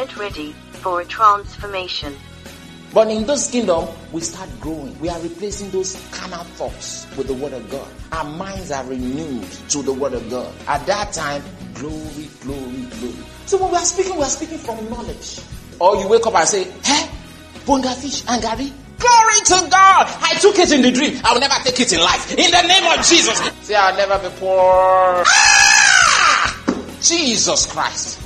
Get 0.00 0.16
ready 0.16 0.52
for 0.80 1.02
a 1.02 1.04
transformation. 1.04 2.16
But 2.94 3.10
in 3.10 3.26
this 3.26 3.50
kingdom, 3.50 3.86
we 4.12 4.22
start 4.22 4.48
growing. 4.58 4.98
We 4.98 5.10
are 5.10 5.20
replacing 5.20 5.68
those 5.72 5.94
carnal 6.10 6.42
thoughts 6.56 7.06
with 7.18 7.26
the 7.26 7.34
word 7.34 7.52
of 7.52 7.68
God. 7.70 7.86
Our 8.12 8.24
minds 8.24 8.70
are 8.70 8.82
renewed 8.86 9.44
to 9.68 9.82
the 9.82 9.92
word 9.92 10.14
of 10.14 10.30
God. 10.30 10.54
At 10.66 10.86
that 10.86 11.12
time, 11.12 11.42
glory, 11.74 12.30
glory, 12.40 12.86
glory. 12.98 13.24
So 13.44 13.58
when 13.60 13.72
we 13.72 13.76
are 13.76 13.84
speaking, 13.84 14.16
we 14.16 14.22
are 14.22 14.30
speaking 14.30 14.56
from 14.56 14.88
knowledge. 14.88 15.40
Or 15.78 15.96
you 15.96 16.08
wake 16.08 16.26
up 16.26 16.34
and 16.34 16.48
say, 16.48 16.64
hey, 16.82 17.10
bonga 17.66 17.90
fish 17.90 18.22
angari." 18.22 18.72
Glory 18.96 19.40
to 19.44 19.68
God! 19.70 20.06
I 20.22 20.38
took 20.40 20.58
it 20.58 20.72
in 20.72 20.80
the 20.80 20.90
dream. 20.90 21.20
I 21.24 21.34
will 21.34 21.40
never 21.40 21.62
take 21.62 21.78
it 21.78 21.92
in 21.92 22.00
life. 22.00 22.30
In 22.38 22.50
the 22.50 22.62
name 22.62 22.98
of 22.98 23.04
Jesus. 23.04 23.38
Say, 23.60 23.74
I'll 23.74 23.94
never 23.94 24.18
be 24.30 24.34
poor. 24.38 25.24
Ah! 25.26 26.56
Jesus 27.02 27.66
Christ. 27.70 28.19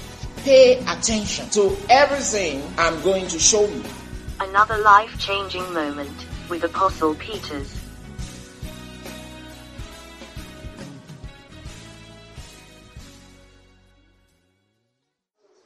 Pay 0.44 0.78
attention 0.80 1.48
to 1.50 1.74
everything 1.88 2.62
I'm 2.76 3.00
going 3.02 3.26
to 3.28 3.38
show 3.38 3.66
you. 3.66 3.82
Another 4.40 4.76
life 4.76 5.18
changing 5.18 5.72
moment 5.72 6.26
with 6.50 6.62
Apostle 6.64 7.14
Peters. 7.14 7.80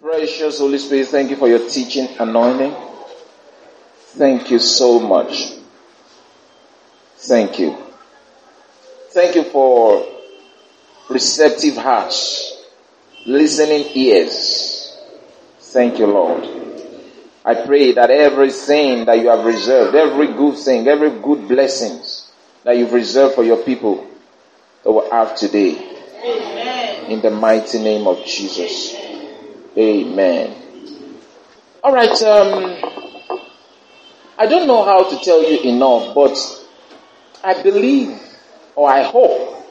Precious 0.01 0.61
Holy 0.61 0.79
Spirit, 0.79 1.09
thank 1.09 1.31
you 1.31 1.37
for 1.37 1.49
your 1.49 1.69
teaching 1.69 2.09
anointing. 2.21 2.75
Thank 4.15 4.53
you 4.53 4.61
so 4.61 5.01
much. 5.01 5.55
Thank 7.17 7.59
you. 7.59 7.77
Thank 9.11 9.35
you 9.35 9.43
for 9.43 10.07
receptive 11.11 11.77
hearts, 11.77 12.65
listening 13.27 13.85
ears. 13.95 14.68
Thank 15.71 15.99
you, 15.99 16.07
Lord. 16.07 16.49
I 17.45 17.55
pray 17.67 17.93
that 17.93 18.11
everything 18.11 19.05
that 19.05 19.19
you 19.19 19.29
have 19.29 19.45
reserved, 19.45 19.95
every 19.95 20.29
good 20.29 20.57
thing, 20.57 20.89
every 20.89 21.11
good 21.11 21.47
blessings 21.47 22.31
that 22.65 22.79
you've 22.79 22.95
reserved 22.95 23.35
for 23.35 23.45
your 23.45 23.59
people, 23.59 24.07
that 24.83 24.91
will 24.91 25.11
have 25.11 25.37
today. 25.37 25.77
Amen. 26.25 27.11
In 27.11 27.21
the 27.21 27.31
mighty 27.31 27.81
name 27.81 28.07
of 28.07 28.25
Jesus. 28.25 28.97
Amen. 29.77 30.57
All 31.85 31.93
right. 31.93 32.23
Um, 32.23 32.79
I 34.39 34.47
don't 34.47 34.67
know 34.67 34.85
how 34.85 35.11
to 35.11 35.23
tell 35.23 35.43
you 35.43 35.71
enough, 35.71 36.15
but 36.15 36.39
I 37.45 37.63
believe 37.63 38.19
or 38.75 38.91
I 38.91 39.03
hope 39.03 39.67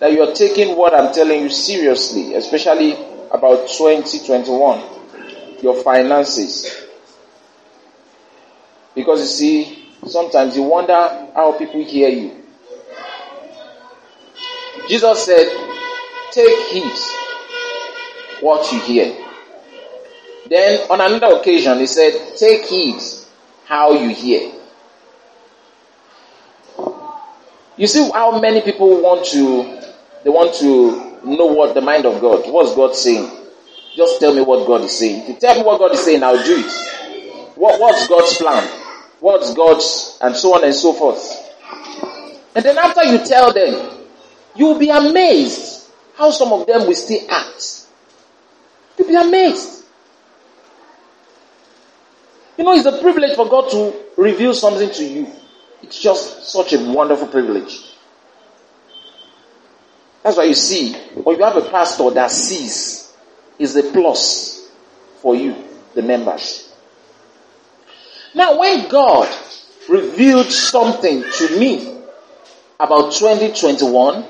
that 0.00 0.12
you 0.12 0.22
are 0.22 0.34
taking 0.34 0.76
what 0.76 0.92
I'm 0.92 1.14
telling 1.14 1.40
you 1.40 1.48
seriously, 1.48 2.34
especially 2.34 3.11
about 3.32 3.66
2021, 3.68 4.82
your 5.62 5.82
finances. 5.82 6.84
Because 8.94 9.20
you 9.20 9.26
see, 9.26 9.88
sometimes 10.06 10.54
you 10.54 10.62
wonder 10.64 10.92
how 11.34 11.56
people 11.58 11.82
hear 11.82 12.10
you. 12.10 12.36
Jesus 14.86 15.24
said, 15.24 15.48
take 16.32 16.58
heed 16.68 16.92
what 18.42 18.70
you 18.70 18.80
hear. 18.80 19.16
Then 20.48 20.90
on 20.90 21.00
another 21.00 21.36
occasion, 21.38 21.78
he 21.78 21.86
said, 21.86 22.36
take 22.36 22.66
heed 22.66 23.00
how 23.64 23.92
you 23.92 24.10
hear. 24.10 24.52
You 27.78 27.86
see 27.86 28.10
how 28.10 28.38
many 28.38 28.60
people 28.60 29.00
want 29.00 29.24
to, 29.28 29.80
they 30.24 30.30
want 30.30 30.54
to 30.56 31.11
know 31.24 31.46
what 31.46 31.74
the 31.74 31.80
mind 31.80 32.06
of 32.06 32.20
God, 32.20 32.44
what's 32.50 32.74
God 32.74 32.94
saying? 32.94 33.30
Just 33.94 34.20
tell 34.20 34.34
me 34.34 34.40
what 34.40 34.66
God 34.66 34.82
is 34.82 34.98
saying. 34.98 35.22
If 35.22 35.28
you 35.28 35.34
tell 35.36 35.54
me 35.56 35.62
what 35.62 35.78
God 35.78 35.92
is 35.92 36.04
saying, 36.04 36.22
I'll 36.22 36.42
do 36.42 36.56
it. 36.58 37.56
What, 37.56 37.80
what's 37.80 38.08
God's 38.08 38.36
plan? 38.36 38.66
What's 39.20 39.54
God's, 39.54 40.18
and 40.20 40.34
so 40.34 40.54
on 40.54 40.64
and 40.64 40.74
so 40.74 40.92
forth. 40.92 41.38
And 42.54 42.64
then 42.64 42.78
after 42.78 43.04
you 43.04 43.18
tell 43.24 43.52
them, 43.52 43.98
you'll 44.56 44.78
be 44.78 44.90
amazed 44.90 45.90
how 46.14 46.30
some 46.30 46.52
of 46.52 46.66
them 46.66 46.86
will 46.86 46.94
still 46.94 47.20
act. 47.30 47.86
You'll 48.98 49.08
be 49.08 49.14
amazed. 49.14 49.84
You 52.58 52.64
know, 52.64 52.74
it's 52.74 52.86
a 52.86 53.00
privilege 53.00 53.34
for 53.36 53.48
God 53.48 53.70
to 53.70 53.94
reveal 54.16 54.54
something 54.54 54.90
to 54.90 55.04
you. 55.04 55.26
It's 55.82 56.00
just 56.00 56.50
such 56.50 56.72
a 56.72 56.78
wonderful 56.78 57.28
privilege. 57.28 57.91
That's 60.22 60.36
why 60.36 60.44
you 60.44 60.54
see, 60.54 60.94
when 60.94 61.38
you 61.38 61.44
have 61.44 61.56
a 61.56 61.68
pastor 61.68 62.10
that 62.10 62.30
sees, 62.30 63.12
is 63.58 63.76
a 63.76 63.82
plus 63.82 64.70
for 65.20 65.34
you, 65.34 65.56
the 65.94 66.02
members. 66.02 66.72
Now, 68.34 68.58
when 68.58 68.88
God 68.88 69.28
revealed 69.88 70.46
something 70.46 71.22
to 71.22 71.58
me 71.58 71.98
about 72.78 73.12
2021, 73.12 74.26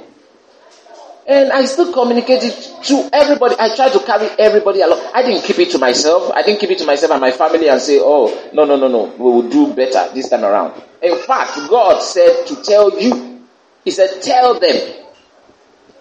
and 1.26 1.52
I 1.52 1.64
still 1.66 1.92
communicated 1.92 2.52
to 2.84 3.08
everybody. 3.12 3.54
I 3.58 3.74
tried 3.76 3.92
to 3.92 4.00
carry 4.00 4.26
everybody 4.38 4.80
along. 4.80 5.08
I 5.14 5.22
didn't 5.22 5.44
keep 5.44 5.58
it 5.60 5.70
to 5.70 5.78
myself. 5.78 6.32
I 6.34 6.42
didn't 6.42 6.58
keep 6.58 6.70
it 6.70 6.78
to 6.78 6.84
myself 6.84 7.12
and 7.12 7.20
my 7.20 7.30
family 7.30 7.68
and 7.68 7.80
say, 7.80 8.00
oh, 8.00 8.50
no, 8.52 8.64
no, 8.64 8.76
no, 8.76 8.88
no, 8.88 9.04
we 9.04 9.24
will 9.24 9.48
do 9.48 9.72
better 9.72 10.12
this 10.12 10.28
time 10.28 10.44
around. 10.44 10.82
In 11.00 11.16
fact, 11.18 11.56
God 11.68 12.00
said 12.00 12.46
to 12.48 12.62
tell 12.62 13.00
you, 13.00 13.46
He 13.84 13.90
said, 13.90 14.20
tell 14.22 14.58
them. 14.58 15.01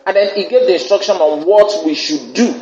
And 0.05 0.15
then 0.15 0.35
He 0.35 0.47
gave 0.47 0.67
the 0.67 0.73
instruction 0.73 1.15
on 1.17 1.45
what 1.45 1.85
we 1.85 1.93
should 1.95 2.33
do. 2.33 2.53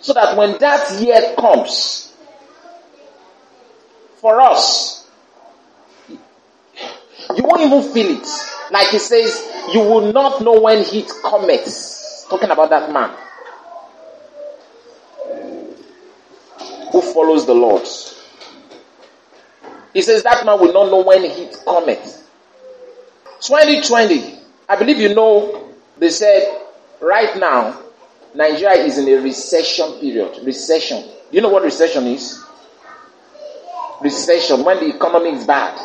So 0.00 0.12
that 0.14 0.36
when 0.36 0.58
that 0.58 1.00
year 1.00 1.34
comes, 1.38 2.04
for 4.24 4.40
us, 4.40 5.06
you 6.08 7.42
won't 7.42 7.60
even 7.60 7.92
feel 7.92 8.18
it. 8.18 8.26
Like 8.70 8.88
He 8.88 8.98
says, 8.98 9.46
you 9.72 9.80
will 9.80 10.12
not 10.12 10.40
know 10.42 10.60
when 10.60 10.82
heat 10.84 11.10
cometh. 11.22 12.26
Talking 12.30 12.50
about 12.50 12.70
that 12.70 12.90
man 12.90 13.10
who 16.90 17.02
follows 17.02 17.44
the 17.44 17.54
Lord. 17.54 17.86
He 19.92 20.00
says 20.00 20.22
that 20.22 20.46
man 20.46 20.58
will 20.58 20.72
not 20.72 20.90
know 20.90 21.02
when 21.02 21.22
heat 21.28 21.54
cometh. 21.64 22.26
2020, 23.40 24.38
I 24.68 24.76
believe 24.76 24.98
you 24.98 25.14
know, 25.14 25.63
they 25.98 26.10
said 26.10 26.60
right 27.00 27.36
now, 27.38 27.80
Nigeria 28.34 28.82
is 28.84 28.98
in 28.98 29.08
a 29.08 29.22
recession 29.22 29.92
period. 30.00 30.40
Recession. 30.44 31.04
You 31.30 31.40
know 31.40 31.48
what 31.50 31.62
recession 31.62 32.06
is? 32.06 32.42
Recession, 34.02 34.64
when 34.64 34.78
the 34.80 34.94
economy 34.96 35.30
is 35.30 35.46
bad. 35.46 35.78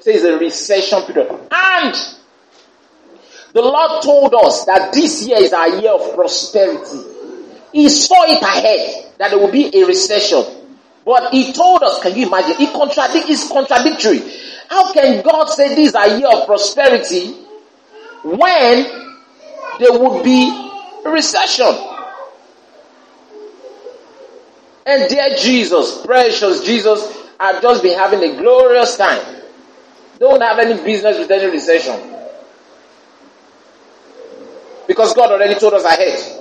Say 0.00 0.14
it's 0.14 0.24
a 0.24 0.38
recession 0.38 1.02
period. 1.02 1.28
And 1.50 1.94
the 3.52 3.62
Lord 3.62 4.02
told 4.02 4.34
us 4.34 4.64
that 4.64 4.92
this 4.92 5.26
year 5.26 5.38
is 5.38 5.52
our 5.52 5.68
year 5.80 5.92
of 5.92 6.14
prosperity. 6.14 7.02
He 7.72 7.88
saw 7.90 8.24
it 8.24 8.42
ahead 8.42 9.12
that 9.18 9.30
there 9.30 9.38
will 9.38 9.52
be 9.52 9.70
a 9.78 9.84
recession. 9.86 10.44
But 11.04 11.32
he 11.32 11.52
told 11.52 11.82
us, 11.82 12.02
can 12.02 12.14
you 12.16 12.26
imagine? 12.26 12.56
It 12.60 12.72
contradict, 12.72 13.28
it's 13.28 13.48
contradictory. 13.48 14.20
How 14.68 14.92
can 14.92 15.22
God 15.22 15.46
say 15.46 15.74
this 15.74 15.90
is 15.90 15.94
a 15.94 16.18
year 16.18 16.28
of 16.28 16.46
prosperity 16.46 17.32
when 18.22 19.07
there 19.78 19.98
would 19.98 20.24
be 20.24 20.48
a 21.04 21.10
recession? 21.10 21.72
And 24.86 25.08
dear 25.10 25.36
Jesus, 25.36 26.04
precious 26.04 26.64
Jesus, 26.64 27.14
I've 27.38 27.60
just 27.60 27.82
been 27.82 27.98
having 27.98 28.22
a 28.22 28.36
glorious 28.36 28.96
time. 28.96 29.20
Don't 30.18 30.40
have 30.40 30.58
any 30.58 30.82
business 30.82 31.18
with 31.18 31.30
any 31.30 31.50
recession. 31.50 32.14
Because 34.86 35.12
God 35.14 35.30
already 35.30 35.54
told 35.60 35.74
us 35.74 35.84
ahead. 35.84 36.38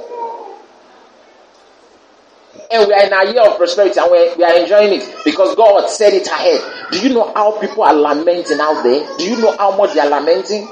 And 2.71 2.87
we 2.87 2.93
are 2.93 3.05
in 3.05 3.13
a 3.13 3.31
year 3.33 3.43
of 3.43 3.57
prosperity 3.57 3.99
and 3.99 4.11
we 4.11 4.43
are 4.43 4.57
enjoying 4.57 4.99
it 4.99 5.15
because 5.23 5.55
God 5.55 5.89
said 5.89 6.13
it 6.13 6.27
ahead. 6.27 6.91
Do 6.91 6.99
you 6.99 7.13
know 7.13 7.31
how 7.33 7.59
people 7.59 7.83
are 7.83 7.93
lamenting 7.93 8.59
out 8.59 8.81
there? 8.83 9.17
Do 9.17 9.23
you 9.29 9.37
know 9.37 9.55
how 9.57 9.77
much 9.77 9.93
they 9.93 9.99
are 9.99 10.09
lamenting? 10.09 10.67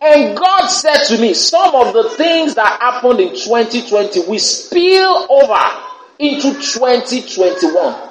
And 0.00 0.36
God 0.36 0.68
said 0.68 1.04
to 1.04 1.18
me, 1.18 1.32
some 1.34 1.74
of 1.74 1.94
the 1.94 2.10
things 2.10 2.54
that 2.56 2.80
happened 2.80 3.20
in 3.20 3.30
2020 3.30 4.20
will 4.28 4.38
spill 4.38 5.26
over 5.30 5.58
into 6.18 6.52
2021. 6.60 8.02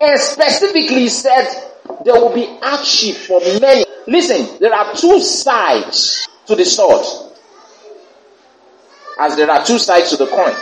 And 0.00 0.20
specifically 0.20 1.08
said 1.08 1.46
there 2.04 2.14
will 2.14 2.34
be 2.34 2.46
hardship 2.62 3.16
for 3.16 3.40
many. 3.60 3.84
Listen, 4.06 4.58
there 4.60 4.72
are 4.74 4.94
two 4.94 5.20
sides 5.20 6.28
to 6.46 6.54
the 6.54 6.64
sword. 6.64 7.04
As 9.18 9.36
there 9.36 9.50
are 9.50 9.64
two 9.64 9.78
sides 9.78 10.10
to 10.10 10.16
the 10.16 10.26
coin. 10.26 10.54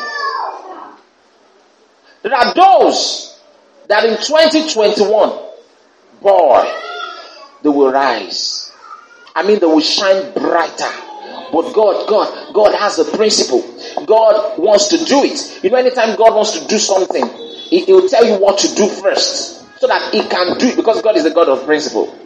There 2.23 2.35
are 2.35 2.55
those 2.55 3.41
that 3.89 4.05
in 4.05 4.17
2021, 4.17 5.39
boy, 6.21 6.92
they 7.63 7.69
will 7.69 7.93
rise. 7.93 8.73
I 9.35 9.43
mean, 9.47 9.59
they 9.61 9.67
will 9.67 9.81
shine 9.81 10.33
brighter. 10.33 10.91
But 11.53 11.73
God, 11.73 12.09
God, 12.09 12.55
God 12.55 12.75
has 12.75 12.99
a 12.99 13.05
principle. 13.17 13.61
God 14.07 14.59
wants 14.59 14.89
to 14.89 15.05
do 15.05 15.23
it. 15.25 15.63
You 15.63 15.71
know, 15.71 15.77
anytime 15.77 16.17
God 16.17 16.35
wants 16.35 16.59
to 16.59 16.67
do 16.67 16.79
something, 16.79 17.27
He 17.69 17.85
will 17.93 18.09
tell 18.09 18.25
you 18.25 18.39
what 18.39 18.59
to 18.61 18.75
do 18.75 18.89
first 18.89 19.79
so 19.79 19.87
that 19.87 20.13
He 20.15 20.21
can 20.23 20.59
do 20.59 20.69
it 20.69 20.77
because 20.77 21.03
God 21.03 21.17
is 21.17 21.25
the 21.25 21.31
God 21.31 21.49
of 21.49 21.65
principle. 21.65 22.17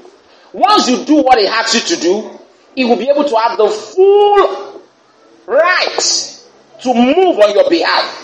Once 0.53 0.89
you 0.89 1.05
do 1.05 1.23
what 1.23 1.39
He 1.39 1.47
asks 1.47 1.75
you 1.91 1.97
to 1.97 2.03
do, 2.03 2.39
He 2.75 2.85
will 2.85 2.97
be 2.97 3.09
able 3.11 3.25
to 3.29 3.37
have 3.37 3.59
the 3.59 3.69
full 3.69 4.83
right 5.47 6.43
to 6.83 6.95
move 6.95 7.39
on 7.39 7.55
your 7.55 7.69
behalf. 7.69 8.23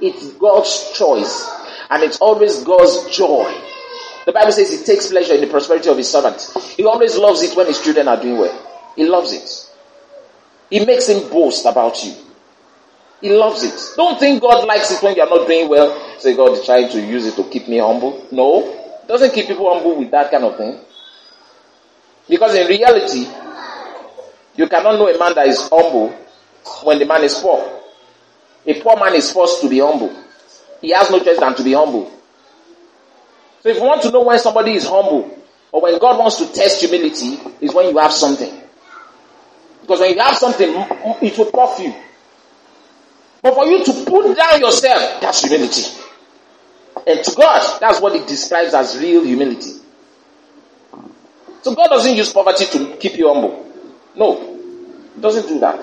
It's 0.00 0.32
God's 0.34 0.92
choice 0.96 1.48
and 1.90 2.02
it's 2.02 2.18
always 2.18 2.62
God's 2.64 3.14
joy. 3.16 3.52
The 4.26 4.32
Bible 4.32 4.52
says 4.52 4.70
He 4.70 4.84
takes 4.84 5.08
pleasure 5.08 5.34
in 5.34 5.40
the 5.40 5.46
prosperity 5.46 5.88
of 5.88 5.96
His 5.96 6.10
servant. 6.10 6.48
He 6.76 6.84
always 6.84 7.16
loves 7.16 7.42
it 7.42 7.56
when 7.56 7.66
His 7.66 7.82
children 7.82 8.08
are 8.08 8.20
doing 8.20 8.38
well. 8.38 8.92
He 8.96 9.06
loves 9.06 9.32
it. 9.32 9.70
He 10.70 10.84
makes 10.84 11.08
Him 11.08 11.28
boast 11.28 11.66
about 11.66 12.02
you. 12.04 12.14
He 13.20 13.30
loves 13.30 13.62
it. 13.62 13.96
Don't 13.96 14.18
think 14.18 14.42
God 14.42 14.66
likes 14.66 14.90
it 14.90 15.02
when 15.02 15.14
you 15.14 15.22
are 15.22 15.28
not 15.28 15.46
doing 15.46 15.68
well. 15.68 16.18
Say 16.18 16.34
God 16.34 16.58
is 16.58 16.64
trying 16.66 16.90
to 16.90 17.00
use 17.00 17.24
it 17.24 17.36
to 17.36 17.44
keep 17.44 17.68
me 17.68 17.78
humble. 17.78 18.26
No. 18.32 19.00
Doesn't 19.06 19.32
keep 19.32 19.46
people 19.46 19.72
humble 19.72 19.96
with 19.96 20.10
that 20.10 20.30
kind 20.30 20.44
of 20.44 20.56
thing. 20.56 20.80
Because 22.28 22.54
in 22.56 22.66
reality, 22.66 23.28
you 24.56 24.68
cannot 24.68 24.98
know 24.98 25.08
a 25.08 25.18
man 25.18 25.34
that 25.34 25.46
is 25.46 25.68
humble 25.68 26.08
when 26.82 26.98
the 26.98 27.06
man 27.06 27.22
is 27.22 27.34
poor. 27.34 27.80
A 28.66 28.80
poor 28.80 28.96
man 28.96 29.14
is 29.14 29.30
forced 29.30 29.60
to 29.60 29.68
be 29.68 29.78
humble. 29.78 30.14
He 30.80 30.90
has 30.90 31.10
no 31.10 31.22
choice 31.22 31.38
than 31.38 31.54
to 31.54 31.62
be 31.62 31.72
humble. 31.74 32.10
So 33.62 33.68
if 33.68 33.76
you 33.76 33.82
want 33.82 34.02
to 34.02 34.10
know 34.10 34.22
when 34.22 34.38
somebody 34.38 34.72
is 34.74 34.84
humble, 34.84 35.38
or 35.70 35.82
when 35.82 35.98
God 35.98 36.18
wants 36.18 36.36
to 36.38 36.52
test 36.52 36.80
humility, 36.80 37.38
is 37.60 37.72
when 37.72 37.88
you 37.90 37.98
have 37.98 38.12
something. 38.12 38.52
Because 39.80 40.00
when 40.00 40.14
you 40.14 40.20
have 40.20 40.36
something, 40.36 40.68
it 41.22 41.38
will 41.38 41.50
puff 41.50 41.78
you. 41.78 41.94
But 43.42 43.54
for 43.54 43.66
you 43.66 43.84
to 43.84 43.92
put 44.04 44.36
down 44.36 44.60
yourself, 44.60 45.20
that's 45.20 45.42
humility. 45.42 45.82
And 47.06 47.24
to 47.24 47.34
God, 47.34 47.80
that's 47.80 48.00
what 48.00 48.14
it 48.14 48.26
describes 48.26 48.74
as 48.74 48.98
real 48.98 49.24
humility. 49.24 49.72
So 51.62 51.74
God 51.74 51.88
doesn't 51.88 52.16
use 52.16 52.32
poverty 52.32 52.66
to 52.66 52.96
keep 52.96 53.16
you 53.16 53.32
humble. 53.32 53.72
No. 54.16 54.58
He 55.14 55.20
doesn't 55.20 55.46
do 55.48 55.60
that. 55.60 55.80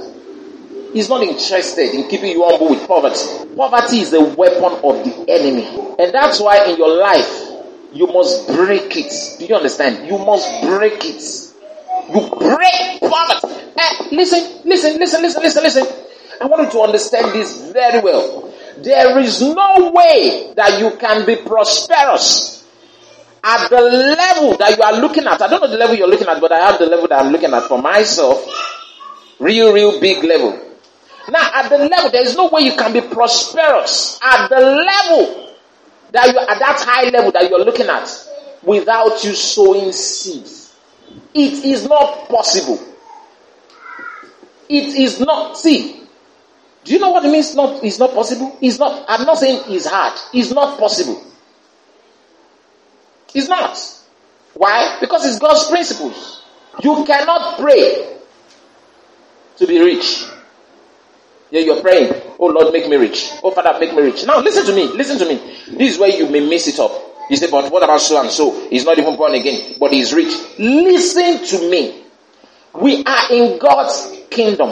He's 0.94 1.08
not 1.10 1.22
interested 1.22 1.94
in 1.94 2.10
keeping 2.10 2.32
you 2.32 2.46
humble 2.46 2.70
with 2.70 2.88
poverty. 2.88 3.56
Poverty 3.56 4.00
is 4.00 4.12
the 4.12 4.22
weapon 4.22 4.64
of 4.84 5.04
the 5.04 5.26
enemy. 5.30 5.66
And 6.00 6.14
that's 6.14 6.40
why 6.40 6.66
in 6.66 6.78
your 6.78 6.98
life, 6.98 7.49
you 7.94 8.08
must 8.08 8.48
break 8.48 8.96
it. 8.96 9.40
Do 9.40 9.46
you 9.46 9.56
understand? 9.56 10.08
You 10.08 10.18
must 10.18 10.62
break 10.64 11.04
it. 11.06 11.24
You 12.14 12.30
break 12.30 13.00
poverty. 13.02 13.48
Eh, 13.78 14.08
listen, 14.12 14.62
listen, 14.66 14.98
listen, 14.98 15.22
listen, 15.22 15.42
listen, 15.44 15.64
listen. 15.64 15.88
I 16.42 16.46
want 16.46 16.64
you 16.64 16.72
to 16.72 16.82
understand 16.82 17.34
this 17.34 17.72
very 17.72 18.02
well. 18.02 18.54
There 18.78 19.20
is 19.20 19.42
no 19.42 19.92
way 19.94 20.54
that 20.56 20.80
you 20.80 20.98
can 20.98 21.26
be 21.26 21.36
prosperous 21.38 22.66
at 23.44 23.70
the 23.70 23.82
level 23.82 24.58
that 24.58 24.78
you 24.78 24.84
are 24.84 25.02
looking 25.02 25.26
at. 25.26 25.42
I 25.42 25.48
don't 25.48 25.62
know 25.62 25.68
the 25.68 25.78
level 25.78 25.96
you're 25.96 26.08
looking 26.08 26.28
at, 26.28 26.40
but 26.40 26.52
I 26.52 26.60
have 26.60 26.80
the 26.80 26.86
level 26.86 27.08
that 27.08 27.24
I'm 27.24 27.32
looking 27.32 27.54
at 27.54 27.64
for 27.64 27.82
myself. 27.82 28.46
Real, 29.40 29.74
real 29.74 30.00
big 30.00 30.24
level. 30.24 30.60
Now, 31.30 31.50
at 31.54 31.70
the 31.70 31.78
level, 31.78 32.10
there 32.12 32.24
is 32.24 32.36
no 32.36 32.50
way 32.50 32.62
you 32.62 32.76
can 32.76 32.94
be 32.94 33.02
prosperous 33.02 34.20
at 34.24 34.48
the 34.48 34.60
level 34.60 35.49
that 36.12 36.28
you 36.28 36.40
at 36.40 36.60
that 36.60 36.82
high 36.82 37.10
level 37.10 37.32
that 37.32 37.50
you're 37.50 37.64
looking 37.64 37.88
at 37.88 38.10
without 38.64 39.24
you 39.24 39.34
sowing 39.34 39.92
seeds. 39.92 40.76
It 41.34 41.64
is 41.66 41.88
not 41.88 42.30
possible. 42.30 42.80
It 44.68 44.96
is 44.96 45.20
not. 45.20 45.58
See, 45.58 46.04
do 46.84 46.94
you 46.94 47.00
know 47.00 47.12
what 47.12 47.26
it 47.26 47.32
means? 47.32 47.56
Not 47.56 47.84
it's 47.84 48.00
not 48.00 48.14
possible. 48.14 48.58
It's 48.62 48.80
not. 48.80 49.06
I'm 49.08 49.26
not 49.26 49.38
saying 49.38 49.64
it's 49.68 49.86
hard. 49.88 50.20
It's 50.34 50.52
not 50.52 50.80
possible. 50.80 51.24
It's 53.34 53.48
not. 53.48 53.78
Why? 54.54 54.98
Because 55.00 55.26
it's 55.26 55.40
God's 55.40 55.68
principles. 55.68 56.44
You 56.84 57.04
cannot 57.06 57.60
pray 57.60 58.18
to 59.58 59.68
be 59.68 59.80
rich. 59.80 60.26
Yeah, 61.52 61.62
you're 61.62 61.82
praying. 61.82 62.19
Oh 62.40 62.48
Lord, 62.48 62.72
make 62.72 62.88
me 62.88 62.96
rich. 62.96 63.30
Oh 63.44 63.52
Father, 63.52 63.78
make 63.80 63.94
me 63.94 64.02
rich. 64.02 64.26
Now 64.26 64.40
listen 64.40 64.66
to 64.66 64.74
me. 64.74 64.88
Listen 64.88 65.18
to 65.20 65.26
me. 65.26 65.36
This 65.78 65.94
is 65.94 66.00
where 66.00 66.10
you 66.10 66.30
may 66.30 66.40
mess 66.48 66.68
it 66.68 66.80
up. 66.80 66.92
You 67.30 67.36
say, 67.36 67.52
but 67.52 67.72
what 67.72 67.84
about 67.84 68.00
so 68.02 68.20
and 68.20 68.32
so? 68.32 68.68
He's 68.70 68.86
not 68.86 68.98
even 68.98 69.16
born 69.16 69.36
again, 69.36 69.76
but 69.80 69.92
he's 69.92 70.14
rich. 70.14 70.34
Listen 70.58 71.46
to 71.46 71.70
me. 71.70 72.04
We 72.74 73.04
are 73.04 73.32
in 73.32 73.60
God's 73.60 74.18
kingdom. 74.32 74.70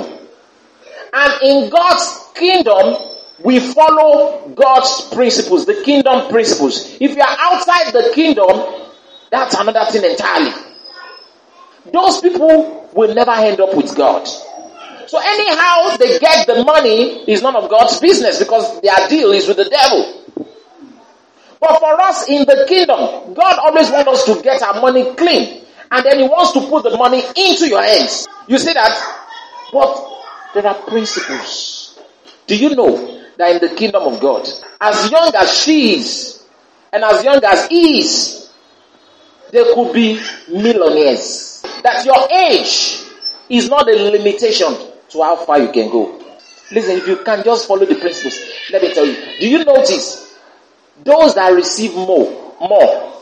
And 1.14 1.42
in 1.44 1.70
God's 1.70 2.32
kingdom, 2.34 2.96
we 3.44 3.60
follow 3.60 4.50
God's 4.50 5.10
principles, 5.14 5.66
the 5.66 5.82
kingdom 5.84 6.30
principles. 6.30 6.96
If 7.00 7.16
you 7.16 7.22
are 7.22 7.38
outside 7.40 7.92
the 7.94 8.12
kingdom, 8.16 8.88
that's 9.30 9.56
another 9.56 9.86
thing 9.92 10.10
entirely. 10.10 10.52
Those 11.92 12.22
people 12.22 12.90
will 12.94 13.14
never 13.14 13.32
end 13.32 13.60
up 13.60 13.76
with 13.76 13.96
God. 13.96 14.28
So 15.08 15.20
anyhow 15.24 15.96
they 15.98 16.20
get 16.20 16.48
the 16.48 16.64
money 16.64 17.24
is 17.32 17.42
none 17.42 17.56
of 17.56 17.70
God's 17.70 18.00
business 18.00 18.40
because 18.40 18.82
their 18.82 19.08
deal 19.08 19.32
is 19.32 19.48
with 19.48 19.58
the 19.58 19.70
devil. 19.70 20.24
But 21.60 21.80
for 21.80 22.00
us 22.02 22.28
in 22.30 22.46
the 22.46 22.66
kingdom, 22.68 23.34
God 23.34 23.60
always 23.60 23.90
wants 23.90 24.08
us 24.10 24.26
to 24.26 24.42
get 24.44 24.62
our 24.62 24.80
money 24.82 25.16
clean. 25.16 25.64
And 25.90 26.06
then 26.06 26.20
He 26.20 26.28
wants 26.28 26.52
to 26.54 26.62
put 26.68 26.84
the 26.84 26.98
money 26.98 27.24
into 27.36 27.68
your 27.68 27.82
hands. 27.82 28.28
You 28.48 28.60
see 28.60 28.74
that? 28.74 28.94
But 29.72 30.08
there 30.54 30.68
are 30.68 30.76
principles. 30.76 32.00
Do 32.46 32.56
you 32.56 32.76
know 32.76 33.22
that 33.38 33.56
in 33.56 33.68
the 33.70 33.76
kingdom 33.76 34.04
of 34.04 34.20
God, 34.20 34.48
as 34.80 35.10
young 35.12 35.32
as 35.36 35.58
she 35.58 35.96
is, 35.96 36.44
and 36.92 37.04
as 37.04 37.24
young 37.24 37.44
as 37.44 37.68
he 37.68 38.00
is, 38.00 38.50
there 39.52 39.74
could 39.74 39.94
be 39.94 40.20
millionaires. 40.50 41.64
That 41.84 42.06
your 42.06 42.28
age 42.32 43.04
is 43.50 43.70
not 43.70 43.90
a 43.90 43.94
limitation 44.12 44.76
to 45.10 45.24
how 45.24 45.36
far 45.46 45.60
you 45.60 45.72
can 45.72 45.90
go. 45.90 46.24
Listen, 46.72 46.98
if 46.98 47.08
you 47.08 47.18
can 47.24 47.44
just 47.44 47.68
follow 47.68 47.86
the 47.86 47.96
principles, 47.96 48.40
let 48.72 48.82
me 48.82 48.94
tell 48.94 49.06
you. 49.06 49.16
Do 49.40 49.50
you 49.50 49.64
notice 49.64 50.28
those 51.04 51.36
that 51.36 51.54
receive 51.54 51.94
more, 51.96 52.56
more 52.60 53.14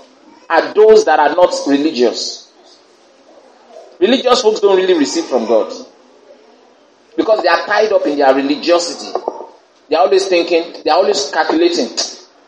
are 0.50 0.74
those 0.74 1.06
that 1.06 1.20
are 1.20 1.36
not 1.36 1.54
religious. 1.68 2.52
Religious 4.00 4.42
folks 4.42 4.60
don't 4.60 4.77
really 4.77 4.98
receive 4.98 5.25
from 5.25 5.46
God. 5.46 5.72
Because 7.15 7.42
they 7.42 7.48
are 7.48 7.65
tied 7.65 7.92
up 7.92 8.06
in 8.06 8.18
their 8.18 8.34
religiosity. 8.34 9.18
They 9.89 9.96
are 9.96 10.06
always 10.06 10.27
thinking, 10.27 10.82
they 10.84 10.92
are 10.92 10.98
always 10.98 11.32
calculating. 11.32 11.89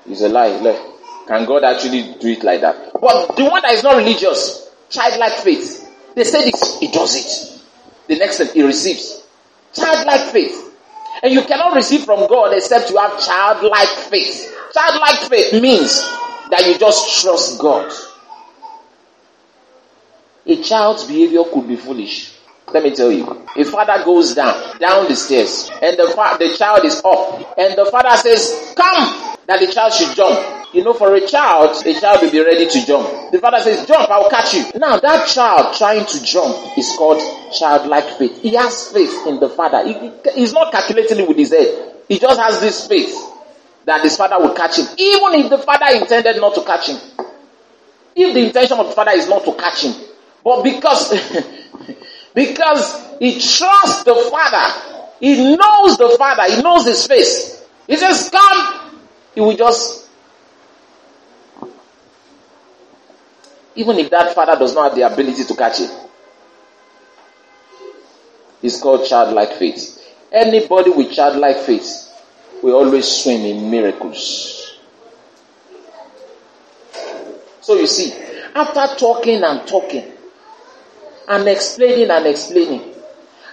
It's 0.10 0.22
a 0.22 0.30
lie. 0.30 0.58
lie. 0.62 0.94
Can 1.28 1.46
God 1.46 1.66
actually 1.66 2.16
do 2.18 2.30
it 2.30 2.42
like 2.42 2.62
that? 2.62 2.94
But 2.94 3.36
the 3.36 3.44
one 3.44 3.62
that 3.62 3.74
is 3.74 3.84
not 3.84 3.98
religious, 3.98 4.70
childlike 4.90 5.34
faith, 5.44 5.86
they 6.16 6.24
say 6.24 6.50
this, 6.50 6.80
he 6.80 6.88
does 6.90 7.14
it. 7.14 7.62
The 8.08 8.16
next 8.18 8.36
step, 8.36 8.54
he 8.54 8.64
receives. 8.64 9.27
Childlike 9.74 10.32
faith. 10.32 10.64
And 11.24 11.34
you 11.34 11.42
cannot 11.44 11.76
receive 11.76 12.04
from 12.06 12.28
God 12.28 12.54
except 12.54 12.90
you 12.90 12.98
have 12.98 13.20
childlike 13.26 13.88
faith. 14.10 14.54
Childlike 14.74 15.30
faith 15.30 15.62
means 15.62 16.02
that 16.50 16.64
you 16.68 16.78
just 16.78 17.22
trust 17.22 17.60
God. 17.60 17.92
A 20.46 20.62
child's 20.62 21.04
behavior 21.04 21.44
could 21.44 21.68
be 21.68 21.76
foolish. 21.76 22.37
Let 22.74 22.84
me 22.84 22.94
tell 22.94 23.12
you. 23.12 23.46
A 23.56 23.64
father 23.64 24.04
goes 24.04 24.36
down, 24.36 24.78
down 24.80 25.08
the 25.08 25.16
stairs, 25.16 25.70
and 25.82 25.98
the, 25.98 26.10
fa- 26.10 26.36
the 26.38 26.54
child 26.58 26.84
is 26.86 27.02
up, 27.04 27.58
and 27.58 27.78
the 27.78 27.86
father 27.86 28.16
says, 28.18 28.74
come, 28.76 29.38
that 29.48 29.60
the 29.62 29.68
child 29.68 29.94
should 29.94 30.16
jump. 30.16 30.38
You 30.74 30.84
know, 30.84 30.94
for 30.94 31.16
a 31.16 31.26
child, 31.26 31.86
a 31.86 31.94
child 32.00 32.22
will 32.22 32.32
be 32.32 32.42
ready 32.44 32.68
to 32.68 32.86
jump. 32.86 33.32
The 33.32 33.40
father 33.40 33.62
says, 33.62 33.88
jump, 33.88 34.10
I'll 34.10 34.30
catch 34.30 34.54
you. 34.54 34.66
Now 34.76 35.00
that 35.00 35.28
child 35.30 35.76
trying 35.76 36.06
to 36.06 36.24
jump 36.24 36.78
is 36.78 36.94
called 36.98 37.22
childlike 37.58 38.18
faith. 38.18 38.42
He 38.42 38.54
has 38.56 38.92
faith 38.92 39.26
in 39.28 39.40
the 39.40 39.48
father. 39.50 39.88
He, 39.88 40.12
he's 40.36 40.52
not 40.52 40.72
calculating 40.74 41.20
it 41.20 41.28
with 41.28 41.38
his 41.38 41.52
head. 41.52 41.96
He 42.10 42.20
just 42.20 42.40
has 42.40 42.60
this 42.60 42.86
faith 42.86 43.16
that 43.86 44.02
his 44.02 44.18
father 44.18 44.38
will 44.40 44.54
catch 44.54 44.78
him. 44.78 44.86
Even 44.98 45.34
if 45.36 45.50
the 45.50 45.58
father 45.58 45.96
intended 45.96 46.36
not 46.42 46.54
to 46.56 46.62
catch 46.64 46.90
him. 46.90 46.98
If 48.14 48.34
the 48.34 48.46
intention 48.46 48.78
of 48.78 48.88
the 48.88 48.92
father 48.94 49.12
is 49.12 49.30
not 49.30 49.46
to 49.46 49.54
catch 49.54 49.84
him. 49.84 49.94
But 50.44 50.64
because, 50.64 51.12
because 52.38 53.18
he 53.18 53.32
trusts 53.40 54.04
the 54.04 54.14
father, 54.30 55.12
he 55.20 55.56
knows 55.56 55.98
the 55.98 56.16
father, 56.20 56.44
he 56.56 56.62
knows 56.62 56.86
his 56.86 57.08
face. 57.08 57.66
He 57.88 57.98
says, 57.98 58.30
come, 58.30 59.00
he 59.34 59.42
will 59.42 59.58
just 59.58 60.08
even 63.74 63.98
if 63.98 64.12
that 64.12 64.36
father 64.36 64.56
does 64.60 64.76
not 64.76 64.90
have 64.90 64.96
the 64.96 65.02
ability 65.12 65.46
to 65.46 65.56
catch 65.56 65.80
it. 65.80 65.90
It's 68.62 68.80
called 68.82 69.08
childlike 69.08 69.54
faith. 69.54 70.00
Anybody 70.32 70.92
with 70.92 71.12
childlike 71.12 71.58
faith 71.58 72.08
will 72.62 72.76
always 72.76 73.08
swim 73.08 73.42
in 73.42 73.72
miracles. 73.72 74.78
So 77.62 77.76
you 77.76 77.88
see, 77.88 78.14
after 78.54 78.96
talking 78.96 79.44
and 79.44 79.68
talking, 79.68 80.12
and 81.28 81.48
explaining 81.48 82.10
and 82.10 82.26
explaining, 82.28 82.94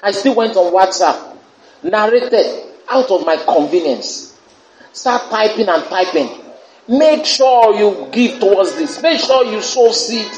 I 0.03 0.13
still 0.13 0.35
went 0.35 0.57
on 0.57 0.73
WhatsApp, 0.73 1.37
narrated 1.83 2.73
out 2.89 3.11
of 3.11 3.25
my 3.25 3.37
convenience. 3.37 4.39
Start 4.93 5.31
typing 5.31 5.69
and 5.69 5.85
typing. 5.85 6.29
Make 6.87 7.25
sure 7.25 7.75
you 7.75 8.09
give 8.13 8.39
towards 8.41 8.75
this. 8.77 9.03
Make 9.03 9.21
sure 9.21 9.45
you 9.47 9.61
sow 9.63 9.91
seed. 9.91 10.31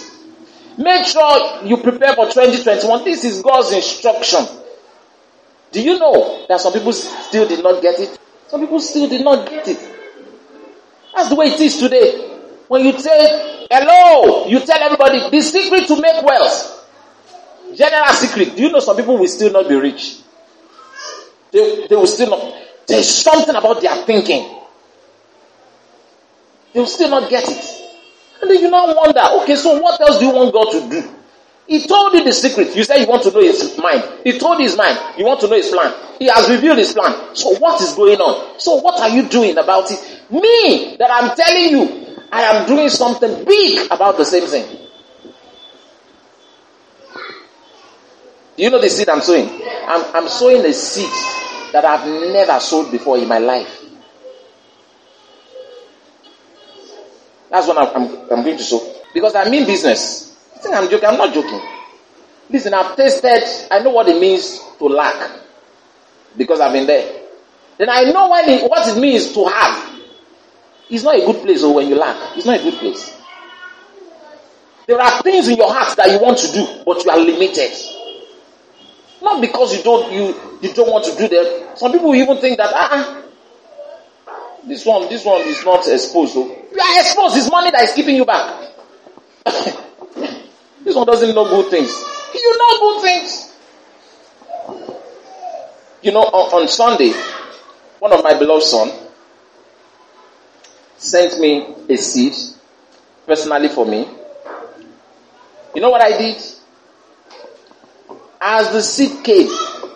Make 0.78 1.06
sure 1.06 1.64
you 1.64 1.78
prepare 1.78 2.14
for 2.14 2.26
2021. 2.26 3.04
This 3.04 3.24
is 3.24 3.42
God's 3.42 3.72
instruction. 3.72 4.46
Do 5.72 5.82
you 5.82 5.98
know 5.98 6.46
that 6.48 6.60
some 6.60 6.72
people 6.72 6.92
still 6.92 7.48
did 7.48 7.62
not 7.62 7.82
get 7.82 7.98
it? 7.98 8.18
Some 8.48 8.60
people 8.60 8.80
still 8.80 9.08
did 9.08 9.24
not 9.24 9.48
get 9.48 9.66
it. 9.68 9.78
That's 11.14 11.28
the 11.28 11.34
way 11.34 11.46
it 11.46 11.60
is 11.60 11.76
today. 11.78 12.38
When 12.68 12.84
you 12.84 12.98
say 12.98 13.66
hello, 13.70 14.46
you 14.46 14.60
tell 14.60 14.80
everybody 14.82 15.30
the 15.30 15.42
secret 15.42 15.86
to 15.88 16.00
make 16.00 16.22
wealth. 16.22 16.85
General 17.76 18.14
secret. 18.14 18.56
Do 18.56 18.62
you 18.62 18.70
know 18.70 18.80
some 18.80 18.96
people 18.96 19.18
will 19.18 19.28
still 19.28 19.52
not 19.52 19.68
be 19.68 19.74
rich? 19.74 20.18
They, 21.52 21.86
they 21.86 21.96
will 21.96 22.06
still 22.06 22.30
not. 22.30 22.54
There's 22.86 23.08
something 23.08 23.54
about 23.54 23.80
their 23.80 23.94
thinking. 24.04 24.60
They 26.72 26.80
will 26.80 26.86
still 26.86 27.10
not 27.10 27.28
get 27.28 27.44
it. 27.48 27.76
And 28.40 28.50
then 28.50 28.60
you 28.60 28.70
now 28.70 28.94
wonder, 28.94 29.22
okay, 29.42 29.56
so 29.56 29.78
what 29.78 30.00
else 30.00 30.18
do 30.18 30.26
you 30.26 30.32
want 30.32 30.52
God 30.52 30.70
to 30.72 30.90
do? 30.90 31.12
He 31.66 31.84
told 31.86 32.14
you 32.14 32.22
the 32.22 32.32
secret. 32.32 32.76
You 32.76 32.84
said 32.84 32.98
you 33.00 33.06
want 33.08 33.24
to 33.24 33.32
know 33.32 33.40
his 33.40 33.76
mind. 33.78 34.04
He 34.22 34.38
told 34.38 34.60
his 34.60 34.76
mind. 34.76 34.98
You 35.18 35.24
want 35.24 35.40
to 35.40 35.48
know 35.48 35.56
his 35.56 35.68
plan. 35.68 35.92
He 36.18 36.26
has 36.26 36.48
revealed 36.48 36.78
his 36.78 36.92
plan. 36.92 37.34
So 37.34 37.56
what 37.56 37.80
is 37.80 37.92
going 37.94 38.20
on? 38.20 38.60
So 38.60 38.76
what 38.76 39.00
are 39.00 39.08
you 39.08 39.28
doing 39.28 39.58
about 39.58 39.90
it? 39.90 39.98
Me, 40.30 40.96
that 40.96 41.10
I'm 41.10 41.34
telling 41.36 41.70
you, 41.70 42.22
I 42.30 42.42
am 42.42 42.66
doing 42.66 42.88
something 42.88 43.44
big 43.44 43.90
about 43.90 44.16
the 44.16 44.24
same 44.24 44.46
thing. 44.46 44.85
Do 48.56 48.62
you 48.62 48.70
know 48.70 48.80
the 48.80 48.88
seed 48.88 49.08
I'm 49.08 49.20
sowing? 49.20 49.48
I'm, 49.86 50.04
I'm 50.14 50.28
sowing 50.28 50.64
a 50.64 50.72
seed 50.72 51.10
that 51.72 51.84
I've 51.84 52.06
never 52.32 52.58
sowed 52.58 52.90
before 52.90 53.18
in 53.18 53.28
my 53.28 53.38
life. 53.38 53.82
That's 57.50 57.66
what 57.68 57.76
I'm, 57.78 57.88
I'm, 58.02 58.16
I'm 58.30 58.44
going 58.44 58.56
to 58.56 58.64
sow. 58.64 58.94
Because 59.12 59.34
I 59.34 59.48
mean 59.50 59.66
business. 59.66 60.36
I 60.54 60.58
think 60.58 60.74
I'm 60.74 60.88
joking. 60.90 61.08
I'm 61.08 61.18
not 61.18 61.34
joking. 61.34 61.60
Listen, 62.48 62.72
I've 62.74 62.96
tasted, 62.96 63.44
I 63.70 63.80
know 63.80 63.90
what 63.90 64.08
it 64.08 64.18
means 64.20 64.58
to 64.78 64.84
lack. 64.86 65.38
Because 66.36 66.60
I've 66.60 66.72
been 66.72 66.86
there. 66.86 67.22
Then 67.76 67.90
I 67.90 68.04
know 68.04 68.30
when 68.30 68.48
it, 68.48 68.70
what 68.70 68.88
it 68.88 68.98
means 68.98 69.32
to 69.34 69.44
have. 69.46 70.00
It's 70.88 71.02
not 71.02 71.16
a 71.16 71.26
good 71.26 71.42
place 71.42 71.62
or 71.62 71.72
oh, 71.72 71.72
when 71.76 71.88
you 71.88 71.96
lack. 71.96 72.36
It's 72.36 72.46
not 72.46 72.60
a 72.60 72.62
good 72.62 72.74
place. 72.74 73.20
There 74.86 75.00
are 75.00 75.20
things 75.22 75.48
in 75.48 75.56
your 75.56 75.72
heart 75.72 75.96
that 75.96 76.10
you 76.10 76.20
want 76.20 76.38
to 76.38 76.52
do, 76.52 76.82
but 76.86 77.04
you 77.04 77.10
are 77.10 77.18
limited. 77.18 77.72
Not 79.26 79.40
because 79.40 79.76
you 79.76 79.82
don't 79.82 80.12
you 80.12 80.26
you 80.62 80.72
don't 80.72 80.88
want 80.88 81.04
to 81.06 81.16
do 81.18 81.26
them. 81.26 81.76
Some 81.76 81.90
people 81.90 82.14
even 82.14 82.38
think 82.38 82.58
that 82.58 82.70
ah, 82.72 83.22
this 84.64 84.86
one 84.86 85.08
this 85.08 85.24
one 85.24 85.40
is 85.48 85.64
not 85.64 85.80
exposed. 85.88 86.32
So 86.34 86.46
you 86.46 86.80
are 86.80 87.00
exposed. 87.00 87.36
It's 87.36 87.50
money 87.50 87.72
that 87.72 87.82
is 87.82 87.92
keeping 87.92 88.14
you 88.14 88.24
back. 88.24 88.70
this 89.44 90.94
one 90.94 91.04
doesn't 91.08 91.34
know 91.34 91.44
good 91.44 91.70
things. 91.72 91.90
You 92.32 92.56
know 92.56 92.78
good 92.78 93.02
things. 93.02 93.52
You 96.02 96.12
know, 96.12 96.22
on, 96.22 96.62
on 96.62 96.68
Sunday, 96.68 97.10
one 97.98 98.12
of 98.12 98.22
my 98.22 98.38
beloved 98.38 98.62
son 98.62 98.92
sent 100.98 101.40
me 101.40 101.74
a 101.88 101.96
seed 101.96 102.32
personally 103.26 103.70
for 103.70 103.84
me. 103.86 104.06
You 105.74 105.80
know 105.80 105.90
what 105.90 106.00
I 106.00 106.16
did? 106.16 106.40
As 108.40 108.70
the 108.72 108.82
seed 108.82 109.24
came, 109.24 109.48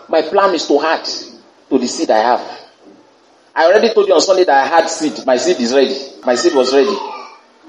my 0.09 0.21
plan 0.23 0.53
is 0.55 0.67
to 0.67 0.81
add 0.81 1.05
to 1.05 1.77
the 1.77 1.87
seed 1.87 2.09
I 2.11 2.19
have. 2.19 2.59
I 3.55 3.65
already 3.65 3.93
told 3.93 4.07
you 4.07 4.13
on 4.13 4.21
Sunday 4.21 4.45
that 4.45 4.65
I 4.65 4.67
had 4.67 4.87
seed. 4.89 5.25
My 5.25 5.37
seed 5.37 5.59
is 5.59 5.73
ready. 5.73 5.95
My 6.25 6.35
seed 6.35 6.53
was 6.53 6.73
ready. 6.73 6.95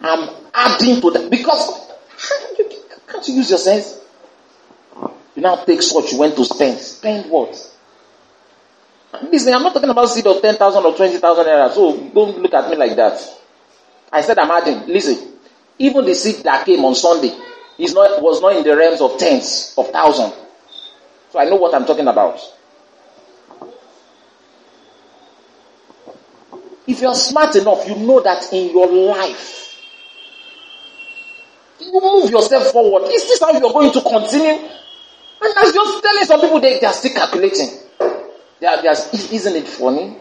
I'm 0.02 0.28
adding 0.54 1.00
to 1.00 1.10
that 1.10 1.28
because 1.30 1.90
can't 3.08 3.28
you 3.28 3.34
use 3.34 3.50
your 3.50 3.58
sense? 3.58 4.00
You 5.34 5.42
now 5.42 5.56
take 5.56 5.82
such 5.82 6.12
you 6.12 6.18
went 6.18 6.36
to 6.36 6.44
spend. 6.44 6.78
Spend 6.78 7.30
what? 7.30 7.50
Listen, 9.30 9.54
I'm 9.54 9.62
not 9.62 9.74
talking 9.74 9.90
about 9.90 10.06
seed 10.08 10.26
of 10.26 10.40
10,000 10.40 10.84
or 10.84 10.94
20,000 10.96 11.44
naira. 11.44 11.72
So 11.72 11.98
don't 12.14 12.38
look 12.38 12.54
at 12.54 12.70
me 12.70 12.76
like 12.76 12.96
that. 12.96 13.20
I 14.10 14.20
said 14.22 14.38
I'm 14.38 14.50
adding. 14.50 14.86
Listen, 14.86 15.32
even 15.78 16.04
the 16.04 16.14
seed 16.14 16.44
that 16.44 16.64
came 16.64 16.84
on 16.84 16.94
Sunday 16.94 17.34
is 17.78 17.94
not, 17.94 18.22
was 18.22 18.40
not 18.40 18.56
in 18.56 18.62
the 18.62 18.76
realms 18.76 19.00
of 19.00 19.18
tens 19.18 19.74
of 19.76 19.90
thousands. 19.90 20.34
So 21.32 21.38
I 21.38 21.44
know 21.46 21.56
what 21.56 21.74
I'm 21.74 21.86
talking 21.86 22.06
about. 22.06 22.38
If 26.86 27.00
you're 27.00 27.14
smart 27.14 27.56
enough, 27.56 27.88
you 27.88 27.96
know 27.96 28.20
that 28.20 28.52
in 28.52 28.70
your 28.70 28.86
life, 28.86 29.80
you 31.80 31.90
move 31.90 32.30
yourself 32.30 32.66
forward. 32.70 33.04
Is 33.10 33.24
this 33.24 33.40
how 33.40 33.50
you're 33.50 33.62
going 33.62 33.92
to 33.92 34.02
continue? 34.02 34.50
And 34.50 35.54
I'm 35.56 35.72
just 35.72 36.02
telling 36.02 36.24
some 36.24 36.40
people 36.40 36.60
they, 36.60 36.78
they 36.78 36.86
are 36.86 36.92
still 36.92 37.14
calculating. 37.14 37.70
They 38.60 38.66
are, 38.66 38.82
they 38.82 38.88
are, 38.88 38.96
isn't 39.14 39.56
it 39.56 39.66
funny? 39.68 40.18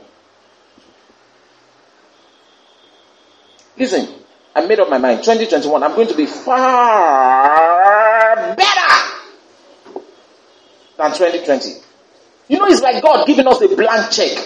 Listen, 3.78 4.08
I 4.56 4.66
made 4.66 4.80
up 4.80 4.90
my 4.90 4.98
mind. 4.98 5.20
2021, 5.20 5.84
I'm 5.84 5.94
going 5.94 6.08
to 6.08 6.16
be 6.16 6.26
far 6.26 7.56
better 8.56 8.92
than 11.02 11.12
2020. 11.18 11.82
You 12.48 12.58
know, 12.60 12.68
it's 12.68 12.82
like 12.82 13.02
God 13.02 13.26
giving 13.26 13.48
us 13.48 13.62
a 13.62 13.76
blank 13.76 14.12
check. 14.12 14.38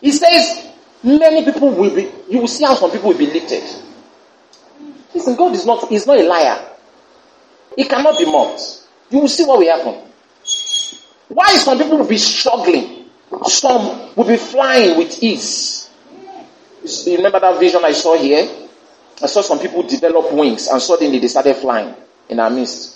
He 0.00 0.12
says, 0.12 0.66
many 1.02 1.44
people 1.44 1.70
will 1.70 1.94
be, 1.94 2.10
you 2.28 2.40
will 2.40 2.48
see 2.48 2.64
how 2.64 2.74
some 2.74 2.90
people 2.90 3.10
will 3.10 3.18
be 3.18 3.26
lifted. 3.26 3.62
Listen, 5.14 5.34
God 5.36 5.54
is 5.54 5.64
not, 5.64 5.88
he's 5.88 6.06
not 6.06 6.18
a 6.18 6.24
liar. 6.24 6.68
He 7.76 7.84
cannot 7.84 8.18
be 8.18 8.24
mocked. 8.26 8.60
You 9.10 9.20
will 9.20 9.28
see 9.28 9.44
what 9.44 9.58
will 9.58 9.76
happen. 9.76 10.02
Why 11.28 11.54
some 11.56 11.78
people 11.78 11.98
will 11.98 12.08
be 12.08 12.18
struggling? 12.18 13.06
Some 13.44 14.14
will 14.14 14.24
be 14.26 14.36
flying 14.36 14.98
with 14.98 15.22
ease. 15.22 15.88
You 17.06 17.16
remember 17.16 17.40
that 17.40 17.58
vision 17.58 17.84
I 17.84 17.92
saw 17.92 18.16
here? 18.16 18.48
I 19.22 19.26
saw 19.26 19.40
some 19.40 19.58
people 19.58 19.82
develop 19.82 20.32
wings 20.32 20.68
and 20.68 20.80
suddenly 20.80 21.18
they 21.18 21.28
started 21.28 21.56
flying 21.56 21.94
in 22.28 22.38
our 22.38 22.50
midst. 22.50 22.95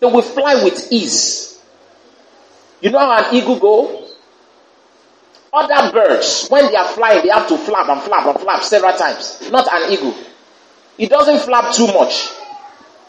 They 0.00 0.06
will 0.06 0.22
fly 0.22 0.62
with 0.62 0.92
ease. 0.92 1.60
You 2.80 2.90
know 2.90 2.98
how 2.98 3.24
an 3.24 3.34
eagle 3.34 3.58
go? 3.58 4.06
Other 5.52 5.90
birds, 5.92 6.48
when 6.48 6.66
they 6.66 6.76
are 6.76 6.88
flying, 6.88 7.22
they 7.22 7.30
have 7.30 7.48
to 7.48 7.56
flap 7.56 7.88
and 7.88 8.02
flap 8.02 8.26
and 8.26 8.38
flap 8.38 8.62
several 8.62 8.92
times. 8.92 9.50
Not 9.50 9.66
an 9.72 9.90
eagle. 9.90 10.14
It 10.98 11.08
doesn't 11.08 11.40
flap 11.40 11.74
too 11.74 11.86
much. 11.86 12.28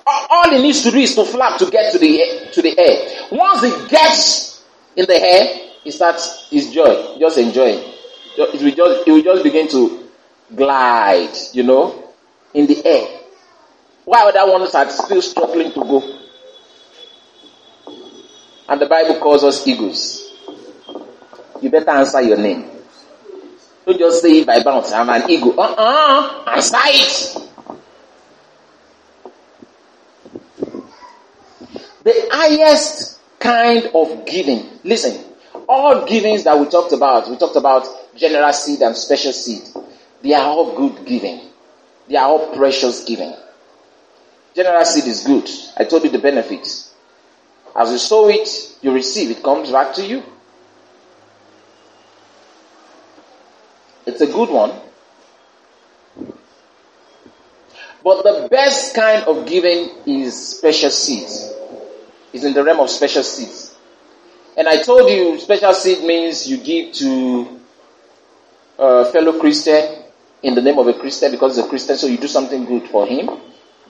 All 0.06 0.54
it 0.54 0.62
needs 0.62 0.82
to 0.84 0.92
do 0.92 0.98
is 0.98 1.14
to 1.16 1.26
flap 1.26 1.60
to 1.60 1.70
get 1.70 1.92
to 1.92 2.00
the 2.00 2.48
to 2.54 2.62
the 2.62 2.78
air. 2.80 3.28
Once 3.32 3.64
it 3.64 3.90
gets 3.90 4.64
in 4.96 5.06
the 5.06 5.16
air, 5.22 5.72
it 5.84 5.92
starts 5.92 6.48
its 6.50 6.72
joy. 6.72 7.18
Just 7.20 7.38
enjoy. 7.38 7.84
It 8.38 8.62
will 8.62 8.72
just 8.72 9.08
it 9.08 9.12
will 9.12 9.24
just 9.24 9.44
begin 9.44 9.68
to 9.70 10.08
glide, 10.56 11.36
you 11.52 11.64
know, 11.64 12.14
in 12.54 12.68
the 12.68 12.86
air. 12.86 13.20
While 14.06 14.28
other 14.30 14.50
ones 14.50 14.74
are 14.74 14.90
still 14.90 15.22
struggling 15.22 15.74
to 15.74 15.82
go. 15.82 16.20
And 18.70 18.82
the 18.82 18.86
Bible 18.86 19.20
calls 19.20 19.44
us 19.44 19.66
eagles. 19.66 20.24
You 21.62 21.70
better 21.70 21.90
answer 21.92 22.22
your 22.22 22.38
name. 22.38 22.70
Don't 23.86 23.98
just 23.98 24.22
say 24.22 24.40
it 24.40 24.48
by 24.48 24.62
bounce. 24.62 24.92
I'm 24.92 25.10
an 25.10 25.30
eagle. 25.30 25.58
Uh-uh. 25.60 26.44
Answer 26.48 26.78
it. 26.84 27.44
The 32.04 32.28
highest 32.32 33.20
kind 33.40 33.90
of 33.94 34.26
giving. 34.26 34.80
Listen, 34.84 35.24
all 35.68 36.06
givings 36.06 36.44
that 36.44 36.58
we 36.60 36.66
talked 36.68 36.94
about, 36.94 37.30
we 37.30 37.38
talked 37.38 37.56
about 37.56 37.88
general 38.16 38.52
seed 38.54 38.82
and 38.82 38.96
special 38.96 39.32
seed. 39.32 39.64
They 40.22 40.34
are 40.34 40.44
all 40.46 40.76
good 40.76 41.06
giving. 41.06 41.42
They 42.08 42.16
are 42.16 42.28
all 42.28 42.56
precious 42.56 43.04
giving. 43.04 43.34
General 44.56 44.86
seed 44.86 45.06
is 45.06 45.24
good. 45.24 45.50
I 45.78 45.84
told 45.84 46.04
you 46.04 46.10
the 46.10 46.20
benefits. 46.20 46.87
As 47.78 47.92
you 47.92 48.00
sow 48.00 48.28
it, 48.28 48.50
you 48.82 48.92
receive. 48.92 49.30
It 49.30 49.44
comes 49.44 49.72
back 49.72 49.94
to 49.96 50.06
you. 50.06 50.24
It's 54.08 54.20
a 54.22 54.26
good 54.26 54.50
one. 54.50 54.72
But 58.04 58.24
the 58.24 58.48
best 58.50 58.96
kind 58.96 59.24
of 59.26 59.46
giving 59.46 59.90
is 60.08 60.58
special 60.58 60.90
seeds. 60.90 61.54
Is 62.34 62.44
in 62.44 62.54
the 62.54 62.64
realm 62.64 62.80
of 62.80 62.90
special 62.90 63.24
seeds. 63.24 63.76
And 64.58 64.68
I 64.68 64.82
told 64.82 65.10
you 65.10 65.40
special 65.40 65.74
seed 65.74 66.04
means 66.04 66.50
you 66.50 66.58
give 66.58 66.94
to 66.96 67.60
a 68.80 69.06
fellow 69.12 69.40
Christian 69.40 70.04
in 70.42 70.56
the 70.56 70.62
name 70.62 70.80
of 70.80 70.88
a 70.88 70.94
Christian 70.94 71.32
because 71.32 71.58
he's 71.58 71.66
a 71.66 71.68
Christian, 71.68 71.96
so 71.98 72.08
you 72.08 72.18
do 72.18 72.28
something 72.28 72.66
good 72.66 72.88
for 72.90 73.06
him. 73.06 73.30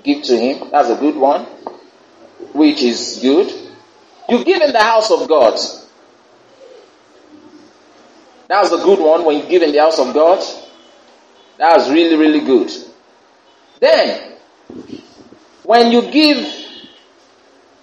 Give 0.04 0.22
to 0.24 0.38
him. 0.38 0.70
That's 0.72 0.90
a 0.90 0.96
good 0.96 1.16
one. 1.16 1.46
Which 2.54 2.82
is 2.82 3.20
good. 3.22 3.67
You 4.30 4.44
give 4.44 4.62
in 4.62 4.72
the 4.72 4.82
house 4.82 5.12
of 5.12 5.28
God. 5.28 5.58
That 8.48 8.62
was 8.62 8.72
a 8.72 8.84
good 8.84 9.00
one 9.00 9.26
when 9.26 9.38
you 9.38 9.50
give 9.50 9.62
in 9.62 9.72
the 9.72 9.80
house 9.80 10.00
of 10.00 10.14
God. 10.14 10.40
That 11.58 11.78
was 11.78 11.90
really, 11.90 12.16
really 12.16 12.42
good. 12.42 12.72
Then, 13.80 14.34
when 15.64 15.92
you 15.92 16.10
give, 16.12 16.38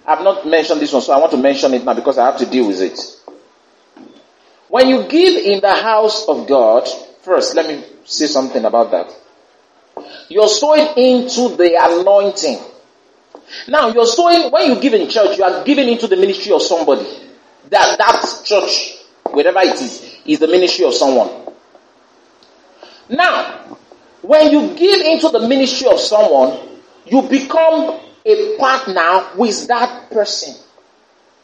I've 0.05 0.23
not 0.23 0.47
mentioned 0.47 0.81
this 0.81 0.93
one, 0.93 1.01
so 1.01 1.13
I 1.13 1.19
want 1.19 1.31
to 1.31 1.37
mention 1.37 1.73
it 1.73 1.83
now 1.83 1.93
because 1.93 2.17
I 2.17 2.25
have 2.25 2.37
to 2.39 2.45
deal 2.45 2.67
with 2.67 2.81
it. 2.81 2.99
When 4.67 4.89
you 4.89 5.03
give 5.07 5.45
in 5.45 5.61
the 5.61 5.73
house 5.73 6.27
of 6.27 6.47
God, 6.47 6.87
first, 7.21 7.55
let 7.55 7.67
me 7.67 7.83
say 8.03 8.25
something 8.27 8.65
about 8.65 8.91
that. 8.91 9.13
You're 10.29 10.47
sowing 10.47 10.87
into 10.97 11.55
the 11.55 11.77
anointing. 11.79 12.59
Now, 13.67 13.89
you're 13.89 14.05
sowing, 14.05 14.51
when 14.51 14.71
you 14.71 14.81
give 14.81 14.93
in 14.93 15.09
church, 15.09 15.37
you 15.37 15.43
are 15.43 15.63
giving 15.63 15.87
into 15.89 16.07
the 16.07 16.15
ministry 16.15 16.51
of 16.51 16.61
somebody. 16.61 17.05
That, 17.69 17.97
that 17.97 18.41
church, 18.43 18.97
wherever 19.31 19.59
it 19.59 19.81
is, 19.81 20.17
is 20.25 20.39
the 20.39 20.47
ministry 20.47 20.85
of 20.85 20.93
someone. 20.93 21.29
Now, 23.09 23.77
when 24.21 24.51
you 24.51 24.75
give 24.75 25.01
into 25.01 25.29
the 25.29 25.47
ministry 25.47 25.87
of 25.87 25.99
someone, 25.99 26.59
you 27.05 27.21
become 27.23 27.99
a 28.25 28.57
partner 28.57 29.29
with 29.37 29.67
that 29.67 30.09
person, 30.09 30.55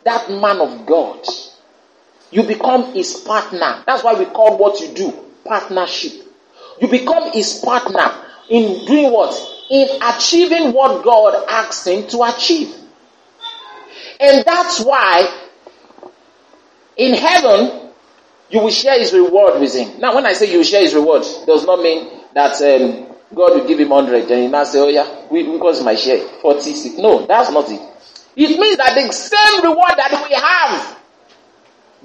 that 0.04 0.30
man 0.30 0.60
of 0.60 0.86
God. 0.86 1.24
You 2.32 2.44
become 2.44 2.94
his 2.94 3.16
partner. 3.18 3.84
That's 3.86 4.04
why 4.04 4.14
we 4.14 4.26
call 4.26 4.58
what 4.58 4.80
you 4.80 4.94
do 4.94 5.26
partnership. 5.46 6.14
You 6.80 6.88
become 6.88 7.32
his 7.32 7.60
partner 7.60 8.12
in 8.50 8.86
doing 8.86 9.12
what? 9.12 9.51
In 9.70 9.88
achieving 10.02 10.74
what 10.74 11.04
God 11.04 11.46
asked 11.48 11.88
him 11.88 12.08
to 12.10 12.24
achieve. 12.24 12.76
And 14.20 14.44
that's 14.46 14.80
why 14.82 15.48
in 16.98 17.14
heaven, 17.14 17.90
you 18.50 18.60
will 18.60 18.70
share 18.70 19.00
his 19.00 19.14
reward 19.14 19.60
with 19.60 19.74
him. 19.74 20.00
Now, 20.00 20.14
when 20.14 20.26
I 20.26 20.34
say 20.34 20.52
you 20.52 20.64
share 20.64 20.82
his 20.82 20.94
reward, 20.94 21.24
does 21.48 21.66
not 21.66 21.82
mean 21.82 22.10
that 22.34 22.62
um, 22.62 23.08
God 23.34 23.56
will 23.56 23.68
give 23.68 23.80
him 23.80 23.90
100 23.90 24.30
and 24.30 24.42
he 24.42 24.48
now 24.48 24.64
say, 24.66 24.80
oh 24.80 24.90
yeah, 24.90 25.26
we, 25.32 25.44
my 25.84 25.96
share, 25.96 26.28
46. 26.42 26.98
No, 26.98 27.26
that's 27.26 27.50
not 27.50 27.70
it. 27.72 27.82
It 28.36 28.60
means 28.60 28.78
that 28.78 28.94
the 28.96 29.12
same 29.12 29.64
reward 29.64 29.94
that 29.98 30.28
we 30.28 30.36
have 30.36 30.98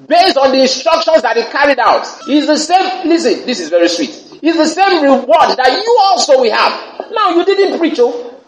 based 0.08 0.36
on 0.36 0.52
the 0.52 0.60
instructions 0.62 1.22
that 1.22 1.36
he 1.36 1.42
carried 1.44 1.78
out 1.78 2.06
is 2.28 2.46
the 2.46 2.56
same, 2.56 3.08
listen, 3.08 3.46
this 3.46 3.60
is 3.60 3.68
very 3.70 3.88
sweet. 3.88 4.25
It's 4.46 4.56
the 4.56 4.64
same 4.64 5.02
reward 5.02 5.58
that 5.58 5.82
you 5.84 5.98
also 6.04 6.40
will 6.40 6.52
have. 6.52 7.10
Now, 7.10 7.30
you 7.30 7.44
didn't 7.44 7.80
preach, 7.80 7.96
oh. 7.98 8.40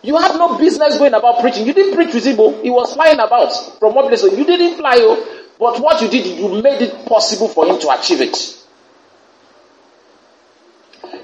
You 0.00 0.16
have 0.16 0.36
no 0.36 0.56
business 0.56 0.96
going 0.96 1.12
about 1.12 1.40
preaching. 1.40 1.66
You 1.66 1.72
didn't 1.72 1.96
preach 1.96 2.14
with 2.14 2.38
oh. 2.38 2.62
He 2.62 2.70
was 2.70 2.94
flying 2.94 3.18
about 3.18 3.50
from 3.80 3.96
one 3.96 4.06
place. 4.06 4.22
You 4.22 4.44
didn't 4.44 4.76
fly, 4.76 4.94
oh. 4.98 5.44
But 5.58 5.80
what 5.80 6.00
you 6.00 6.08
did, 6.08 6.24
you 6.24 6.62
made 6.62 6.82
it 6.82 7.04
possible 7.06 7.48
for 7.48 7.66
him 7.66 7.80
to 7.80 7.90
achieve 7.90 8.20
it. 8.20 8.64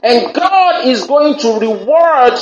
And 0.02 0.34
God 0.34 0.88
is 0.88 1.06
going 1.06 1.38
to 1.38 1.60
reward 1.60 2.32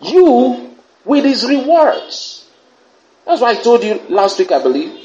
you 0.00 0.76
with 1.04 1.24
his 1.24 1.44
rewards. 1.44 2.48
That's 3.26 3.40
why 3.40 3.50
I 3.50 3.54
told 3.56 3.82
you 3.82 4.00
last 4.10 4.38
week, 4.38 4.52
I 4.52 4.62
believe. 4.62 4.96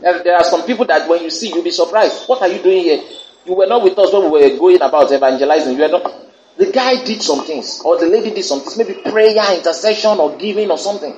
There 0.00 0.34
are 0.34 0.44
some 0.44 0.64
people 0.66 0.86
that 0.86 1.08
when 1.08 1.22
you 1.22 1.30
see, 1.30 1.50
you'll 1.50 1.62
be 1.62 1.70
surprised. 1.70 2.24
What 2.26 2.42
are 2.42 2.48
you 2.48 2.60
doing 2.60 2.82
here? 2.82 3.00
You 3.44 3.54
were 3.54 3.66
not 3.66 3.82
with 3.82 3.98
us 3.98 4.12
when 4.12 4.30
we 4.30 4.50
were 4.52 4.58
going 4.58 4.82
about 4.82 5.12
evangelizing. 5.12 5.76
You 5.76 5.82
were 5.82 5.88
not. 5.88 6.12
The 6.56 6.72
guy 6.72 7.04
did 7.04 7.22
some 7.22 7.44
things, 7.44 7.80
or 7.84 7.98
the 7.98 8.06
lady 8.06 8.30
did 8.34 8.44
some 8.44 8.60
things, 8.60 8.76
maybe 8.76 8.94
prayer, 8.94 9.56
intercession, 9.56 10.18
or 10.18 10.36
giving, 10.36 10.70
or 10.70 10.78
something. 10.78 11.14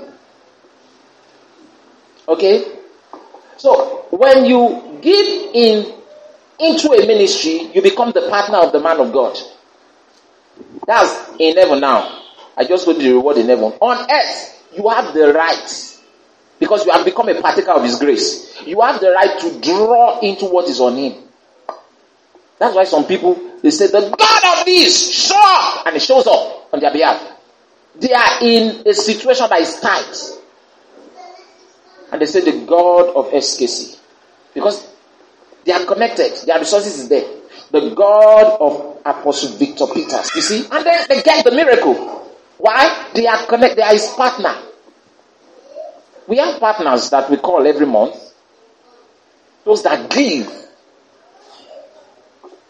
Okay? 2.29 2.65
So, 3.57 4.07
when 4.11 4.45
you 4.45 4.99
give 5.01 5.27
in 5.55 5.95
into 6.59 6.93
a 6.93 7.07
ministry, 7.07 7.71
you 7.75 7.81
become 7.83 8.13
the 8.13 8.29
partner 8.29 8.59
of 8.59 8.73
the 8.73 8.81
man 8.81 9.01
of 9.01 9.13
God. 9.13 9.37
That's 10.87 11.31
in 11.39 11.57
heaven 11.57 11.81
now. 11.81 12.23
I 12.57 12.65
just 12.65 12.85
told 12.85 12.99
you 12.99 13.09
the 13.09 13.15
reward 13.15 13.39
in 13.39 13.47
heaven. 13.49 13.73
On 13.81 14.11
earth, 14.11 14.65
you 14.77 14.89
have 14.89 15.15
the 15.15 15.33
right, 15.33 15.99
because 16.59 16.85
you 16.85 16.93
have 16.93 17.05
become 17.05 17.29
a 17.29 17.41
partaker 17.41 17.71
of 17.73 17.83
His 17.83 17.99
grace. 17.99 18.61
You 18.67 18.81
have 18.83 19.01
the 19.01 19.11
right 19.11 19.41
to 19.41 19.61
draw 19.61 20.21
into 20.21 20.47
what 20.47 20.69
is 20.69 20.81
on 20.81 20.97
Him. 20.97 21.15
That's 22.61 22.77
why 22.77 22.85
some 22.85 23.07
people 23.07 23.41
they 23.63 23.71
say 23.71 23.87
the 23.87 24.15
God 24.17 24.59
of 24.59 24.67
this 24.67 25.27
show 25.29 25.35
up, 25.37 25.87
and 25.87 25.95
He 25.95 26.01
shows 26.01 26.27
up 26.27 26.69
on 26.73 26.81
their 26.81 26.93
behalf. 26.93 27.39
They 27.99 28.13
are 28.13 28.39
in 28.43 28.87
a 28.87 28.93
situation 28.95 29.47
that 29.49 29.61
is 29.61 29.81
tight, 29.81 30.39
and 32.13 32.21
they 32.21 32.27
say 32.27 32.43
the 32.43 32.67
God 32.67 33.17
of 33.17 33.33
SKC 33.33 33.99
because 34.53 34.87
they 35.65 35.73
are 35.73 35.85
connected. 35.87 36.33
Their 36.47 36.59
resources 36.59 36.99
is 36.99 37.09
there. 37.09 37.25
The 37.71 37.95
God 37.95 38.59
of 38.61 38.99
Apostle 39.07 39.57
Victor 39.57 39.87
Peters. 39.87 40.31
You 40.35 40.43
see? 40.43 40.67
And 40.71 40.85
then 40.85 41.07
they 41.09 41.23
get 41.23 41.45
the 41.45 41.53
miracle. 41.53 41.95
Why? 42.59 43.11
They 43.15 43.27
are 43.27 43.47
connected. 43.47 43.79
They 43.79 43.83
are 43.83 43.93
his 43.93 44.09
partner. 44.09 44.55
We 46.27 46.37
have 46.39 46.61
partners 46.61 47.09
that 47.11 47.31
we 47.31 47.37
call 47.39 47.67
every 47.67 47.87
month. 47.87 48.17
Those 49.65 49.83
that 49.83 50.11
give 50.11 50.61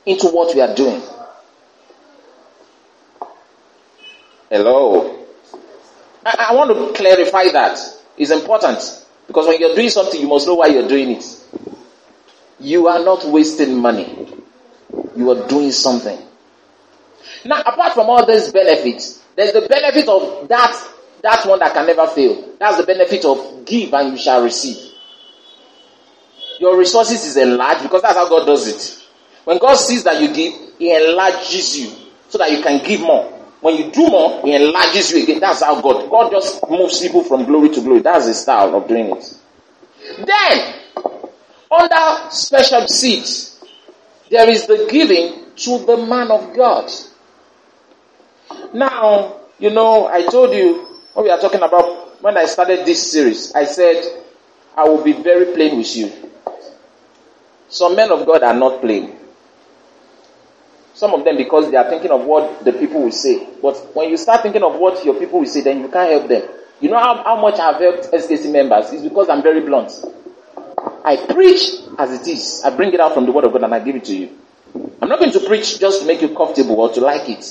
into 0.07 0.29
what 0.29 0.55
we 0.55 0.61
are 0.61 0.75
doing. 0.75 1.03
Hello. 4.51 5.27
I, 6.25 6.47
I 6.51 6.55
want 6.55 6.71
to 6.71 6.93
clarify 7.01 7.51
that. 7.53 7.79
It's 8.17 8.31
important. 8.31 9.07
Because 9.27 9.47
when 9.47 9.61
you're 9.61 9.75
doing 9.75 9.91
something, 9.91 10.21
you 10.21 10.27
must 10.29 10.47
know 10.47 10.55
why 10.55 10.67
you're 10.67 10.89
doing 10.89 11.11
it. 11.13 11.25
You 12.59 12.89
are 12.89 12.99
not 13.03 13.25
wasting 13.27 13.79
money. 13.81 14.29
You 15.17 15.31
are 15.31 15.47
doing 15.49 15.71
something. 15.73 16.19
Now, 17.45 17.61
apart 17.61 17.95
from 17.95 18.11
all 18.11 18.27
these 18.27 18.53
benefits, 18.53 19.23
there's 19.37 19.53
the 19.53 19.63
benefit 19.63 20.09
of 20.09 20.49
that, 20.49 20.89
that 21.23 21.47
one 21.47 21.61
that 21.61 21.73
can 21.73 21.87
never 21.87 22.07
fail. 22.09 22.55
That's 22.59 22.77
the 22.77 22.83
benefit 22.83 23.25
of 23.25 23.65
give 23.65 23.95
and 23.95 24.13
you 24.13 24.19
shall 24.19 24.43
receive. 24.43 24.93
Your 26.59 26.77
resources 26.77 27.25
is 27.25 27.37
enlarged 27.37 27.83
because 27.83 28.03
that's 28.03 28.17
how 28.17 28.29
God 28.29 28.45
does 28.45 28.67
it. 28.67 29.00
When 29.45 29.59
God 29.59 29.75
sees 29.75 30.05
that 30.05 30.21
you 30.21 30.33
give, 30.33 30.55
He 30.79 30.95
enlarges 30.95 31.79
you 31.79 31.93
so 32.29 32.39
that 32.39 32.51
you 32.51 32.63
can 32.63 32.85
give 32.85 33.01
more. 33.01 33.25
When 33.61 33.77
you 33.77 33.91
do 33.91 34.09
more, 34.09 34.43
He 34.43 34.55
enlarges 34.55 35.11
you 35.11 35.23
again. 35.23 35.41
That's 35.41 35.63
how 35.63 35.81
God. 35.81 36.11
God 36.11 36.31
just 36.31 36.69
moves 36.69 37.01
people 37.01 37.25
from 37.25 37.45
glory 37.45 37.71
to 37.71 37.81
glory. 37.81 38.01
That's 38.01 38.27
the 38.27 38.35
style 38.35 38.75
of 38.75 38.89
doing 38.89 39.17
it. 39.17 39.35
Then, 40.19 40.75
under 41.71 42.31
special 42.31 42.87
seeds, 42.89 43.63
there 44.31 44.49
is 44.49 44.67
the 44.67 44.89
giving 44.91 45.45
to 45.57 45.79
the 45.85 45.97
man 46.07 46.31
of 46.31 46.55
God. 46.55 46.91
Now, 48.73 49.41
you 49.59 49.71
know, 49.71 50.07
I 50.07 50.27
told 50.27 50.55
you 50.55 50.87
when 51.15 51.25
we 51.25 51.31
are 51.31 51.41
talking 51.41 51.63
about 51.63 52.23
when 52.23 52.37
I 52.37 52.45
started 52.47 52.87
this 52.87 53.11
series, 53.11 53.53
I 53.55 53.65
said 53.65 54.25
I 54.77 54.85
will 54.85 55.03
be 55.03 55.13
very 55.13 55.55
plain 55.55 55.77
with 55.77 55.95
you. 55.97 56.13
Some 57.69 57.97
men 57.97 58.11
of 58.11 58.27
God 58.27 58.43
are 58.43 58.55
not 58.55 58.81
plain. 58.81 59.17
Some 61.01 61.15
of 61.15 61.25
them 61.25 61.39
because 61.39 61.71
they 61.71 61.79
are 61.79 61.89
thinking 61.89 62.11
of 62.11 62.27
what 62.27 62.63
the 62.63 62.75
people 62.75 63.01
will 63.05 63.11
say. 63.11 63.49
But 63.63 63.97
when 63.97 64.11
you 64.11 64.19
start 64.19 64.43
thinking 64.43 64.63
of 64.63 64.75
what 64.75 65.03
your 65.03 65.15
people 65.19 65.39
will 65.39 65.47
say, 65.47 65.63
then 65.63 65.81
you 65.81 65.89
can't 65.89 66.11
help 66.11 66.29
them. 66.29 66.43
You 66.79 66.91
know 66.91 66.99
how, 66.99 67.25
how 67.25 67.41
much 67.41 67.59
I've 67.59 67.81
helped 67.81 68.13
SKC 68.13 68.53
members? 68.53 68.93
It's 68.93 69.03
because 69.03 69.31
I'm 69.31 69.43
very 69.43 69.63
blunt. 69.63 69.93
I 71.03 71.17
preach 71.17 71.63
as 71.99 72.13
it 72.21 72.29
is. 72.29 72.61
I 72.67 72.77
bring 72.77 72.93
it 72.93 73.01
out 73.01 73.15
from 73.15 73.25
the 73.25 73.33
word 73.33 73.45
of 73.45 73.53
God 73.53 73.65
and 73.65 73.75
I 73.75 73.81
give 73.81 73.97
it 73.97 74.05
to 74.05 74.15
you. 74.15 74.29
I'm 75.01 75.09
not 75.09 75.19
going 75.19 75.33
to 75.33 75.41
preach 75.41 75.81
just 75.81 76.03
to 76.03 76.07
make 76.07 76.21
you 76.21 76.37
comfortable 76.37 76.79
or 76.79 76.93
to 76.93 77.01
like 77.01 77.31
it. 77.31 77.47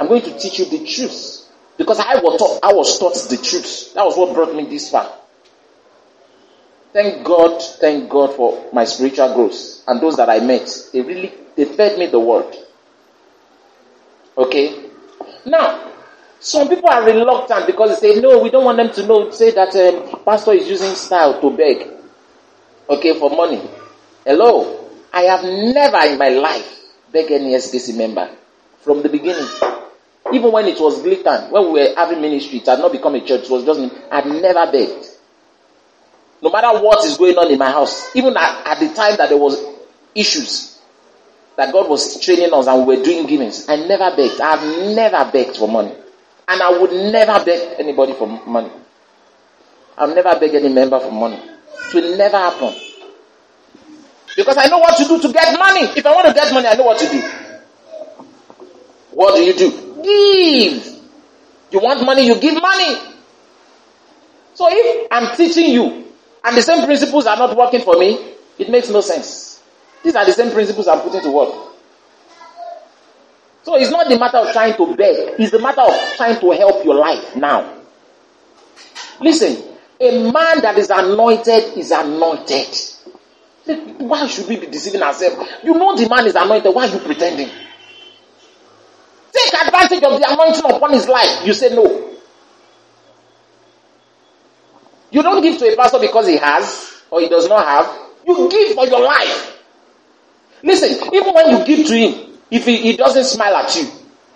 I'm 0.00 0.08
going 0.08 0.22
to 0.22 0.36
teach 0.36 0.58
you 0.58 0.64
the 0.64 0.84
truth. 0.84 1.46
Because 1.78 2.00
I 2.00 2.16
was 2.16 2.40
taught, 2.40 2.58
I 2.64 2.72
was 2.72 2.98
taught 2.98 3.14
the 3.30 3.36
truth. 3.36 3.94
That 3.94 4.04
was 4.04 4.16
what 4.16 4.34
brought 4.34 4.52
me 4.52 4.64
this 4.64 4.90
far. 4.90 5.08
Thank 6.92 7.24
God, 7.24 7.62
thank 7.62 8.10
God 8.10 8.34
for 8.34 8.68
my 8.72 8.84
spiritual 8.84 9.32
growth. 9.32 9.84
And 9.86 10.00
those 10.00 10.16
that 10.16 10.28
I 10.28 10.40
met, 10.40 10.68
they 10.92 11.02
really, 11.02 11.32
they 11.54 11.66
fed 11.66 11.96
me 11.96 12.06
the 12.06 12.18
word. 12.18 12.56
Okay? 14.36 14.90
Now, 15.46 15.90
some 16.38 16.68
people 16.68 16.88
are 16.88 17.04
reluctant 17.04 17.66
because 17.66 18.00
they 18.00 18.14
say, 18.14 18.20
no, 18.20 18.38
we 18.42 18.50
don't 18.50 18.64
want 18.64 18.78
them 18.78 18.90
to 18.92 19.06
know, 19.06 19.30
say 19.30 19.50
that 19.50 19.74
um, 19.76 20.24
pastor 20.24 20.52
is 20.52 20.68
using 20.68 20.94
style 20.94 21.40
to 21.40 21.50
beg. 21.56 21.86
Okay, 22.88 23.18
for 23.18 23.30
money. 23.30 23.60
Hello? 24.24 24.88
I 25.12 25.22
have 25.22 25.42
never 25.44 25.98
in 26.06 26.18
my 26.18 26.28
life 26.30 26.78
begged 27.12 27.30
any 27.30 27.52
SKC 27.54 27.96
member 27.96 28.30
from 28.80 29.02
the 29.02 29.08
beginning. 29.08 29.46
Even 30.32 30.52
when 30.52 30.66
it 30.66 30.80
was 30.80 31.02
Glitan, 31.02 31.50
when 31.50 31.72
we 31.72 31.80
were 31.80 31.94
having 31.96 32.20
ministry, 32.20 32.58
it 32.58 32.66
had 32.66 32.78
not 32.78 32.92
become 32.92 33.14
a 33.16 33.20
church, 33.20 33.44
it 33.44 33.50
was 33.50 33.64
just, 33.64 33.80
I've 34.10 34.26
never 34.26 34.70
begged. 34.70 35.06
No 36.42 36.50
matter 36.50 36.80
what 36.80 37.04
is 37.04 37.18
going 37.18 37.36
on 37.36 37.50
in 37.50 37.58
my 37.58 37.70
house, 37.70 38.14
even 38.16 38.36
at, 38.36 38.66
at 38.66 38.80
the 38.80 38.94
time 38.94 39.16
that 39.16 39.28
there 39.28 39.38
was 39.38 39.62
issues, 40.14 40.69
that 41.56 41.72
God 41.72 41.88
was 41.88 42.20
training 42.20 42.52
us 42.52 42.66
and 42.66 42.86
we 42.86 42.96
were 42.96 43.02
doing 43.02 43.26
givings, 43.26 43.68
I 43.68 43.76
never 43.76 44.14
begged. 44.16 44.40
I've 44.40 44.94
never 44.94 45.30
begged 45.30 45.56
for 45.56 45.68
money. 45.68 45.94
And 46.48 46.62
I 46.62 46.78
would 46.78 46.92
never 46.92 47.44
beg 47.44 47.76
anybody 47.78 48.12
for 48.14 48.26
money. 48.26 48.70
I'll 49.96 50.14
never 50.14 50.38
beg 50.38 50.54
any 50.54 50.68
member 50.68 50.98
for 50.98 51.12
money. 51.12 51.36
It 51.36 51.94
will 51.94 52.16
never 52.16 52.36
happen. 52.38 52.74
Because 54.36 54.56
I 54.56 54.66
know 54.68 54.78
what 54.78 54.96
to 54.96 55.04
do 55.04 55.20
to 55.20 55.32
get 55.32 55.58
money. 55.58 55.82
If 55.96 56.06
I 56.06 56.14
want 56.14 56.26
to 56.28 56.32
get 56.34 56.52
money, 56.54 56.66
I 56.66 56.74
know 56.74 56.84
what 56.84 56.98
to 56.98 57.08
do. 57.08 57.20
What 59.12 59.34
do 59.34 59.42
you 59.42 59.52
do? 59.54 59.70
Give. 60.02 61.00
You 61.72 61.80
want 61.80 62.04
money, 62.04 62.26
you 62.26 62.40
give 62.40 62.60
money. 62.60 62.96
So 64.54 64.66
if 64.70 65.08
I'm 65.10 65.36
teaching 65.36 65.70
you 65.72 66.04
and 66.44 66.56
the 66.56 66.62
same 66.62 66.84
principles 66.84 67.26
are 67.26 67.36
not 67.36 67.56
working 67.56 67.80
for 67.82 67.96
me, 67.98 68.34
it 68.58 68.68
makes 68.70 68.88
no 68.88 69.00
sense. 69.00 69.49
These 70.02 70.16
are 70.16 70.24
the 70.24 70.32
same 70.32 70.50
principles 70.52 70.88
I'm 70.88 71.00
putting 71.00 71.20
to 71.22 71.30
work. 71.30 71.54
So 73.62 73.76
it's 73.76 73.90
not 73.90 74.08
the 74.08 74.18
matter 74.18 74.38
of 74.38 74.52
trying 74.52 74.74
to 74.76 74.96
beg, 74.96 75.34
it's 75.38 75.50
the 75.50 75.58
matter 75.58 75.82
of 75.82 75.94
trying 76.16 76.40
to 76.40 76.50
help 76.52 76.84
your 76.84 76.94
life 76.94 77.36
now. 77.36 77.78
Listen, 79.20 79.62
a 80.00 80.32
man 80.32 80.62
that 80.62 80.78
is 80.78 80.88
anointed 80.90 81.76
is 81.76 81.90
anointed. 81.90 82.68
Why 83.98 84.26
should 84.26 84.48
we 84.48 84.56
be 84.56 84.66
deceiving 84.66 85.02
ourselves? 85.02 85.48
You 85.62 85.74
know 85.74 85.94
the 85.94 86.08
man 86.08 86.26
is 86.26 86.34
anointed. 86.34 86.74
Why 86.74 86.88
are 86.88 86.92
you 86.94 86.98
pretending? 87.00 87.50
Take 89.32 89.54
advantage 89.62 90.02
of 90.02 90.18
the 90.18 90.26
anointing 90.32 90.64
upon 90.64 90.92
his 90.94 91.06
life. 91.06 91.46
You 91.46 91.52
say 91.52 91.74
no. 91.74 92.16
You 95.10 95.22
don't 95.22 95.42
give 95.42 95.58
to 95.58 95.72
a 95.72 95.76
pastor 95.76 95.98
because 95.98 96.26
he 96.26 96.36
has 96.38 97.02
or 97.10 97.20
he 97.20 97.28
does 97.28 97.48
not 97.48 97.66
have. 97.66 97.98
You 98.26 98.48
give 98.48 98.74
for 98.74 98.86
your 98.86 99.02
life. 99.02 99.59
Listen, 100.62 101.12
even 101.14 101.34
when 101.34 101.50
you 101.50 101.64
give 101.64 101.86
to 101.86 101.94
him, 101.96 102.38
if 102.50 102.64
he, 102.66 102.76
he 102.78 102.96
doesn't 102.96 103.24
smile 103.24 103.56
at 103.56 103.74
you, 103.76 103.88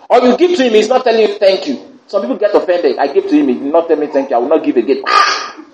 or 0.09 0.19
you 0.21 0.37
give 0.37 0.57
to 0.57 0.63
him, 0.65 0.73
he's 0.73 0.89
not 0.89 1.03
telling 1.03 1.21
you 1.21 1.37
thank 1.37 1.67
you. 1.67 1.99
Some 2.07 2.21
people 2.21 2.37
get 2.37 2.53
offended. 2.55 2.97
I 2.97 3.07
give 3.11 3.27
to 3.27 3.35
him, 3.35 3.47
he 3.47 3.53
did 3.55 3.63
not 3.63 3.87
tell 3.87 3.97
me 3.97 4.07
thank 4.07 4.29
you. 4.29 4.35
I 4.35 4.39
will 4.39 4.49
not 4.49 4.63
give 4.63 4.77
again. 4.77 5.03
Ah! 5.07 5.65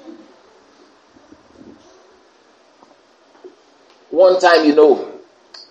One 4.09 4.39
time, 4.39 4.65
you 4.65 4.75
know, 4.75 5.19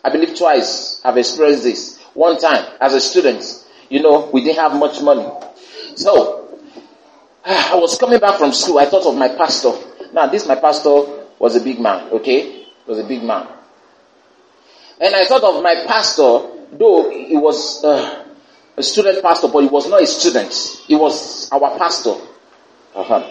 I 0.02 0.10
believe 0.10 0.36
twice 0.36 1.02
I've 1.04 1.16
experienced 1.16 1.62
this. 1.62 1.98
One 2.14 2.38
time, 2.38 2.64
as 2.80 2.94
a 2.94 3.00
student, 3.00 3.44
you 3.88 4.02
know, 4.02 4.30
we 4.32 4.42
didn't 4.42 4.58
have 4.58 4.74
much 4.78 5.00
money. 5.02 5.28
So, 5.96 6.58
I 7.44 7.74
was 7.74 7.98
coming 7.98 8.18
back 8.18 8.38
from 8.38 8.52
school. 8.52 8.78
I 8.78 8.86
thought 8.86 9.06
of 9.06 9.16
my 9.16 9.28
pastor. 9.28 9.72
Now, 10.12 10.26
this 10.26 10.46
my 10.46 10.56
pastor 10.56 11.02
was 11.38 11.56
a 11.56 11.60
big 11.60 11.80
man, 11.80 12.10
okay? 12.12 12.66
Was 12.86 12.98
a 12.98 13.04
big 13.04 13.22
man. 13.22 13.46
And 15.00 15.14
I 15.14 15.24
thought 15.24 15.42
of 15.42 15.62
my 15.62 15.84
pastor, 15.86 16.40
though 16.72 17.10
he 17.10 17.36
was 17.36 17.82
uh, 17.82 18.26
a 18.76 18.82
student 18.82 19.22
pastor, 19.22 19.48
but 19.48 19.60
he 19.60 19.68
was 19.68 19.88
not 19.88 20.02
a 20.02 20.06
student. 20.06 20.52
He 20.86 20.94
was 20.94 21.50
our 21.50 21.78
pastor. 21.78 22.14
Uh-huh. 22.94 23.26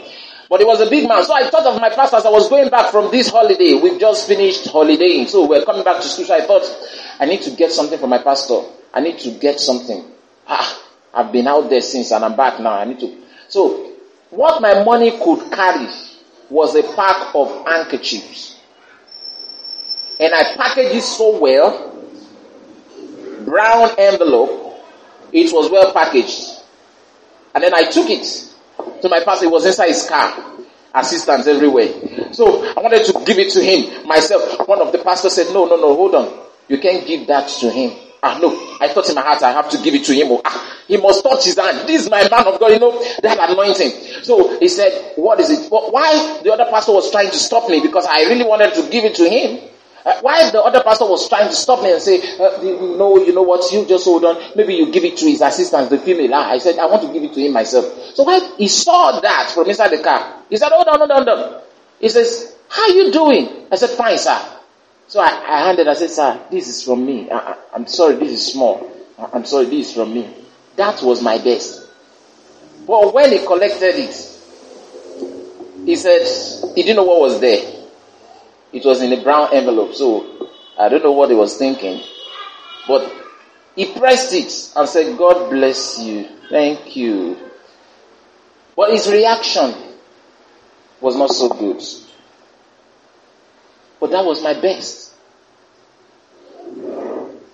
But 0.50 0.62
he 0.62 0.66
was 0.66 0.82
a 0.82 0.90
big 0.90 1.08
man. 1.08 1.24
So 1.24 1.34
I 1.36 1.48
thought 1.48 1.68
of 1.68 1.80
my 1.80 1.90
pastor 1.90 2.18
as 2.18 2.26
I 2.26 2.32
was 2.32 2.50
going 2.50 2.70
back 2.70 2.92
from 2.92 3.12
this 3.12 3.30
holiday. 3.30 3.76
We've 3.76 4.00
just 4.00 4.28
finished 4.28 4.68
holidaying. 4.68 5.28
So 5.28 5.46
we're 5.46 5.64
coming 5.64 5.84
back 5.84 5.98
to 5.98 6.08
school. 6.08 6.26
So 6.26 6.36
I 6.36 6.42
thought, 6.42 6.66
I 7.20 7.26
need 7.26 7.44
to 7.44 7.52
get 7.52 7.72
something 7.72 8.00
for 8.00 8.08
my 8.08 8.18
pastor. 8.18 8.62
I 8.92 9.02
need 9.02 9.20
to 9.20 9.32
get 9.32 9.60
something. 9.60 10.04
Ah, 10.48 10.82
I've 11.14 11.32
been 11.32 11.46
out 11.46 11.70
there 11.70 11.82
since 11.82 12.12
and 12.12 12.26
I'm 12.26 12.36
back 12.36 12.60
now. 12.60 12.74
I 12.74 12.86
need 12.86 13.00
to. 13.02 13.16
So 13.48 13.92
what 14.32 14.60
my 14.60 14.84
money 14.84 15.12
could 15.12 15.52
carry 15.52 15.88
was 16.50 16.76
a 16.76 16.82
pack 16.96 17.36
of 17.36 17.68
handkerchiefs. 17.68 18.49
And 20.20 20.34
I 20.34 20.56
packaged 20.56 20.96
it 20.96 21.02
so 21.04 21.40
well. 21.40 21.96
Brown 23.46 23.92
envelope. 23.98 24.84
It 25.32 25.54
was 25.54 25.72
well 25.72 25.94
packaged. 25.94 26.60
And 27.56 27.64
then 27.64 27.74
I 27.74 27.84
took 27.90 28.10
it 28.10 28.24
to 29.02 29.10
my 29.10 29.24
pastor. 29.24 29.46
It 29.46 29.52
was 29.52 29.66
inside 29.66 29.88
his 29.88 30.08
car. 30.08 30.46
Assistants 30.94 31.48
everywhere. 31.48 32.34
So 32.34 32.66
I 32.66 32.82
wanted 32.82 33.06
to 33.06 33.24
give 33.26 33.38
it 33.38 33.52
to 33.54 33.64
him 33.64 34.08
myself. 34.08 34.68
One 34.68 34.82
of 34.82 34.92
the 34.92 34.98
pastors 34.98 35.34
said, 35.34 35.54
no, 35.54 35.66
no, 35.66 35.78
no, 35.78 35.96
hold 35.96 36.16
on. 36.16 36.48
You 36.68 36.80
can't 36.80 37.06
give 37.06 37.28
that 37.28 37.48
to 37.60 37.70
him. 37.70 37.92
Ah, 38.22 38.38
no. 38.42 38.78
I 38.82 38.90
thought 38.90 39.08
in 39.08 39.16
my 39.16 39.22
heart 39.22 39.42
I 39.44 39.52
have 39.52 39.70
to 39.70 39.78
give 39.78 39.94
it 39.96 40.04
to 40.06 40.14
him. 40.14 40.28
Oh, 40.30 40.42
ah, 40.44 40.78
he 40.88 40.98
must 40.98 41.24
touch 41.24 41.46
his 41.46 41.58
hand. 41.58 41.88
This 41.88 42.04
is 42.04 42.10
my 42.10 42.28
man 42.28 42.48
of 42.48 42.60
God, 42.60 42.72
you 42.72 42.80
know, 42.80 43.02
that 43.22 43.50
anointing. 43.52 44.24
So 44.24 44.60
he 44.60 44.68
said, 44.68 45.14
what 45.16 45.40
is 45.40 45.50
it? 45.50 45.72
Why 45.72 46.42
the 46.44 46.52
other 46.52 46.66
pastor 46.70 46.92
was 46.92 47.12
trying 47.12 47.30
to 47.32 47.38
stop 47.38 47.70
me 47.70 47.80
because 47.80 48.06
I 48.06 48.24
really 48.24 48.44
wanted 48.44 48.74
to 48.74 48.90
give 48.90 49.06
it 49.06 49.16
to 49.16 49.30
him. 49.30 49.69
Why 50.22 50.50
the 50.50 50.62
other 50.62 50.82
pastor 50.84 51.06
was 51.06 51.28
trying 51.30 51.50
to 51.50 51.56
stop 51.56 51.84
me 51.84 51.92
and 51.92 52.02
say, 52.02 52.20
uh, 52.38 52.62
no, 52.62 53.18
you 53.24 53.34
know 53.34 53.42
what, 53.44 53.72
you 53.72 53.86
just 53.86 54.06
hold 54.06 54.26
on. 54.26 54.38
Maybe 54.56 54.76
you 54.76 54.92
give 54.92 55.04
it 55.04 55.18
to 55.18 55.26
his 55.30 55.42
assistant, 55.42 55.90
the 55.90 55.98
female. 56.00 56.34
Ah, 56.34 56.52
I 56.52 56.58
said, 56.58 56.78
I 56.80 56.86
want 56.86 57.04
to 57.04 57.14
give 57.14 57.24
it 57.24 57.34
to 57.34 57.40
him 57.42 57.54
myself. 57.54 57.86
So 58.16 58.24
why 58.24 58.40
he 58.58 58.68
saw 58.68 59.20
that 59.20 59.52
from 59.54 59.68
inside 59.70 59.90
the 59.90 60.02
car, 60.04 60.42
he 60.50 60.58
said, 60.58 60.70
hold 60.72 60.88
on, 60.88 61.00
hold 61.00 61.12
on, 61.12 61.28
hold 61.28 61.30
on. 61.40 61.62
He 62.00 62.10
says, 62.10 62.56
how 62.70 62.84
are 62.84 62.90
you 62.90 63.12
doing? 63.12 63.68
I 63.72 63.76
said, 63.76 63.90
fine, 63.92 64.18
sir. 64.18 64.40
So 65.08 65.20
I, 65.20 65.28
I 65.28 65.66
handed, 65.68 65.88
I 65.88 65.94
said, 65.96 66.12
sir, 66.12 66.40
this 66.52 66.68
is 66.68 66.84
from 66.84 67.06
me. 67.06 67.30
I, 67.32 67.56
am 67.74 67.88
sorry, 67.88 68.16
this 68.16 68.32
is 68.32 68.54
small. 68.54 68.90
I'm 69.18 69.46
sorry, 69.46 69.66
this 69.66 69.90
is 69.90 69.94
from 69.96 70.14
me. 70.14 70.34
That 70.76 71.02
was 71.02 71.22
my 71.22 71.38
best. 71.40 71.88
But 72.88 73.14
when 73.14 73.32
he 73.32 73.46
collected 73.46 73.96
it, 73.96 74.16
he 75.86 75.96
said, 75.96 76.22
he 76.76 76.84
didn't 76.84 76.98
know 76.98 77.04
what 77.04 77.20
was 77.22 77.40
there. 77.40 77.79
It 78.72 78.86
was 78.86 79.02
in 79.02 79.12
a 79.14 79.24
brown 79.24 79.50
envelope, 79.54 79.96
so 79.96 80.50
I 80.78 80.90
don't 80.90 81.04
know 81.04 81.12
what 81.12 81.30
he 81.30 81.36
was 81.36 81.58
thinking. 81.58 82.02
But 82.88 83.12
he 83.76 83.94
pressed 83.94 84.34
it 84.34 84.72
and 84.76 84.88
said, 84.88 85.18
God 85.18 85.50
bless 85.50 86.00
you. 86.00 86.28
Thank 86.50 86.96
you. 86.96 87.38
But 88.76 88.92
his 88.92 89.10
reaction 89.12 89.74
was 91.02 91.16
not 91.16 91.32
so 91.32 91.50
good. 91.50 91.82
But 94.00 94.12
that 94.12 94.24
was 94.26 94.42
my 94.42 94.54
best. 94.54 95.14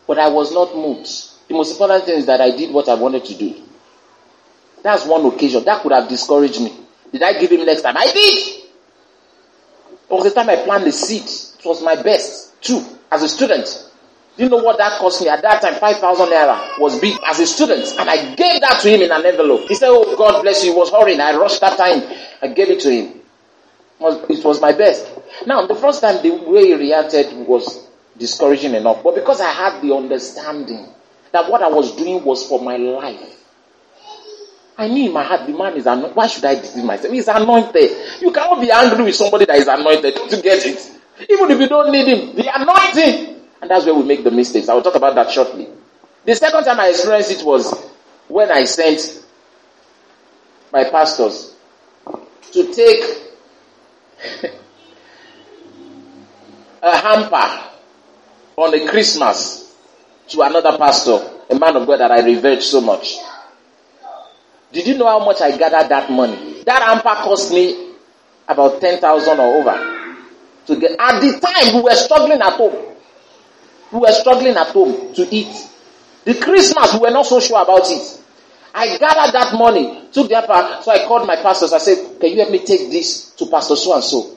But 0.08 0.20
I 0.20 0.30
was 0.30 0.54
not 0.54 0.76
moved. 0.76 1.10
The 1.48 1.54
most 1.54 1.72
important 1.72 2.06
thing 2.06 2.20
is 2.20 2.26
that 2.28 2.42
I 2.42 2.52
did 2.52 2.74
what 2.74 2.90
I 2.90 2.94
wanted 2.96 3.26
to 3.26 3.36
do. 3.36 3.56
That's 4.84 5.06
one 5.06 5.26
occasion. 5.26 5.64
That 5.64 5.82
could 5.82 5.92
have 5.92 6.08
discouraged 6.08 6.62
me. 6.62 6.76
Did 7.12 7.24
I 7.24 7.40
give 7.40 7.52
him 7.52 7.66
next 7.66 7.82
time? 7.82 7.98
I 7.98 8.12
did. 8.12 8.65
Was 10.10 10.24
the 10.24 10.32
time 10.32 10.50
I 10.50 10.58
planted 10.58 10.88
the 10.88 10.92
seed. 10.92 11.24
It 11.24 11.66
was 11.68 11.82
my 11.84 12.02
best, 12.02 12.62
too, 12.62 12.84
as 13.12 13.24
a 13.24 13.30
student. 13.30 13.84
You 14.38 14.50
know 14.50 14.58
what 14.58 14.78
that 14.78 15.00
cost 15.00 15.22
me? 15.22 15.30
At 15.30 15.42
that 15.44 15.62
time, 15.62 15.76
5,000 15.76 16.28
naira 16.28 16.78
was 16.80 17.00
big 17.00 17.18
as 17.26 17.40
a 17.40 17.48
student. 17.48 17.88
And 17.98 18.10
I 18.10 18.36
gave 18.36 18.62
that 18.62 18.80
to 18.82 18.90
him 18.90 19.02
in 19.02 19.12
an 19.12 19.26
envelope. 19.26 19.68
He 19.70 19.76
said, 19.76 19.88
oh, 19.90 20.16
God 20.18 20.42
bless 20.42 20.64
you. 20.64 20.74
He 20.74 20.78
was 20.78 20.92
hurrying. 20.92 21.22
I 21.22 21.36
rushed 21.38 21.62
that 21.62 21.78
time. 21.78 22.04
I 22.42 22.48
gave 22.50 22.70
it 22.70 22.82
to 22.82 22.92
him. 22.92 23.22
It 24.02 24.44
was 24.44 24.60
my 24.62 24.74
best. 24.74 25.08
Now, 25.48 25.66
the 25.66 25.76
first 25.76 26.02
time 26.02 26.22
the 26.22 26.32
way 26.32 26.66
he 26.68 26.74
reacted 26.74 27.34
was 27.48 27.88
discouraging 28.18 28.74
enough. 28.76 29.02
But 29.04 29.16
because 29.16 29.40
I 29.40 29.50
had 29.52 29.82
the 29.82 29.96
understanding 29.96 30.86
that 31.32 31.50
what 31.50 31.64
I 31.64 31.70
was 31.70 31.96
doing 31.96 32.24
was 32.24 32.48
for 32.48 32.62
my 32.62 32.76
life, 32.78 33.45
I 34.78 34.88
knew 34.88 35.06
in 35.08 35.14
my 35.14 35.24
heart 35.24 35.48
the 35.48 35.54
man 35.54 35.76
is 35.78 35.86
anointed. 35.86 36.16
Why 36.16 36.28
should 36.28 36.44
I 36.46 36.56
deceive 36.56 36.84
myself? 36.84 37.14
He's 37.14 37.28
anointed. 37.28 38.22
You 38.22 38.32
cannot 38.32 38.60
be 38.60 38.72
angry 38.72 39.06
with 39.06 39.16
somebody 39.16 39.46
that 39.46 39.56
is 39.58 39.68
anointed 39.68 40.16
to 40.30 40.42
get 40.42 40.66
it. 40.66 40.92
Even 41.30 41.50
if 41.52 41.60
you 41.60 41.68
don't 41.68 41.92
need 41.92 42.08
him, 42.08 42.36
the 42.36 42.50
anointing. 42.54 43.42
And 43.62 43.72
that's 43.72 43.86
where 43.86 43.96
we 43.96 44.04
make 44.04 44.24
the 44.24 44.32
mistakes. 44.32 44.68
I 44.68 44.74
will 44.74 44.82
talk 44.82 44.96
about 44.96 45.16
that 45.16 45.32
shortly. 45.32 45.68
The 46.26 46.36
second 46.36 46.66
time 46.66 46.80
I 46.80 46.90
experienced 46.90 47.32
it 47.32 47.46
was 47.46 47.74
when 48.28 48.52
I 48.52 48.66
sent 48.66 49.24
my 50.74 50.84
pastors 50.90 51.56
to 52.52 52.74
take 52.74 53.04
a 56.84 56.98
hamper 56.98 57.70
on 58.58 58.74
a 58.74 58.88
Christmas 58.90 59.74
to 60.30 60.42
another 60.42 60.78
pastor, 60.78 61.30
a 61.50 61.56
man 61.58 61.76
of 61.76 61.88
God 61.88 61.98
that 62.00 62.12
I 62.12 62.22
revered 62.26 62.62
so 62.62 62.82
much. 62.82 63.16
Did 64.76 64.88
you 64.88 64.98
know 64.98 65.08
how 65.08 65.24
much 65.24 65.40
I 65.40 65.56
gathered 65.56 65.88
that 65.88 66.12
money? 66.12 66.62
That 66.66 66.82
hamper 66.82 67.16
cost 67.24 67.50
me 67.54 67.94
about 68.46 68.82
10,000 68.82 69.40
or 69.40 69.56
over 69.56 70.18
to 70.68 70.76
get. 70.78 71.00
At 71.00 71.22
the 71.22 71.40
time, 71.40 71.76
we 71.76 71.82
were 71.82 71.96
struggling 71.96 72.42
at 72.42 72.52
home. 72.54 72.76
We 73.94 74.00
were 74.00 74.12
struggling 74.12 74.58
at 74.58 74.68
home 74.68 75.14
to 75.14 75.34
eat. 75.34 75.56
The 76.26 76.34
Christmas, 76.36 76.94
we 76.94 77.00
were 77.00 77.12
not 77.12 77.26
so 77.26 77.40
sure 77.40 77.62
about 77.64 77.90
it. 77.90 78.22
I 78.74 78.98
gathered 78.98 79.32
that 79.34 79.54
money, 79.58 80.10
took 80.12 80.28
the 80.28 80.36
hamper, 80.42 80.82
so 80.84 80.92
I 80.92 81.06
called 81.08 81.26
my 81.26 81.38
pastors. 81.38 81.72
I 81.72 81.78
said, 81.78 82.20
can 82.20 82.32
you 82.32 82.40
help 82.42 82.52
me 82.52 82.60
take 82.66 82.92
this 82.92 83.30
to 83.36 83.46
Pastor 83.46 83.78
so 83.78 83.94
and 83.96 84.04
so? 84.04 84.36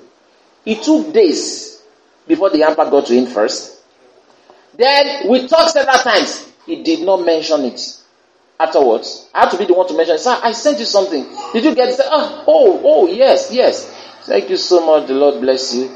It 0.64 0.84
took 0.84 1.12
days 1.12 1.82
before 2.28 2.50
the 2.50 2.60
hamper 2.60 2.88
got 2.88 3.06
to 3.06 3.12
him 3.12 3.26
first. 3.26 3.82
Then 4.76 5.28
we 5.28 5.48
talked 5.48 5.72
several 5.72 5.98
times. 5.98 6.46
He 6.64 6.80
did 6.84 7.00
not 7.04 7.26
mention 7.26 7.62
it 7.64 7.97
afterwards, 8.60 9.28
I 9.34 9.40
had 9.40 9.50
to 9.50 9.58
be 9.58 9.64
the 9.66 9.74
one 9.74 9.86
to 9.88 9.96
mention, 9.96 10.18
sir, 10.18 10.38
I 10.42 10.52
sent 10.52 10.78
you 10.78 10.84
something. 10.84 11.24
Did 11.52 11.64
you 11.64 11.74
get 11.74 11.88
it? 11.90 12.00
Oh, 12.04 12.44
oh, 12.46 12.80
oh, 12.84 13.06
yes, 13.08 13.50
yes. 13.52 13.94
Thank 14.26 14.50
you 14.50 14.56
so 14.56 14.84
much. 14.84 15.08
The 15.08 15.14
Lord 15.14 15.40
bless 15.40 15.74
you. 15.74 15.82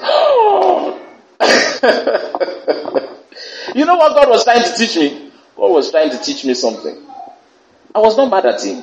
you 3.75 3.85
know 3.85 3.97
what 3.97 4.15
God 4.15 4.29
was 4.29 4.45
trying 4.45 4.63
to 4.63 4.75
teach 4.77 4.97
me? 4.97 5.31
God 5.57 5.73
was 5.73 5.91
trying 5.91 6.11
to 6.11 6.19
teach 6.19 6.45
me 6.45 6.55
something. 6.55 6.97
I 7.95 7.99
was 7.99 8.17
not 8.17 8.31
mad 8.31 8.47
at 8.47 8.63
him. 8.65 8.83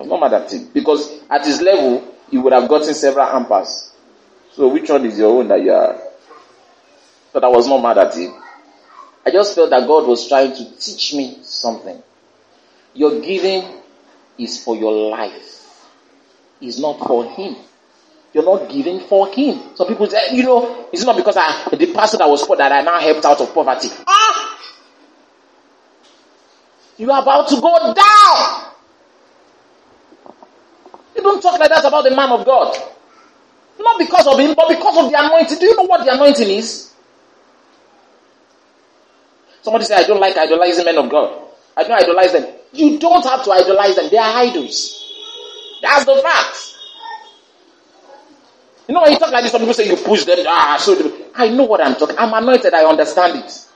I 0.00 0.02
was 0.02 0.08
not 0.08 0.20
mad 0.20 0.34
at 0.42 0.52
him 0.52 0.68
because 0.72 1.20
at 1.30 1.44
his 1.46 1.60
level, 1.60 2.02
he 2.30 2.38
would 2.38 2.52
have 2.52 2.68
gotten 2.68 2.94
several 2.94 3.26
ampers. 3.26 3.90
So 4.54 4.68
which 4.68 4.90
one 4.90 5.04
is 5.06 5.18
your 5.18 5.38
own 5.38 5.48
that 5.48 5.62
you 5.62 5.72
are? 5.72 5.98
But 7.32 7.44
I 7.44 7.48
was 7.48 7.68
not 7.68 7.82
mad 7.82 7.98
at 7.98 8.14
him. 8.16 8.34
I 9.24 9.30
just 9.30 9.54
felt 9.54 9.70
that 9.70 9.86
God 9.86 10.06
was 10.08 10.28
trying 10.28 10.54
to 10.56 10.76
teach 10.78 11.14
me 11.14 11.38
something. 11.42 12.02
Your 12.94 13.20
giving 13.20 13.80
is 14.38 14.62
for 14.62 14.76
your 14.76 15.10
life. 15.10 15.86
It's 16.60 16.78
not 16.78 16.98
for 16.98 17.24
Him. 17.24 17.56
You're 18.32 18.44
not 18.44 18.70
giving 18.70 19.00
for 19.00 19.28
Him. 19.32 19.60
Some 19.74 19.88
people 19.88 20.06
say, 20.08 20.34
you 20.34 20.42
know, 20.44 20.88
it's 20.92 21.04
not 21.04 21.16
because 21.16 21.36
I, 21.36 21.68
the 21.76 21.92
pastor 21.92 22.18
that 22.18 22.28
was 22.28 22.46
poor 22.46 22.56
that 22.56 22.72
I 22.72 22.80
now 22.82 22.98
helped 22.98 23.24
out 23.24 23.40
of 23.40 23.52
poverty. 23.52 23.88
Ah! 24.06 24.58
You 26.98 27.10
are 27.10 27.22
about 27.22 27.48
to 27.48 27.60
go 27.60 27.94
down. 27.94 28.72
You 31.16 31.22
don't 31.22 31.40
talk 31.42 31.58
like 31.58 31.68
that 31.68 31.84
about 31.84 32.04
the 32.04 32.14
man 32.14 32.30
of 32.30 32.44
God. 32.46 32.76
Not 33.78 33.98
because 33.98 34.26
of 34.26 34.38
him, 34.38 34.54
but 34.54 34.68
because 34.68 35.04
of 35.04 35.10
the 35.10 35.18
anointing. 35.18 35.58
Do 35.58 35.66
you 35.66 35.76
know 35.76 35.84
what 35.84 36.04
the 36.04 36.14
anointing 36.14 36.48
is? 36.48 36.92
Somebody 39.62 39.84
say, 39.84 39.96
I 39.96 40.04
don't 40.04 40.20
like 40.20 40.36
idolizing 40.36 40.84
men 40.84 40.98
of 40.98 41.08
God. 41.10 41.40
I 41.76 41.82
don't 41.84 41.92
idolize 41.92 42.32
them. 42.32 42.46
You 42.72 42.98
don't 42.98 43.24
have 43.24 43.44
to 43.44 43.50
idolize 43.52 43.96
them. 43.96 44.08
They 44.10 44.18
are 44.18 44.36
idols. 44.38 44.98
That's 45.82 46.04
the 46.04 46.16
fact. 46.22 46.68
You 48.88 48.94
know 48.94 49.02
when 49.02 49.12
you 49.12 49.18
talk 49.18 49.30
like 49.32 49.42
this, 49.42 49.52
some 49.52 49.60
people 49.60 49.74
say 49.74 49.88
you 49.88 49.96
push 49.96 50.24
them. 50.24 50.38
Ah, 50.46 50.76
so 50.80 51.12
I 51.34 51.48
know 51.50 51.64
what 51.64 51.84
I'm 51.84 51.94
talking. 51.94 52.16
I'm 52.18 52.32
anointed. 52.34 52.74
I 52.74 52.84
understand 52.84 53.44
it. 53.44 53.66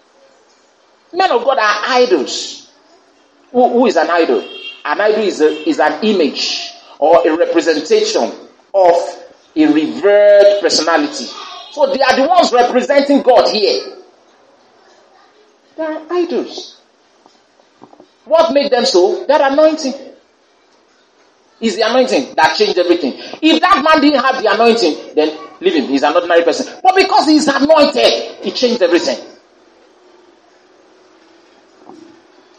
Men 1.13 1.31
of 1.31 1.45
God 1.45 1.59
are 1.59 1.83
idols. 1.89 2.71
who, 3.53 3.69
who 3.71 3.87
is 3.87 3.97
an 3.97 4.09
idol? 4.11 4.41
An 4.85 5.01
idol 5.01 5.23
is, 5.23 5.41
a, 5.41 5.69
is 5.69 5.79
an 5.81 6.03
image 6.05 6.73
or 6.99 7.27
a 7.27 7.37
representation 7.37 8.31
of 8.75 8.95
a 9.57 9.67
revered 9.67 10.61
personality. 10.61 11.27
So 11.73 11.87
they 11.93 12.01
are 12.03 12.17
the 12.17 12.27
ones 12.29 12.53
representing 12.53 13.23
God 13.23 13.49
here. 13.51 13.97
They 15.77 15.83
are 15.85 16.03
idols. 16.11 16.76
What 18.27 18.53
made 18.53 18.71
them 18.71 18.85
so? 18.85 19.25
That 19.27 19.53
anointing. 19.53 19.95
Is 21.59 21.77
the 21.77 21.83
anointing 21.89 22.35
that 22.35 22.55
changed 22.57 22.79
everything. 22.79 23.15
If 23.41 23.61
that 23.63 23.83
man 23.83 24.03
didn't 24.03 24.23
have 24.23 24.43
the 24.43 24.53
anointing, 24.53 25.15
then 25.15 25.39
leave 25.61 25.75
him. 25.75 25.87
He's 25.89 26.03
an 26.03 26.15
ordinary 26.15 26.43
person. 26.45 26.81
But 26.83 26.95
because 26.97 27.27
he's 27.27 27.49
anointed, 27.49 28.45
he 28.45 28.51
changed 28.51 28.83
everything. 28.83 29.17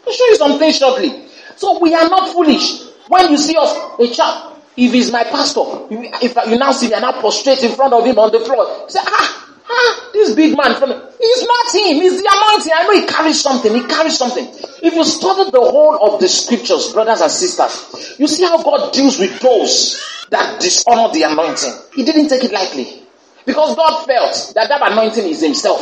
I'll 0.04 0.12
show 0.12 0.26
you 0.26 0.36
something 0.36 0.72
shortly. 0.72 1.26
So 1.56 1.78
we 1.80 1.94
are 1.94 2.08
not 2.08 2.32
foolish. 2.32 2.82
When 3.08 3.30
you 3.30 3.36
see 3.36 3.56
us, 3.56 3.76
a 4.00 4.08
chap, 4.08 4.56
if 4.76 4.92
he's 4.92 5.12
my 5.12 5.24
pastor, 5.24 5.60
if 5.90 6.34
you 6.48 6.58
now 6.58 6.72
see 6.72 6.88
me 6.88 6.94
and 6.94 7.04
I 7.04 7.12
prostrate 7.20 7.62
in 7.62 7.74
front 7.76 7.92
of 7.92 8.04
him 8.04 8.18
on 8.18 8.32
the 8.32 8.40
floor, 8.40 8.88
say, 8.88 9.00
ah, 9.02 9.47
Ah, 9.70 10.10
this 10.12 10.34
big 10.34 10.56
man 10.56 10.74
from 10.76 10.90
he's 10.90 11.42
not 11.46 11.74
him, 11.74 11.96
he's 12.00 12.22
the 12.22 12.28
anointing. 12.30 12.72
I 12.74 12.82
know 12.84 13.00
he 13.00 13.06
carries 13.06 13.40
something, 13.40 13.74
he 13.74 13.86
carries 13.86 14.16
something. 14.16 14.46
If 14.82 14.94
you 14.94 15.04
study 15.04 15.50
the 15.50 15.60
whole 15.60 16.14
of 16.14 16.20
the 16.20 16.28
scriptures, 16.28 16.92
brothers 16.92 17.20
and 17.20 17.30
sisters, 17.30 18.18
you 18.18 18.26
see 18.28 18.44
how 18.44 18.62
God 18.62 18.92
deals 18.92 19.18
with 19.18 19.38
those 19.40 20.00
that 20.30 20.60
dishonor 20.60 21.12
the 21.12 21.22
anointing. 21.24 21.72
He 21.94 22.04
didn't 22.04 22.28
take 22.28 22.44
it 22.44 22.52
lightly. 22.52 23.02
Because 23.44 23.76
God 23.76 24.04
felt 24.04 24.52
that 24.54 24.68
that 24.68 24.92
anointing 24.92 25.26
is 25.26 25.42
himself. 25.42 25.80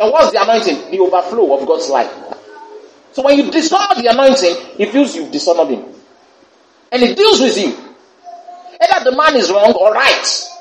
And 0.00 0.10
what's 0.10 0.32
the 0.32 0.42
anointing? 0.42 0.90
The 0.90 0.98
overflow 1.00 1.58
of 1.58 1.66
God's 1.66 1.88
life. 1.90 2.12
So 3.12 3.22
when 3.22 3.38
you 3.38 3.50
dishonor 3.50 4.00
the 4.00 4.08
anointing, 4.10 4.76
he 4.76 4.86
feels 4.86 5.14
you've 5.14 5.30
dishonored 5.30 5.68
him. 5.68 5.84
And 6.90 7.02
he 7.02 7.14
deals 7.14 7.40
with 7.40 7.56
you. 7.58 7.76
Either 8.80 9.10
the 9.10 9.16
man 9.16 9.36
is 9.36 9.50
wrong 9.50 9.72
or 9.74 9.92
right. 9.92 10.51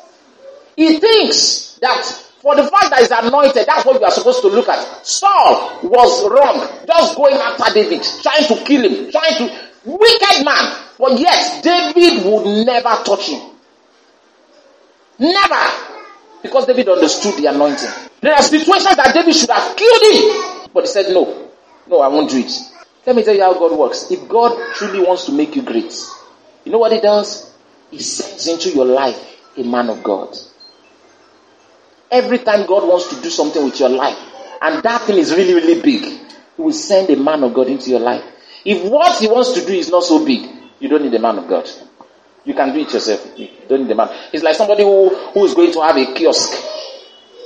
He 0.76 1.00
thinks 1.00 1.78
that 1.82 2.04
for 2.42 2.56
the 2.56 2.64
fact 2.64 2.90
that 2.90 3.00
he's 3.00 3.12
anointed, 3.12 3.68
that's 3.68 3.86
what 3.86 4.00
we 4.00 4.04
are 4.06 4.12
supposed 4.12 4.42
to 4.42 4.48
look 4.48 4.68
at. 4.68 5.06
Saul 5.06 5.80
was 5.84 6.28
wrong, 6.30 6.68
just 6.88 7.16
going 7.16 7.36
after 7.36 7.74
David, 7.74 8.04
trying 8.24 8.48
to 8.48 8.56
kill 8.66 8.82
him, 8.82 9.12
trying 9.12 9.38
to, 9.38 9.72
wicked 9.86 10.46
man. 10.46 10.78
But 10.98 11.20
yes, 11.20 11.62
David 11.62 12.26
would 12.26 12.66
never 12.66 13.04
touch 13.04 13.30
him. 13.30 13.42
Never. 15.20 15.72
Because 16.42 16.66
David 16.66 16.90
understood 16.90 17.36
the 17.38 17.48
anointing. 17.48 17.90
There 18.22 18.34
are 18.34 18.42
situations 18.42 18.96
that 18.96 19.14
David 19.14 19.36
should 19.36 19.50
have 19.50 19.76
killed 19.76 20.02
him. 20.02 20.70
But 20.74 20.82
he 20.82 20.88
said, 20.88 21.14
no, 21.14 21.52
no, 21.88 22.02
I 22.02 22.08
won't 22.08 22.30
do 22.32 22.40
it. 22.40 22.52
Let 23.06 23.16
me 23.16 23.24
tell 23.24 23.36
you 23.36 23.42
how 23.42 23.54
God 23.54 23.78
works. 23.78 24.10
If 24.12 24.28
God 24.28 24.58
truly 24.76 25.06
wants 25.06 25.26
to 25.26 25.32
make 25.32 25.56
you 25.56 25.62
great, 25.64 25.94
you 26.66 26.72
know 26.72 26.80
what 26.80 26.92
he 26.92 27.00
does? 27.00 27.52
He 27.90 28.00
sends 28.00 28.48
into 28.48 28.70
your 28.76 28.86
life 28.86 29.20
a 29.58 29.64
man 29.64 29.90
of 29.90 30.04
God. 30.04 30.36
Every 32.12 32.40
time 32.40 32.66
God 32.68 32.88
wants 32.88 33.08
to 33.16 33.22
do 33.22 33.30
something 33.30 33.64
with 33.64 33.80
your 33.80 33.90
life, 33.90 34.18
and 34.62 34.84
that 34.84 35.02
thing 35.02 35.18
is 35.18 35.34
really, 35.34 35.54
really 35.54 35.82
big, 35.82 36.04
He 36.04 36.62
will 36.62 36.74
send 36.74 37.10
a 37.10 37.16
man 37.16 37.44
of 37.44 37.54
God 37.54 37.68
into 37.68 37.90
your 37.90 38.02
life. 38.02 38.24
If 38.66 38.84
what 38.90 39.20
He 39.20 39.28
wants 39.28 39.54
to 39.54 39.66
do 39.66 39.74
is 39.74 39.90
not 39.90 40.04
so 40.04 40.24
big, 40.26 40.48
you 40.80 40.90
don't 40.90 41.04
need 41.04 41.14
a 41.14 41.20
man 41.20 41.38
of 41.40 41.48
God. 41.48 41.70
You 42.44 42.54
can 42.54 42.74
do 42.74 42.80
it 42.80 42.92
yourself. 42.94 43.38
You 43.38 43.50
don't 43.70 43.84
need 43.84 43.92
a 43.92 43.96
man. 43.96 44.10
It's 44.34 44.44
like 44.44 44.56
somebody 44.56 44.84
who, 44.84 45.10
who 45.10 45.46
is 45.46 45.54
going 45.54 45.72
to 45.74 45.82
have 45.82 45.96
a 45.96 46.14
kiosk. 46.14 46.52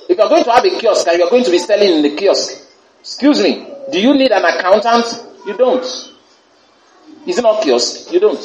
If 0.08 0.18
you're 0.18 0.30
going 0.30 0.44
to 0.44 0.52
have 0.52 0.64
a 0.64 0.80
kiosk 0.80 1.08
and 1.08 1.20
you're 1.20 1.30
going 1.30 1.44
to 1.44 1.52
be 1.52 1.58
selling 1.58 1.92
in 1.92 2.02
the 2.02 2.16
kiosk, 2.16 2.66
excuse 3.00 3.42
me, 3.42 3.68
do 3.92 4.00
you 4.00 4.14
need 4.14 4.32
an 4.32 4.44
accountant? 4.46 5.06
You 5.46 5.56
don't. 5.58 5.84
Is 7.28 7.38
it 7.38 7.42
not 7.42 7.62
kiosk? 7.64 8.12
You 8.12 8.20
don't. 8.20 8.40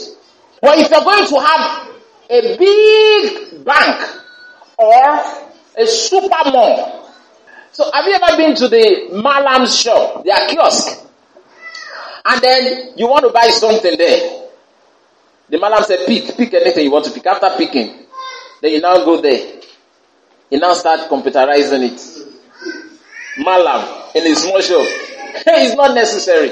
But 0.61 0.79
if 0.79 0.91
you're 0.91 1.05
going 1.05 1.27
to 1.27 1.41
have 1.41 1.89
a 2.31 2.57
big 2.59 3.65
bank 3.65 4.17
or 4.79 5.50
a 5.77 5.87
super 5.87 6.51
mall. 6.51 7.13
So 7.73 7.91
have 7.93 8.05
you 8.07 8.15
ever 8.15 8.37
been 8.37 8.55
to 8.57 8.69
the 8.69 9.09
Malam's 9.13 9.79
shop, 9.79 10.25
their 10.25 10.49
kiosk? 10.49 11.07
And 12.25 12.41
then 12.43 12.93
you 12.97 13.09
want 13.09 13.25
to 13.25 13.31
buy 13.33 13.49
something 13.49 13.97
there. 13.97 14.49
The 15.49 15.59
Malam 15.59 15.83
said, 15.85 16.07
pick, 16.07 16.37
pick 16.37 16.53
anything 16.55 16.85
you 16.85 16.91
want 16.91 17.05
to 17.07 17.11
pick. 17.11 17.27
After 17.27 17.51
picking, 17.57 18.07
then 18.61 18.73
you 18.73 18.81
now 18.81 19.05
go 19.05 19.21
there. 19.21 19.61
You 20.51 20.59
now 20.59 20.75
start 20.75 21.09
computerizing 21.09 21.91
it. 21.93 23.45
Malam 23.45 24.11
in 24.15 24.27
a 24.27 24.35
small 24.35 24.61
shop. 24.61 24.83
it's 25.47 25.75
not 25.77 25.95
necessary. 25.95 26.51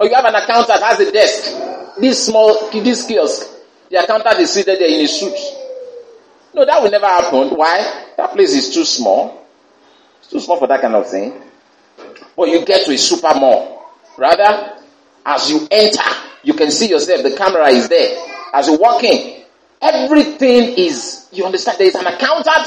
Or 0.00 0.06
you 0.06 0.14
have 0.14 0.24
an 0.24 0.34
accountant 0.34 0.68
that 0.68 0.82
has 0.82 1.00
a 1.00 1.12
desk. 1.12 1.98
This 2.00 2.26
small, 2.26 2.70
this 2.70 3.06
kiosk. 3.06 3.48
The 3.90 4.02
accountant 4.02 4.38
is 4.40 4.50
seated 4.52 4.78
there 4.78 4.88
in 4.88 5.04
a 5.04 5.06
suit. 5.08 5.36
No, 6.54 6.64
that 6.64 6.82
will 6.82 6.90
never 6.90 7.06
happen. 7.06 7.50
Why? 7.50 8.01
That 8.22 8.34
place 8.34 8.54
is 8.54 8.72
too 8.72 8.84
small. 8.84 9.44
It's 10.20 10.28
too 10.30 10.38
small 10.38 10.56
for 10.56 10.68
that 10.68 10.80
kind 10.80 10.94
of 10.94 11.10
thing. 11.10 11.42
But 12.36 12.50
you 12.50 12.64
get 12.64 12.86
to 12.86 12.92
a 12.92 12.96
super 12.96 13.34
mall. 13.34 13.84
Rather, 14.16 14.74
as 15.26 15.50
you 15.50 15.66
enter, 15.68 16.08
you 16.44 16.54
can 16.54 16.70
see 16.70 16.88
yourself. 16.88 17.24
The 17.24 17.34
camera 17.36 17.66
is 17.70 17.88
there. 17.88 18.16
As 18.54 18.68
you 18.68 18.78
walk 18.78 19.02
in, 19.02 19.42
everything 19.80 20.78
is, 20.78 21.26
you 21.32 21.44
understand, 21.44 21.78
there 21.78 21.88
is 21.88 21.96
an 21.96 22.06
accountant. 22.06 22.64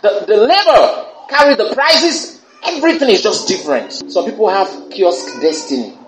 The, 0.00 0.24
the 0.26 0.36
labor 0.38 1.06
carry 1.28 1.54
the 1.54 1.74
prices. 1.74 2.40
Everything 2.64 3.10
is 3.10 3.22
just 3.22 3.46
different. 3.46 3.92
Some 3.92 4.24
people 4.24 4.48
have 4.48 4.88
kiosk 4.88 5.38
destiny. 5.42 5.98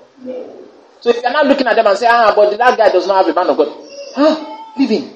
So 1.03 1.11
if 1.11 1.21
you're 1.23 1.33
not 1.33 1.47
looking 1.47 1.67
at 1.67 1.77
them 1.77 1.87
and 1.87 1.99
say, 1.99 2.07
ah, 2.09 2.33
but 2.35 2.57
that 2.57 2.79
guy 2.79 2.91
does 2.91 3.07
not 3.07 3.27
have 3.27 3.37
a 3.37 3.39
man 3.39 3.51
of 3.51 3.59
God. 3.59 3.77
Huh? 4.15 4.59
Leave 4.79 4.89
him. 4.89 5.11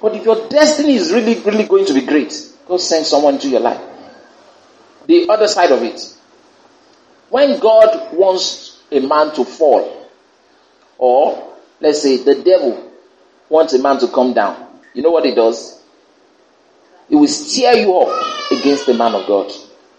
But 0.00 0.14
if 0.14 0.24
your 0.24 0.48
destiny 0.48 0.94
is 0.94 1.12
really, 1.12 1.38
really 1.40 1.64
going 1.64 1.86
to 1.86 1.94
be 1.94 2.02
great, 2.02 2.32
God 2.66 2.80
send 2.80 3.06
someone 3.06 3.34
into 3.34 3.48
your 3.48 3.60
life. 3.60 3.80
The 5.06 5.28
other 5.28 5.48
side 5.48 5.72
of 5.72 5.82
it. 5.82 6.00
When 7.30 7.58
God 7.58 8.14
wants 8.14 8.80
a 8.90 9.00
man 9.00 9.34
to 9.34 9.44
fall, 9.44 10.08
or 10.98 11.56
let's 11.80 12.02
say 12.02 12.18
the 12.22 12.42
devil 12.42 12.92
wants 13.48 13.72
a 13.74 13.78
man 13.78 13.98
to 14.00 14.08
come 14.08 14.34
down, 14.34 14.66
you 14.94 15.02
know 15.02 15.10
what 15.10 15.24
he 15.24 15.34
does? 15.34 15.82
He 17.08 17.16
will 17.16 17.28
steer 17.28 17.72
you 17.72 17.96
up 17.96 18.50
against 18.50 18.86
the 18.86 18.94
man 18.94 19.14
of 19.14 19.26
God. 19.26 19.50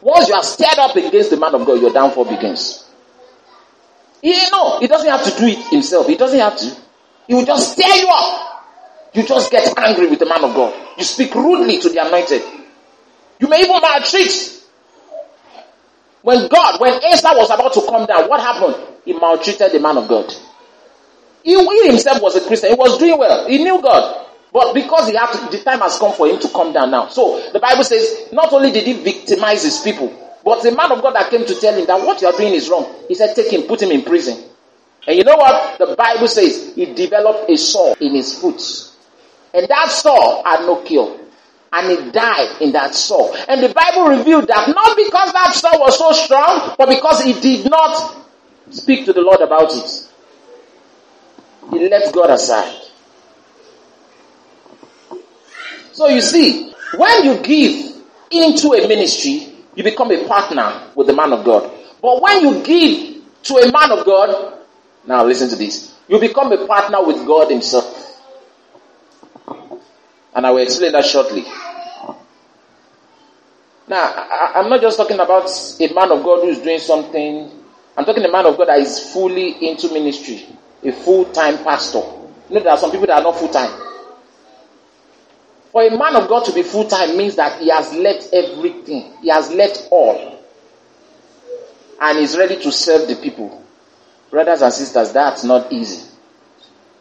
Once 0.02 0.30
you 0.30 0.36
are 0.36 0.44
stirred 0.44 0.80
up 0.80 0.96
against 0.96 1.30
the 1.32 1.38
man 1.38 1.54
of 1.56 1.66
God, 1.66 1.82
your 1.82 1.92
downfall 1.92 2.26
begins. 2.26 2.86
He, 4.22 4.36
no, 4.52 4.80
he 4.80 4.88
doesn't 4.88 5.10
have 5.10 5.24
to 5.24 5.40
do 5.40 5.48
it 5.48 5.58
himself. 5.70 6.08
He 6.08 6.16
doesn't 6.16 6.40
have 6.40 6.58
to. 6.58 6.76
He 7.28 7.34
will 7.34 7.46
just 7.46 7.74
stir 7.74 7.96
you 7.96 8.08
up. 8.10 8.49
You 9.14 9.24
just 9.24 9.52
get 9.52 9.78
angry 9.78 10.08
with 10.08 10.20
the 10.20 10.26
man 10.26 10.44
of 10.44 10.54
God. 10.56 10.74
You 10.98 11.04
speak 11.04 11.34
rudely 11.34 11.80
to 11.80 11.90
the 11.90 12.06
anointed. 12.06 12.42
You 13.40 13.48
may 13.48 13.62
even 13.62 13.82
maltreat. 13.82 14.56
When 16.22 16.48
God, 16.48 16.80
when 16.82 16.94
Asa 16.94 17.30
was 17.34 17.50
about 17.50 17.74
to 17.74 17.82
come 17.90 18.06
down, 18.06 18.30
what 18.30 18.42
happened? 18.42 18.76
He 19.06 19.14
maltreated 19.14 19.72
the 19.72 19.80
man 19.80 19.98
of 19.98 20.08
God. 20.08 20.32
He, 21.44 21.56
he 21.58 21.88
himself 21.88 22.22
was 22.22 22.36
a 22.36 22.46
Christian. 22.46 22.70
He 22.72 22.76
was 22.76 22.98
doing 22.98 23.18
well. 23.18 23.48
He 23.48 23.64
knew 23.64 23.82
God. 23.82 24.28
But 24.52 24.74
because 24.74 25.08
he 25.10 25.16
had 25.16 25.32
to, 25.32 25.58
the 25.58 25.64
time 25.64 25.80
has 25.80 25.98
come 25.98 26.14
for 26.14 26.28
him 26.28 26.40
to 26.40 26.50
come 26.50 26.74
down 26.74 26.92
now. 26.92 27.08
So 27.08 27.52
the 27.54 27.60
Bible 27.60 27.84
says, 27.84 28.30
not 28.34 28.52
only 28.52 28.72
did 28.72 28.86
he 28.86 28.94
victimize 28.94 29.64
his 29.64 29.80
people, 29.80 30.12
but 30.44 30.64
the 30.64 30.72
man 30.72 30.92
of 30.92 31.02
God 31.02 31.16
that 31.16 31.30
came 31.30 31.46
to 31.46 31.56
tell 31.56 31.74
him 31.78 31.86
that 31.86 32.00
what 32.06 32.22
you 32.22 32.28
are 32.28 32.36
doing 32.38 32.54
is 32.54 32.70
wrong, 32.70 32.94
he 33.08 33.16
said, 33.16 33.36
take 33.36 33.52
him, 33.54 33.64
put 33.64 33.82
him 33.82 33.92
in 33.92 34.04
prison. 34.04 34.44
And 35.08 35.18
you 35.18 35.24
know 35.24 35.38
what? 35.38 35.78
The 35.78 35.96
Bible 35.96 36.28
says 36.28 36.74
he 36.76 36.86
developed 36.94 37.50
a 37.50 37.58
sore 37.58 37.96
in 38.00 38.16
his 38.16 38.40
foot. 38.40 38.89
And 39.54 39.68
that 39.68 39.90
sore 39.90 40.44
had 40.46 40.62
no 40.62 40.82
cure. 40.84 41.20
And 41.72 41.90
he 42.06 42.12
died 42.12 42.62
in 42.62 42.72
that 42.74 42.96
sore. 42.96 43.34
And 43.48 43.62
the 43.62 43.70
Bible 43.70 44.06
revealed 44.10 44.48
that 44.48 44.68
not 44.70 44.98
because 44.98 45.34
that 45.34 45.54
sore 45.54 45.80
was 45.80 45.98
so 45.98 46.12
strong, 46.12 46.76
but 46.78 46.90
because 46.90 47.24
he 47.24 47.34
did 47.34 47.70
not 47.70 48.18
speak 48.72 49.06
to 49.06 49.14
the 49.14 49.22
Lord 49.22 49.42
about 49.42 49.72
it. 49.76 50.10
He 51.72 51.90
left 51.90 52.14
God 52.14 52.32
aside. 52.32 52.76
So 55.92 56.08
you 56.08 56.22
see, 56.22 56.74
when 56.96 57.24
you 57.26 57.38
give 57.44 57.96
into 58.32 58.74
a 58.74 58.88
ministry, 58.88 59.54
you 59.76 59.84
become 59.84 60.12
a 60.12 60.28
partner 60.28 60.88
with 60.96 61.08
the 61.08 61.14
man 61.14 61.34
of 61.34 61.44
God. 61.44 61.72
But 62.02 62.22
when 62.22 62.42
you 62.42 62.64
give 62.64 63.22
to 63.44 63.56
a 63.56 63.72
man 63.72 63.92
of 63.92 64.06
God, 64.06 64.60
now 65.06 65.26
listen 65.26 65.50
to 65.50 65.56
this, 65.56 65.96
you 66.08 66.20
become 66.20 66.52
a 66.52 66.66
partner 66.66 67.06
with 67.06 67.26
God 67.26 67.52
himself. 67.52 67.99
And 70.36 70.46
I 70.46 70.52
will 70.52 70.62
explain 70.62 70.92
that 70.92 71.06
shortly. 71.06 71.46
Now, 73.88 74.04
I, 74.04 74.60
am 74.60 74.70
not 74.70 74.82
just 74.82 74.98
talking 74.98 75.20
about 75.20 75.50
a 75.80 75.94
man 75.94 76.12
of 76.12 76.24
God 76.24 76.44
who 76.44 76.50
is 76.50 76.60
doing 76.60 76.78
something. 76.80 77.50
I'm 77.98 78.06
talking 78.06 78.24
a 78.24 78.32
man 78.32 78.46
of 78.46 78.56
God 78.56 78.68
that 78.68 78.80
is 78.80 79.12
fully 79.12 79.68
into 79.68 79.92
ministry, 79.92 80.46
a 80.84 80.92
full-time 80.92 81.64
pastor. 81.64 82.04
You 82.50 82.56
know, 82.56 82.60
there 82.62 82.72
are 82.72 82.78
some 82.78 82.92
people 82.92 83.08
that 83.08 83.18
are 83.18 83.24
not 83.24 83.38
full-time. 83.38 83.88
For 85.72 85.84
a 85.84 85.90
man 85.90 86.16
of 86.16 86.28
God 86.30 86.46
to 86.46 86.54
be 86.54 86.62
full-time 86.62 87.18
means 87.18 87.36
that 87.36 87.62
he 87.62 87.70
has 87.70 87.92
left 87.94 88.30
everything. 88.32 89.14
He 89.22 89.30
has 89.30 89.52
left 89.52 89.88
all. 89.92 90.40
And 92.02 92.18
is 92.20 92.38
ready 92.38 92.62
to 92.62 92.72
serve 92.72 93.08
the 93.08 93.16
people. 93.16 93.64
Brothers 94.30 94.62
and 94.62 94.72
sisters, 94.72 95.12
that's 95.12 95.44
not 95.44 95.72
easy. 95.74 96.08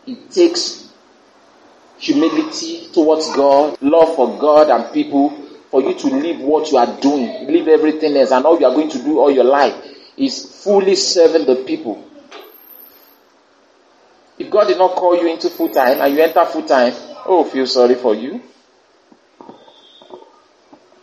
It 0.07 0.31
takes 0.31 0.88
humility 1.99 2.89
towards 2.93 3.35
God, 3.35 3.79
love 3.83 4.15
for 4.15 4.39
God 4.39 4.71
and 4.71 4.93
people, 4.93 5.31
for 5.71 5.83
you 5.83 5.95
to 5.95 6.07
leave 6.09 6.41
what 6.41 6.71
you 6.71 6.79
are 6.79 7.01
doing, 7.01 7.47
leave 7.47 7.69
everything 7.69 8.17
else, 8.17 8.31
and 8.31 8.45
all 8.45 8.59
you 8.59 8.67
are 8.67 8.75
going 8.75 8.89
to 8.91 8.99
do 8.99 9.19
all 9.19 9.31
your 9.31 9.45
life 9.45 9.75
is 10.17 10.63
fully 10.65 10.95
serving 10.95 11.47
the 11.47 11.57
people. 11.65 12.05
If 14.39 14.51
God 14.51 14.69
did 14.69 14.79
not 14.79 14.95
call 14.95 15.21
you 15.21 15.29
into 15.29 15.51
full 15.51 15.69
time 15.69 16.01
and 16.01 16.15
you 16.15 16.23
enter 16.23 16.45
full 16.47 16.63
time, 16.63 16.93
oh, 17.27 17.45
feel 17.45 17.67
sorry 17.67 17.97
for 17.97 18.15
you. 18.15 18.41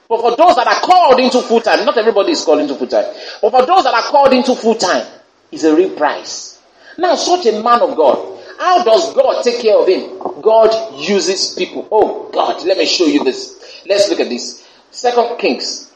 But 0.08 0.22
for 0.22 0.36
those 0.36 0.56
that 0.56 0.68
are 0.68 0.82
called 0.82 1.20
into 1.20 1.42
full 1.42 1.62
time, 1.62 1.84
not 1.84 1.98
everybody 1.98 2.32
is 2.32 2.46
called 2.46 2.60
into 2.60 2.76
full 2.76 2.88
time, 2.88 3.14
but 3.42 3.52
for 3.52 3.66
those 3.66 3.84
that 3.84 3.94
are 3.94 4.04
called 4.04 4.34
into 4.34 4.56
full 4.56 4.76
time, 4.76 5.06
it's 5.52 5.64
a 5.64 5.76
real 5.76 5.96
price. 5.96 6.62
Now, 6.98 7.16
such 7.16 7.48
a 7.48 7.62
man 7.62 7.82
of 7.82 7.96
God, 7.98 8.35
how 8.58 8.84
does 8.84 9.14
God 9.14 9.44
take 9.44 9.62
care 9.62 9.78
of 9.78 9.88
him? 9.88 10.42
God 10.42 11.00
uses 11.00 11.56
people. 11.56 11.88
Oh 11.92 12.30
God, 12.32 12.64
let 12.66 12.78
me 12.78 12.86
show 12.86 13.06
you 13.06 13.24
this. 13.24 13.84
Let's 13.88 14.10
look 14.10 14.20
at 14.20 14.30
this. 14.30 14.66
Second 14.92 15.38
Kings. 15.38 15.92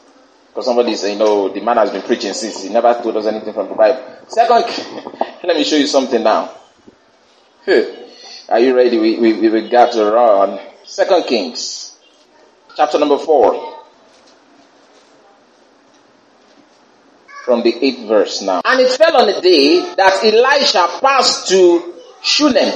Because 0.48 0.64
somebody 0.64 0.92
is 0.92 1.00
saying, 1.00 1.18
no, 1.18 1.48
the 1.48 1.60
man 1.60 1.76
has 1.76 1.90
been 1.90 2.02
preaching 2.02 2.32
since 2.32 2.62
he 2.62 2.68
never 2.68 2.92
told 3.02 3.16
us 3.16 3.26
anything 3.26 3.54
from 3.54 3.68
the 3.68 3.74
Bible. 3.74 4.04
Second, 4.26 4.64
let 5.44 5.56
me 5.56 5.64
show 5.64 5.76
you 5.76 5.86
something 5.86 6.22
now. 6.22 6.50
Are 8.48 8.58
you 8.58 8.74
ready? 8.74 8.98
We, 8.98 9.18
we, 9.18 9.48
we 9.48 9.68
got 9.68 9.92
to 9.92 10.04
run. 10.10 10.58
Second 10.84 11.24
Kings, 11.24 11.96
chapter 12.76 12.98
number 12.98 13.18
four. 13.18 13.78
From 17.44 17.62
the 17.62 17.72
eighth 17.84 18.08
verse 18.08 18.42
now. 18.42 18.60
And 18.64 18.80
it 18.80 18.90
fell 18.90 19.16
on 19.16 19.26
the 19.32 19.40
day 19.40 19.94
that 19.94 20.24
Elisha 20.24 20.98
passed 21.00 21.48
to 21.48 21.94
Shunem, 22.22 22.72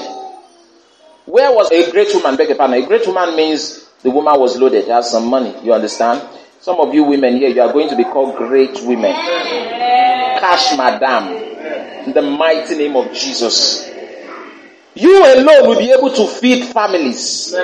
where 1.27 1.53
was 1.53 1.71
a 1.71 1.91
great 1.91 2.15
woman, 2.15 2.37
beg 2.37 2.49
your 2.49 2.57
pardon. 2.57 2.83
A 2.83 2.87
great 2.87 3.07
woman 3.07 3.37
means 3.37 3.89
the 4.03 4.11
woman 4.11 4.39
was 4.39 4.57
loaded, 4.59 4.89
has 4.89 5.11
some 5.11 5.27
money. 5.27 5.55
You 5.63 5.73
understand? 5.73 6.29
Some 6.61 6.81
of 6.81 6.95
you 6.95 7.05
women 7.05 7.37
here, 7.37 7.49
you 7.49 7.61
are 7.61 7.73
going 7.73 7.89
to 7.89 7.97
be 7.97 8.05
called 8.05 8.37
great 8.37 8.79
women. 8.83 9.13
Cash 9.13 10.77
madam. 10.77 11.29
In 12.07 12.13
the 12.13 12.23
mighty 12.23 12.77
name 12.77 12.97
of 12.97 13.13
Jesus. 13.13 13.91
You 14.95 15.25
alone 15.25 15.69
will 15.69 15.79
be 15.79 15.91
able 15.91 16.11
to 16.13 16.27
feed 16.27 16.67
families 16.67 17.55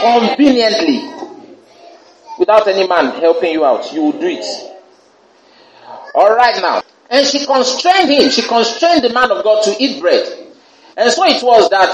conveniently 0.00 1.12
without 2.38 2.66
any 2.68 2.86
man 2.88 3.20
helping 3.20 3.52
you 3.52 3.64
out. 3.64 3.92
You 3.92 4.02
will 4.02 4.12
do 4.18 4.26
it. 4.26 4.44
Alright 6.14 6.62
now. 6.62 6.82
And 7.10 7.26
she 7.26 7.44
constrained 7.44 8.10
him. 8.10 8.30
She 8.30 8.42
constrained 8.42 9.02
the 9.02 9.12
man 9.12 9.30
of 9.30 9.44
God 9.44 9.62
to 9.64 9.76
eat 9.78 10.00
bread. 10.00 10.43
And 10.96 11.12
so 11.12 11.24
it 11.24 11.42
was 11.42 11.70
that 11.70 11.90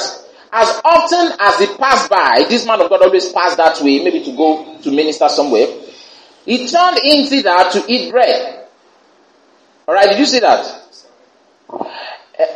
as 0.52 0.80
often 0.84 1.32
as 1.38 1.58
he 1.58 1.66
passed 1.76 2.10
by, 2.10 2.44
this 2.48 2.66
man 2.66 2.80
of 2.80 2.90
God 2.90 3.02
always 3.02 3.32
passed 3.32 3.56
that 3.56 3.80
way, 3.80 4.02
maybe 4.02 4.24
to 4.24 4.32
go 4.36 4.78
to 4.82 4.90
minister 4.90 5.28
somewhere. 5.28 5.66
He 6.44 6.66
turned 6.66 6.98
in 7.04 7.26
thither 7.26 7.70
to 7.72 7.84
eat 7.86 8.10
bread. 8.10 8.66
Alright, 9.86 10.10
did 10.10 10.18
you 10.18 10.26
see 10.26 10.40
that? 10.40 10.76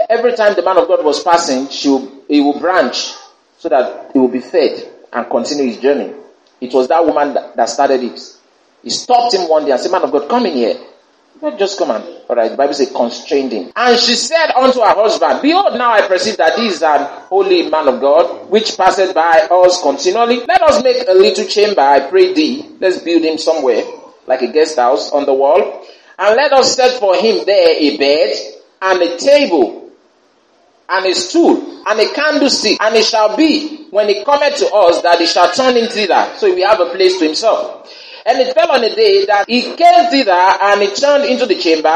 Every 0.09 0.35
time 0.35 0.55
the 0.55 0.63
man 0.63 0.79
of 0.79 0.89
God 0.89 1.05
was 1.05 1.23
passing, 1.23 1.69
she 1.69 1.89
he 2.29 2.41
will 2.41 2.59
branch 2.59 3.13
so 3.59 3.69
that 3.69 4.11
he 4.13 4.19
will 4.19 4.29
be 4.29 4.41
fed 4.41 4.91
and 5.13 5.29
continue 5.31 5.67
his 5.67 5.79
journey. 5.79 6.15
It 6.61 6.73
was 6.73 6.89
that 6.89 7.05
woman 7.05 7.35
that, 7.35 7.57
that 7.57 7.69
started 7.69 8.03
it. 8.03 8.21
He 8.83 8.91
stopped 8.91 9.35
him 9.35 9.49
one 9.49 9.65
day 9.65 9.71
and 9.73 9.81
said, 9.81 9.93
man 9.93 10.03
of 10.03 10.13
God, 10.13 10.29
come 10.29 10.47
in 10.47 10.55
here. 10.55 10.77
Just 11.59 11.79
come 11.79 11.91
and, 11.91 12.05
alright, 12.31 12.53
the 12.53 12.57
Bible 12.57 12.73
says 12.73 12.91
constrained 12.91 13.53
him. 13.53 13.73
And 13.77 13.99
she 13.99 14.15
said 14.15 14.51
unto 14.53 14.81
her 14.81 14.95
husband, 14.95 15.43
Behold, 15.43 15.75
now 15.75 15.93
I 15.93 16.07
perceive 16.07 16.39
that 16.39 16.57
this 16.57 16.77
is 16.77 16.83
an 16.83 17.05
holy 17.29 17.69
man 17.69 17.89
of 17.89 18.01
God, 18.01 18.49
which 18.51 18.77
passeth 18.77 19.15
by 19.15 19.47
us 19.51 19.83
continually. 19.83 20.41
Let 20.47 20.63
us 20.63 20.83
make 20.83 21.07
a 21.07 21.13
little 21.13 21.45
chamber, 21.45 21.83
I 21.83 22.09
pray 22.09 22.33
thee. 22.33 22.71
Let's 22.81 22.99
build 22.99 23.23
him 23.25 23.37
somewhere, 23.37 23.85
like 24.27 24.43
a 24.43 24.49
guest 24.51 24.77
house 24.77 25.11
on 25.13 25.27
the 25.27 25.35
wall. 25.35 25.85
And 26.19 26.37
let 26.37 26.53
us 26.53 26.77
set 26.77 26.99
for 26.99 27.17
him 27.17 27.45
there 27.45 27.77
a 27.79 27.99
bed, 27.99 28.37
and 28.81 29.03
a 29.03 29.19
table, 29.19 29.91
and 30.89 31.07
a 31.07 31.15
stool, 31.15 31.83
and 31.87 32.01
a 32.01 32.13
candlestick. 32.15 32.79
And 32.81 32.95
it 32.95 33.05
shall 33.05 33.37
be, 33.37 33.87
when 33.91 34.09
he 34.09 34.25
cometh 34.25 34.57
to 34.57 34.73
us, 34.73 35.03
that 35.03 35.19
he 35.19 35.27
shall 35.27 35.53
turn 35.53 35.77
in 35.77 35.89
thither, 35.89 36.33
so 36.37 36.47
he 36.47 36.55
will 36.55 36.69
have 36.69 36.81
a 36.81 36.91
place 36.91 37.19
to 37.19 37.25
himself. 37.27 37.91
And 38.27 38.41
it 38.41 38.55
fell 38.55 38.71
on 38.73 38.83
a 38.83 38.95
day 38.95 39.27
that 39.27 39.49
he 39.49 39.63
came 39.77 40.11
thither 40.11 40.33
and 40.33 40.81
he 40.83 40.95
turned 40.95 41.25
into 41.25 41.47
the 41.47 41.57
chamber 41.57 41.89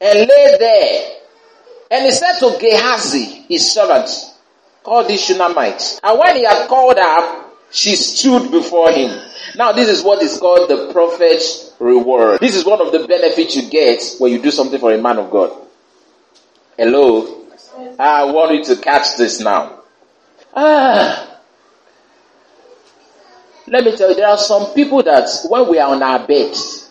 and 0.00 0.18
lay 0.28 0.56
there. 0.58 1.14
And 1.90 2.04
he 2.04 2.10
said 2.12 2.38
to 2.40 2.58
Gehazi, 2.60 3.24
his 3.48 3.72
servant, 3.72 4.10
call 4.82 5.04
this 5.04 5.24
Shunammite. 5.24 6.00
And 6.02 6.18
when 6.18 6.36
he 6.36 6.44
had 6.44 6.68
called 6.68 6.98
her, 6.98 7.44
she 7.70 7.96
stood 7.96 8.50
before 8.50 8.90
him. 8.92 9.18
Now 9.56 9.72
this 9.72 9.88
is 9.88 10.02
what 10.02 10.22
is 10.22 10.38
called 10.38 10.68
the 10.68 10.92
prophet's 10.92 11.72
reward. 11.78 12.40
This 12.40 12.54
is 12.54 12.64
one 12.64 12.80
of 12.80 12.92
the 12.92 13.06
benefits 13.06 13.56
you 13.56 13.68
get 13.70 14.02
when 14.18 14.32
you 14.32 14.42
do 14.42 14.50
something 14.50 14.78
for 14.78 14.92
a 14.92 15.00
man 15.00 15.18
of 15.18 15.30
God. 15.30 15.52
Hello? 16.76 17.46
I 17.98 18.24
want 18.24 18.54
you 18.54 18.64
to 18.74 18.80
catch 18.80 19.16
this 19.16 19.40
now. 19.40 19.80
Ah, 20.54 21.37
let 23.70 23.84
me 23.84 23.96
tell 23.96 24.10
you, 24.10 24.16
there 24.16 24.28
are 24.28 24.38
some 24.38 24.72
people 24.74 25.02
that 25.02 25.28
when 25.48 25.68
we 25.68 25.78
are 25.78 25.94
on 25.94 26.02
our 26.02 26.26
beds, 26.26 26.90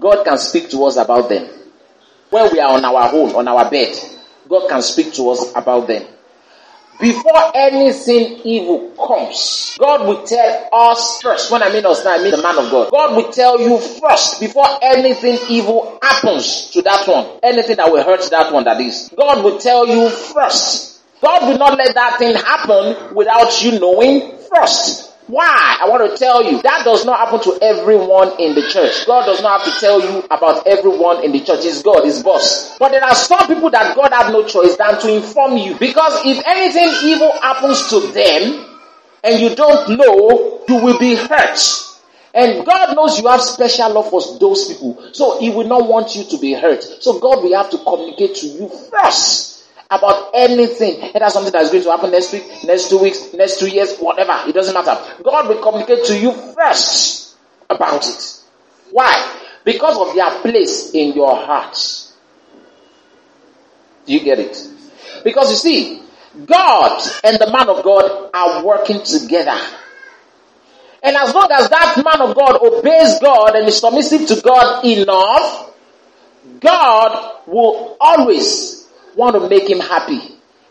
God 0.00 0.24
can 0.24 0.38
speak 0.38 0.70
to 0.70 0.84
us 0.84 0.96
about 0.96 1.28
them. 1.28 1.48
When 2.30 2.52
we 2.52 2.60
are 2.60 2.76
on 2.76 2.84
our 2.84 3.08
home, 3.08 3.34
on 3.36 3.48
our 3.48 3.70
bed, 3.70 3.96
God 4.48 4.68
can 4.68 4.82
speak 4.82 5.12
to 5.14 5.30
us 5.30 5.52
about 5.54 5.86
them. 5.88 6.06
Before 7.00 7.52
anything 7.54 8.40
evil 8.44 8.90
comes, 8.98 9.76
God 9.78 10.06
will 10.06 10.24
tell 10.26 10.68
us 10.72 11.22
first. 11.22 11.50
When 11.50 11.62
I 11.62 11.72
mean 11.72 11.86
us, 11.86 12.04
now, 12.04 12.14
I 12.14 12.18
mean 12.22 12.32
the 12.32 12.42
man 12.42 12.58
of 12.58 12.70
God. 12.72 12.90
God 12.90 13.14
will 13.14 13.30
tell 13.30 13.60
you 13.60 13.78
first 13.78 14.40
before 14.40 14.66
anything 14.82 15.38
evil 15.48 15.96
happens 16.02 16.70
to 16.72 16.82
that 16.82 17.06
one. 17.06 17.38
Anything 17.42 17.76
that 17.76 17.90
will 17.92 18.02
hurt 18.02 18.28
that 18.30 18.52
one 18.52 18.64
that 18.64 18.80
is. 18.80 19.10
God 19.16 19.44
will 19.44 19.58
tell 19.58 19.86
you 19.86 20.10
first. 20.10 21.00
God 21.22 21.48
will 21.48 21.58
not 21.58 21.78
let 21.78 21.94
that 21.94 22.18
thing 22.18 22.34
happen 22.34 23.14
without 23.14 23.62
you 23.62 23.78
knowing 23.78 24.36
first. 24.52 25.07
Why? 25.28 25.76
I 25.78 25.88
want 25.90 26.10
to 26.10 26.16
tell 26.16 26.42
you, 26.42 26.62
that 26.62 26.84
does 26.84 27.04
not 27.04 27.18
happen 27.18 27.40
to 27.42 27.58
everyone 27.62 28.40
in 28.40 28.54
the 28.54 28.62
church. 28.62 29.04
God 29.06 29.26
does 29.26 29.42
not 29.42 29.60
have 29.60 29.74
to 29.74 29.78
tell 29.78 30.00
you 30.00 30.24
about 30.30 30.66
everyone 30.66 31.22
in 31.22 31.32
the 31.32 31.40
church. 31.40 31.64
It's 31.64 31.82
God, 31.82 32.06
His 32.06 32.22
boss. 32.22 32.78
But 32.78 32.92
there 32.92 33.04
are 33.04 33.14
some 33.14 33.46
people 33.46 33.68
that 33.70 33.94
God 33.94 34.10
have 34.14 34.32
no 34.32 34.46
choice 34.46 34.76
than 34.76 34.98
to 35.02 35.14
inform 35.16 35.58
you. 35.58 35.76
Because 35.78 36.24
if 36.24 36.42
anything 36.46 37.10
evil 37.10 37.30
happens 37.42 37.90
to 37.90 38.00
them, 38.12 38.64
and 39.22 39.40
you 39.40 39.54
don't 39.54 39.98
know, 39.98 40.64
you 40.66 40.76
will 40.82 40.98
be 40.98 41.14
hurt. 41.14 41.60
And 42.32 42.64
God 42.64 42.96
knows 42.96 43.20
you 43.20 43.28
have 43.28 43.42
special 43.42 43.92
love 43.92 44.08
for 44.08 44.22
those 44.38 44.66
people. 44.68 45.10
So 45.12 45.38
He 45.40 45.50
will 45.50 45.66
not 45.68 45.86
want 45.86 46.16
you 46.16 46.24
to 46.24 46.38
be 46.38 46.54
hurt. 46.54 46.82
So 46.82 47.18
God 47.18 47.42
will 47.42 47.54
have 47.54 47.70
to 47.72 47.78
communicate 47.78 48.36
to 48.36 48.46
you 48.46 48.70
first 48.90 49.57
about 49.90 50.30
anything. 50.34 51.00
It 51.14 51.22
has 51.22 51.32
something 51.32 51.52
that 51.52 51.62
is 51.62 51.70
going 51.70 51.82
to 51.82 51.90
happen 51.90 52.10
next 52.10 52.32
week, 52.32 52.44
next 52.64 52.90
two 52.90 52.98
weeks, 52.98 53.32
next 53.32 53.58
two 53.58 53.68
years, 53.68 53.96
whatever. 53.98 54.48
It 54.48 54.54
doesn't 54.54 54.74
matter. 54.74 55.22
God 55.22 55.48
will 55.48 55.62
communicate 55.62 56.04
to 56.06 56.18
you 56.18 56.32
first 56.32 57.36
about 57.70 58.06
it. 58.06 58.42
Why? 58.90 59.40
Because 59.64 59.96
of 59.96 60.14
their 60.14 60.30
place 60.40 60.92
in 60.92 61.14
your 61.14 61.34
heart. 61.36 61.76
Do 64.06 64.12
you 64.12 64.20
get 64.20 64.38
it? 64.38 64.68
Because 65.24 65.50
you 65.50 65.56
see, 65.56 66.02
God 66.44 67.02
and 67.24 67.38
the 67.38 67.50
man 67.50 67.68
of 67.68 67.82
God 67.82 68.30
are 68.32 68.64
working 68.64 69.02
together. 69.02 69.58
And 71.02 71.16
as 71.16 71.34
long 71.34 71.48
as 71.50 71.68
that 71.68 72.02
man 72.04 72.20
of 72.28 72.34
God 72.34 72.60
obeys 72.60 73.18
God 73.20 73.54
and 73.54 73.68
is 73.68 73.78
submissive 73.78 74.26
to 74.28 74.42
God 74.42 74.84
enough, 74.84 75.72
God 76.60 77.42
will 77.46 77.96
always 78.00 78.77
want 79.18 79.34
to 79.34 79.48
make 79.48 79.68
him 79.68 79.80
happy. 79.80 80.20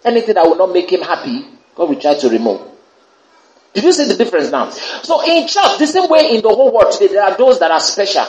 Anything 0.05 0.35
that 0.35 0.45
will 0.45 0.55
not 0.55 0.71
make 0.71 0.89
him 0.89 1.01
happy, 1.01 1.45
God 1.75 1.89
will 1.89 1.99
try 1.99 2.15
to 2.15 2.29
remove. 2.29 2.61
Did 3.73 3.83
you 3.83 3.91
see 3.91 4.05
the 4.07 4.15
difference 4.15 4.49
now? 4.49 4.69
So 4.69 5.21
in 5.29 5.47
church, 5.47 5.77
the 5.77 5.85
same 5.85 6.09
way 6.09 6.33
in 6.35 6.41
the 6.41 6.49
whole 6.49 6.73
world 6.73 6.91
today, 6.93 7.07
there 7.13 7.23
are 7.23 7.37
those 7.37 7.59
that 7.59 7.69
are 7.69 7.79
special. 7.79 8.25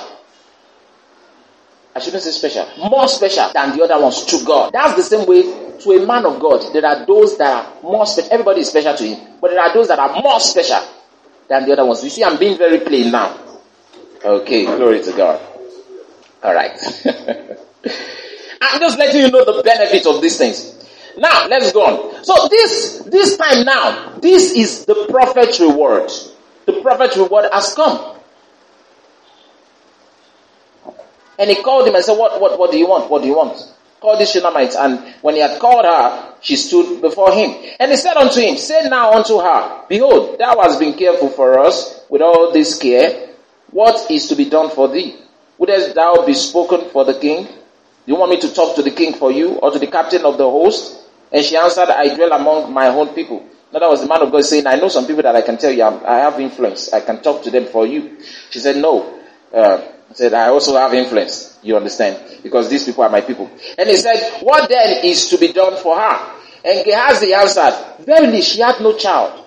I 1.95 2.01
shouldn't 2.01 2.23
say 2.23 2.31
special, 2.33 2.67
more 2.91 3.09
special 3.09 3.51
than 3.55 3.77
the 3.77 3.85
other 3.85 4.01
ones 4.03 4.25
to 4.27 4.45
God. 4.45 4.73
That's 4.73 4.95
the 4.97 5.03
same 5.03 5.27
way 5.27 5.43
to 5.79 5.91
a 5.93 6.07
man 6.07 6.27
of 6.27 6.39
God. 6.41 6.73
There 6.73 6.85
are 6.85 7.07
those 7.07 7.39
that 7.39 7.49
are 7.49 7.83
more 7.83 8.07
special. 8.07 8.33
Everybody 8.33 8.61
is 8.61 8.69
special 8.69 8.95
to 8.95 9.05
him, 9.05 9.39
but 9.41 9.51
there 9.51 9.61
are 9.61 9.73
those 9.73 9.89
that 9.89 9.99
are 9.99 10.21
more 10.21 10.39
special 10.41 10.81
than 11.49 11.65
the 11.65 11.73
other 11.73 11.87
ones. 11.87 12.05
You 12.05 12.11
see, 12.11 12.25
I'm 12.25 12.39
being 12.39 12.59
very 12.59 12.81
plain 12.81 13.11
now. 13.11 13.39
Okay, 14.25 14.65
glory 14.67 15.03
to 15.03 15.13
God. 15.13 15.41
All 16.43 16.55
right. 16.55 16.77
I'm 18.61 18.81
just 18.81 18.99
letting 18.99 19.21
you 19.23 19.31
know 19.31 19.45
the 19.45 19.63
benefits 19.63 20.07
of 20.07 20.21
these 20.21 20.39
things. 20.39 20.75
Now, 21.17 21.49
let's 21.49 21.73
go 21.73 21.85
on. 21.85 22.25
So 22.25 22.49
this, 22.49 23.03
this 23.07 23.37
time 23.37 23.65
now, 23.65 24.19
this 24.21 24.53
is 24.53 24.85
the 24.85 25.07
prophet's 25.11 25.59
reward. 25.61 26.11
The 26.67 26.81
prophet's 26.81 27.17
reward 27.17 27.47
has 27.53 27.75
come. 27.75 28.17
And 31.39 31.51
he 31.51 31.63
called 31.63 31.87
him 31.87 31.95
and 31.95 32.05
said, 32.05 32.19
what, 32.19 32.41
what, 32.41 32.59
what 32.59 32.71
do 32.71 32.79
you 32.79 32.89
want? 32.89 33.11
What 33.11 33.23
do 33.23 33.29
you 33.29 33.37
want? 33.37 33.57
Call 34.01 34.17
this 34.17 34.33
Shunammite. 34.33 34.75
And 34.77 35.15
when 35.23 35.35
he 35.35 35.41
had 35.41 35.61
called 35.61 35.85
her, 35.85 36.35
she 36.41 36.57
stood 36.57 37.01
before 37.01 37.33
him. 37.33 37.55
And 37.81 37.91
he 37.91 37.97
said 37.97 38.17
unto 38.17 38.41
him, 38.41 38.57
Say 38.57 38.89
now 38.89 39.13
unto 39.13 39.39
her, 39.39 39.85
Behold, 39.89 40.39
thou 40.39 40.61
hast 40.63 40.79
been 40.79 40.95
careful 40.95 41.31
for 41.31 41.59
us 41.59 42.05
with 42.09 42.23
all 42.23 42.53
this 42.53 42.79
care. 42.79 43.31
What 43.71 44.11
is 44.11 44.29
to 44.29 44.37
be 44.37 44.49
done 44.49 44.71
for 44.71 44.89
thee? 44.89 45.17
Wouldst 45.59 45.95
thou 45.95 46.25
be 46.25 46.35
spoken 46.35 46.91
for 46.91 47.05
the 47.05 47.19
king? 47.19 47.49
You 48.09 48.17
want 48.17 48.31
me 48.31 48.41
to 48.41 48.55
talk 48.55 48.75
to 48.77 48.83
the 48.83 48.91
king 48.91 49.13
for 49.13 49.31
you 49.31 49.57
or 49.57 49.71
to 49.71 49.79
the 49.79 49.87
captain 49.87 50.25
of 50.25 50.39
the 50.39 50.49
host? 50.49 50.99
And 51.31 51.45
she 51.45 51.59
answered, 51.59 51.91
I 51.91 52.15
dwell 52.15 52.33
among 52.33 52.73
my 52.73 52.89
own 52.89 53.09
people. 53.09 53.47
Now 53.71 53.81
that 53.81 53.91
was 53.91 54.01
the 54.01 54.07
man 54.09 54.23
of 54.23 54.33
God 54.33 54.43
saying, 54.47 54.67
I 54.67 54.77
know 54.77 54.89
some 54.89 55.07
people 55.07 55.25
that 55.25 55.37
I 55.37 55.43
can 55.43 55.59
tell 55.59 55.71
you, 55.71 55.83
I 55.85 56.21
have 56.21 56.41
influence. 56.41 56.91
I 56.91 57.03
can 57.03 57.21
talk 57.21 57.43
to 57.43 57.51
them 57.51 57.67
for 57.67 57.87
you. 57.87 58.17
She 58.49 58.61
said, 58.61 58.79
no. 58.79 59.21
Uh, 59.53 59.87
said, 60.15 60.33
I 60.33 60.49
also 60.49 60.75
have 60.79 60.95
influence. 60.95 61.59
You 61.63 61.77
understand? 61.77 62.41
Because 62.43 62.71
these 62.71 62.83
people 62.85 63.05
are 63.05 63.11
my 63.11 63.21
people. 63.21 63.51
And 63.77 63.91
he 63.91 63.97
said, 63.99 64.41
what 64.41 64.71
then 64.71 65.05
is 65.05 65.29
to 65.29 65.37
be 65.37 65.53
done 65.53 65.77
for 65.77 66.01
her? 66.01 66.41
And 66.65 66.87
Gehazi 66.87 67.35
answered, 67.35 68.07
verily 68.07 68.41
she 68.41 68.63
had 68.63 68.81
no 68.81 68.97
child. 68.97 69.45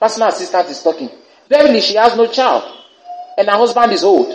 Personal 0.00 0.28
assistant 0.28 0.68
is 0.68 0.80
talking. 0.80 1.10
Verily 1.48 1.80
she 1.80 1.96
has 1.96 2.16
no 2.16 2.28
child. 2.28 2.62
And 3.36 3.48
her 3.48 3.56
husband 3.56 3.90
is 3.90 4.04
old. 4.04 4.28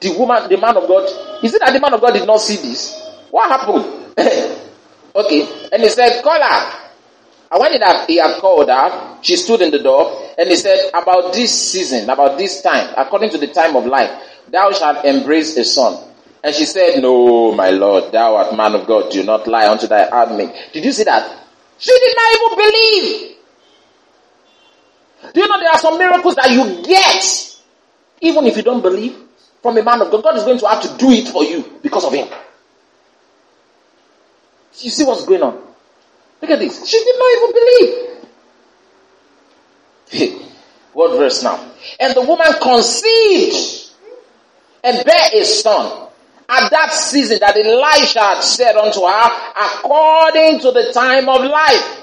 The 0.00 0.18
woman, 0.18 0.48
the 0.48 0.56
man 0.56 0.76
of 0.76 0.88
God, 0.88 1.31
is 1.42 1.54
it 1.54 1.60
that 1.60 1.72
the 1.72 1.80
man 1.80 1.94
of 1.94 2.00
God 2.00 2.12
did 2.12 2.26
not 2.26 2.40
see 2.40 2.56
this? 2.56 2.98
What 3.30 3.48
happened? 3.48 3.84
okay. 5.16 5.68
And 5.72 5.82
he 5.82 5.88
said, 5.88 6.22
call 6.22 6.40
her. 6.40 6.82
And 7.50 7.60
when 7.60 7.72
he 7.72 7.78
had, 7.78 8.06
he 8.06 8.16
had 8.16 8.40
called 8.40 8.68
her, 8.68 9.18
she 9.20 9.36
stood 9.36 9.60
in 9.60 9.70
the 9.70 9.82
door, 9.82 10.32
and 10.38 10.48
he 10.48 10.56
said, 10.56 10.90
about 10.94 11.34
this 11.34 11.52
season, 11.70 12.08
about 12.08 12.38
this 12.38 12.62
time, 12.62 12.94
according 12.96 13.30
to 13.30 13.38
the 13.38 13.48
time 13.48 13.76
of 13.76 13.84
life, 13.84 14.10
thou 14.48 14.72
shalt 14.72 15.04
embrace 15.04 15.56
a 15.58 15.64
son. 15.64 16.08
And 16.42 16.54
she 16.54 16.64
said, 16.64 17.00
no, 17.02 17.52
my 17.52 17.70
Lord, 17.70 18.10
thou 18.10 18.36
art 18.36 18.56
man 18.56 18.74
of 18.74 18.86
God, 18.86 19.10
do 19.10 19.22
not 19.22 19.46
lie 19.46 19.70
unto 19.70 19.86
thy 19.86 20.08
handmaid. 20.10 20.52
Did 20.72 20.84
you 20.84 20.92
see 20.92 21.04
that? 21.04 21.46
She 21.78 21.92
did 21.92 22.16
not 22.16 22.34
even 22.34 22.56
believe. 22.56 23.36
Do 25.34 25.40
you 25.40 25.48
know 25.48 25.60
there 25.60 25.70
are 25.70 25.78
some 25.78 25.98
miracles 25.98 26.34
that 26.36 26.50
you 26.50 26.82
get, 26.82 27.60
even 28.20 28.46
if 28.46 28.56
you 28.56 28.62
don't 28.62 28.82
believe, 28.82 29.16
from 29.62 29.78
a 29.78 29.82
man 29.82 30.02
of 30.02 30.10
God. 30.10 30.22
God 30.22 30.36
is 30.36 30.44
going 30.44 30.58
to 30.58 30.66
have 30.68 30.82
to 30.82 30.96
do 30.98 31.10
it 31.10 31.28
for 31.28 31.44
you 31.44 31.78
because 31.82 32.04
of 32.04 32.12
him. 32.12 32.28
You 34.80 34.90
see 34.90 35.04
what's 35.04 35.24
going 35.24 35.42
on? 35.42 35.54
Look 36.40 36.50
at 36.50 36.58
this. 36.58 36.86
She 36.88 36.98
did 36.98 37.16
not 37.18 37.36
even 37.36 37.52
believe. 40.10 40.52
what 40.92 41.16
verse 41.16 41.42
now? 41.42 41.70
And 42.00 42.14
the 42.14 42.22
woman 42.22 42.52
conceived 42.60 43.90
and 44.82 45.04
bare 45.04 45.30
a 45.40 45.44
son 45.44 46.08
at 46.48 46.70
that 46.70 46.92
season 46.92 47.38
that 47.40 47.56
Elisha 47.56 48.20
had 48.20 48.40
said 48.42 48.76
unto 48.76 49.00
her, 49.00 49.30
according 49.56 50.60
to 50.60 50.72
the 50.72 50.92
time 50.92 51.28
of 51.28 51.42
life. 51.44 52.00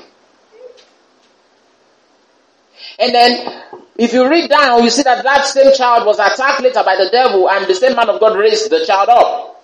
And 2.98 3.14
then, 3.14 3.64
if 4.00 4.14
you 4.14 4.28
read 4.30 4.50
down, 4.50 4.82
you 4.84 4.90
see 4.90 5.04
that 5.04 5.24
that 5.24 5.46
same 5.46 5.74
child 5.76 6.06
was 6.06 6.20
attacked 6.20 6.62
later 6.62 6.82
by 6.86 6.96
the 6.96 7.10
devil 7.12 7.50
and 7.50 7.68
the 7.68 7.76
same 7.76 7.98
man 7.98 8.10
of 8.10 8.20
God 8.22 8.38
raised 8.38 8.70
the 8.72 8.86
child 8.86 9.10
up. 9.10 9.62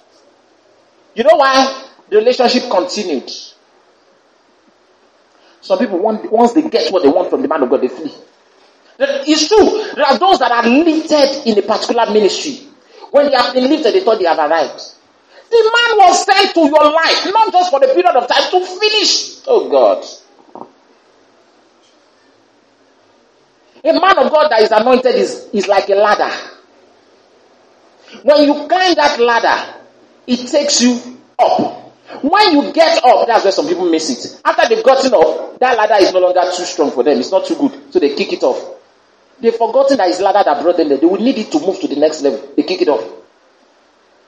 You 1.15 1.23
know 1.23 1.35
why? 1.35 1.87
The 2.09 2.17
relationship 2.17 2.69
continued. 2.69 3.31
Some 5.61 5.79
people, 5.79 5.99
want, 5.99 6.29
once 6.29 6.51
they 6.51 6.67
get 6.69 6.91
what 6.91 7.03
they 7.03 7.09
want 7.09 7.29
from 7.29 7.43
the 7.43 7.47
man 7.47 7.63
of 7.63 7.69
God, 7.69 7.81
they 7.81 7.87
flee. 7.87 8.13
It's 8.99 9.47
true. 9.47 9.93
There 9.95 10.05
are 10.05 10.19
those 10.19 10.39
that 10.39 10.51
are 10.51 10.67
lifted 10.69 11.49
in 11.49 11.57
a 11.57 11.61
particular 11.61 12.05
ministry. 12.11 12.67
When 13.11 13.27
they 13.27 13.35
have 13.35 13.53
been 13.53 13.69
lifted, 13.69 13.93
they 13.93 14.01
thought 14.01 14.19
they 14.19 14.25
have 14.27 14.37
arrived. 14.37 14.81
The 15.49 15.63
man 15.63 15.97
was 15.97 16.25
sent 16.25 16.53
to 16.55 16.59
your 16.59 16.91
life, 16.91 17.25
not 17.31 17.53
just 17.53 17.71
for 17.71 17.79
the 17.79 17.87
period 17.87 18.15
of 18.15 18.27
time, 18.27 18.51
to 18.51 18.65
finish. 18.65 19.39
Oh 19.47 19.69
God. 19.69 20.03
A 23.85 23.93
man 23.93 24.17
of 24.17 24.31
God 24.31 24.49
that 24.49 24.63
is 24.63 24.71
anointed 24.71 25.13
is, 25.13 25.47
is 25.53 25.67
like 25.67 25.87
a 25.89 25.95
ladder. 25.95 26.33
When 28.23 28.43
you 28.43 28.67
climb 28.67 28.95
that 28.95 29.19
ladder, 29.19 29.75
it 30.25 30.47
takes 30.47 30.81
you 30.81 31.19
up. 31.37 31.93
When 32.23 32.51
you 32.53 32.73
get 32.73 33.03
up, 33.03 33.27
that's 33.27 33.43
where 33.43 33.51
some 33.51 33.67
people 33.67 33.87
miss 33.87 34.09
it. 34.09 34.41
After 34.43 34.67
they've 34.67 34.83
gotten 34.83 35.13
up, 35.13 35.59
that 35.59 35.77
ladder 35.77 36.03
is 36.03 36.11
no 36.11 36.19
longer 36.19 36.41
too 36.55 36.63
strong 36.63 36.89
for 36.89 37.03
them. 37.03 37.19
It's 37.19 37.29
not 37.29 37.45
too 37.45 37.55
good. 37.55 37.93
So 37.93 37.99
they 37.99 38.15
kick 38.15 38.33
it 38.33 38.41
off. 38.41 38.75
They've 39.39 39.53
forgotten 39.53 39.97
that 39.97 40.09
it's 40.09 40.19
ladder 40.19 40.41
that 40.43 40.63
brought 40.63 40.77
them 40.77 40.89
there. 40.89 40.97
They 40.97 41.05
will 41.05 41.21
need 41.21 41.37
it 41.37 41.51
to 41.51 41.59
move 41.59 41.79
to 41.81 41.87
the 41.87 41.97
next 41.97 42.23
level. 42.23 42.53
They 42.55 42.63
kick 42.63 42.81
it 42.81 42.87
off. 42.87 43.03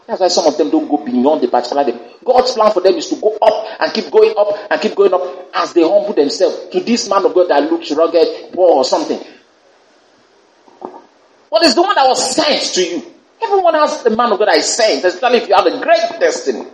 That's 0.06 0.22
why 0.22 0.28
some 0.28 0.46
of 0.46 0.58
them 0.58 0.70
don't 0.70 0.88
go 0.88 1.04
beyond 1.04 1.42
the 1.42 1.48
particular 1.48 1.84
level. 1.84 2.00
God's 2.24 2.54
plan 2.54 2.72
for 2.72 2.82
them 2.82 2.94
is 2.96 3.10
to 3.10 3.16
go 3.16 3.38
up 3.42 3.68
and 3.80 3.92
keep 3.92 4.12
going 4.12 4.34
up 4.38 4.56
and 4.70 4.80
keep 4.80 4.96
going 4.96 5.14
up 5.14 5.50
as 5.54 5.74
they 5.74 5.82
humble 5.82 6.14
themselves 6.14 6.70
to 6.72 6.80
this 6.80 7.10
man 7.10 7.26
of 7.26 7.34
God 7.34 7.50
that 7.50 7.64
looks 7.64 7.92
rugged, 7.92 8.54
poor 8.54 8.76
or 8.76 8.86
something. 8.86 9.20
What 11.50 11.64
is 11.64 11.76
the 11.76 11.82
one 11.82 11.96
that 11.96 12.08
was 12.08 12.36
sent 12.36 12.62
to 12.76 12.82
you? 12.84 13.14
Everyone 13.42 13.76
else, 13.76 14.04
the 14.04 14.10
man 14.10 14.32
of 14.32 14.40
God 14.40 14.50
I 14.50 14.60
sent, 14.62 15.06
especially 15.06 15.40
if 15.40 15.48
you 15.48 15.56
have 15.56 15.66
a 15.66 15.80
great 15.80 16.20
destiny. 16.20 16.66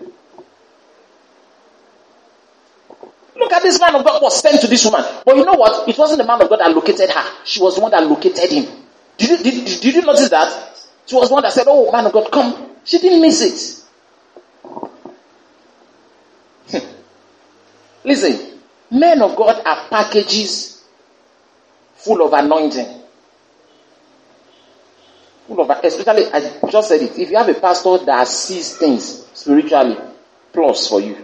Look 3.36 3.52
at 3.52 3.64
this 3.64 3.80
man 3.80 3.96
of 3.96 4.06
God 4.06 4.22
was 4.22 4.40
sent 4.42 4.62
to 4.62 4.68
this 4.68 4.86
woman. 4.86 5.04
But 5.26 5.36
you 5.36 5.46
know 5.46 5.54
what? 5.54 5.88
It 5.90 5.98
wasn't 5.98 6.20
the 6.20 6.28
man 6.28 6.42
of 6.42 6.50
God 6.50 6.60
that 6.60 6.74
located 6.74 7.10
her. 7.10 7.32
She 7.44 7.62
was 7.62 7.76
the 7.76 7.82
one 7.82 7.92
that 7.92 8.04
located 8.04 8.52
him. 8.52 8.66
Did 9.18 9.30
you, 9.30 9.38
did, 9.38 9.66
did, 9.66 9.82
did 9.82 9.96
you 9.96 10.02
notice 10.02 10.30
that? 10.30 10.88
She 11.06 11.16
was 11.16 11.30
the 11.30 11.34
one 11.34 11.44
that 11.44 11.54
said, 11.54 11.66
Oh, 11.68 11.92
man 11.92 12.06
of 12.06 12.14
God, 12.14 12.32
come. 12.32 12.70
She 12.86 13.00
didn't 13.00 13.22
miss 13.22 13.42
it. 13.42 13.84
Hmm. 16.72 16.88
Listen, 18.06 18.60
men 18.92 19.22
of 19.22 19.36
God 19.36 19.62
are 19.66 19.90
packages 19.90 20.84
full 21.96 22.26
of 22.26 22.34
anointing. 22.34 23.03
Full 25.48 25.60
of, 25.60 25.70
especially, 25.84 26.26
I 26.32 26.70
just 26.70 26.90
said 26.90 27.02
it, 27.02 27.18
if 27.18 27.30
you 27.30 27.38
have 27.38 27.50
a 27.50 27.54
pastor 27.56 27.98
that 28.06 28.28
sees 28.28 28.78
things 28.78 29.28
spiritually, 29.34 29.98
plus 30.54 30.88
for 30.88 31.02
you. 31.02 31.18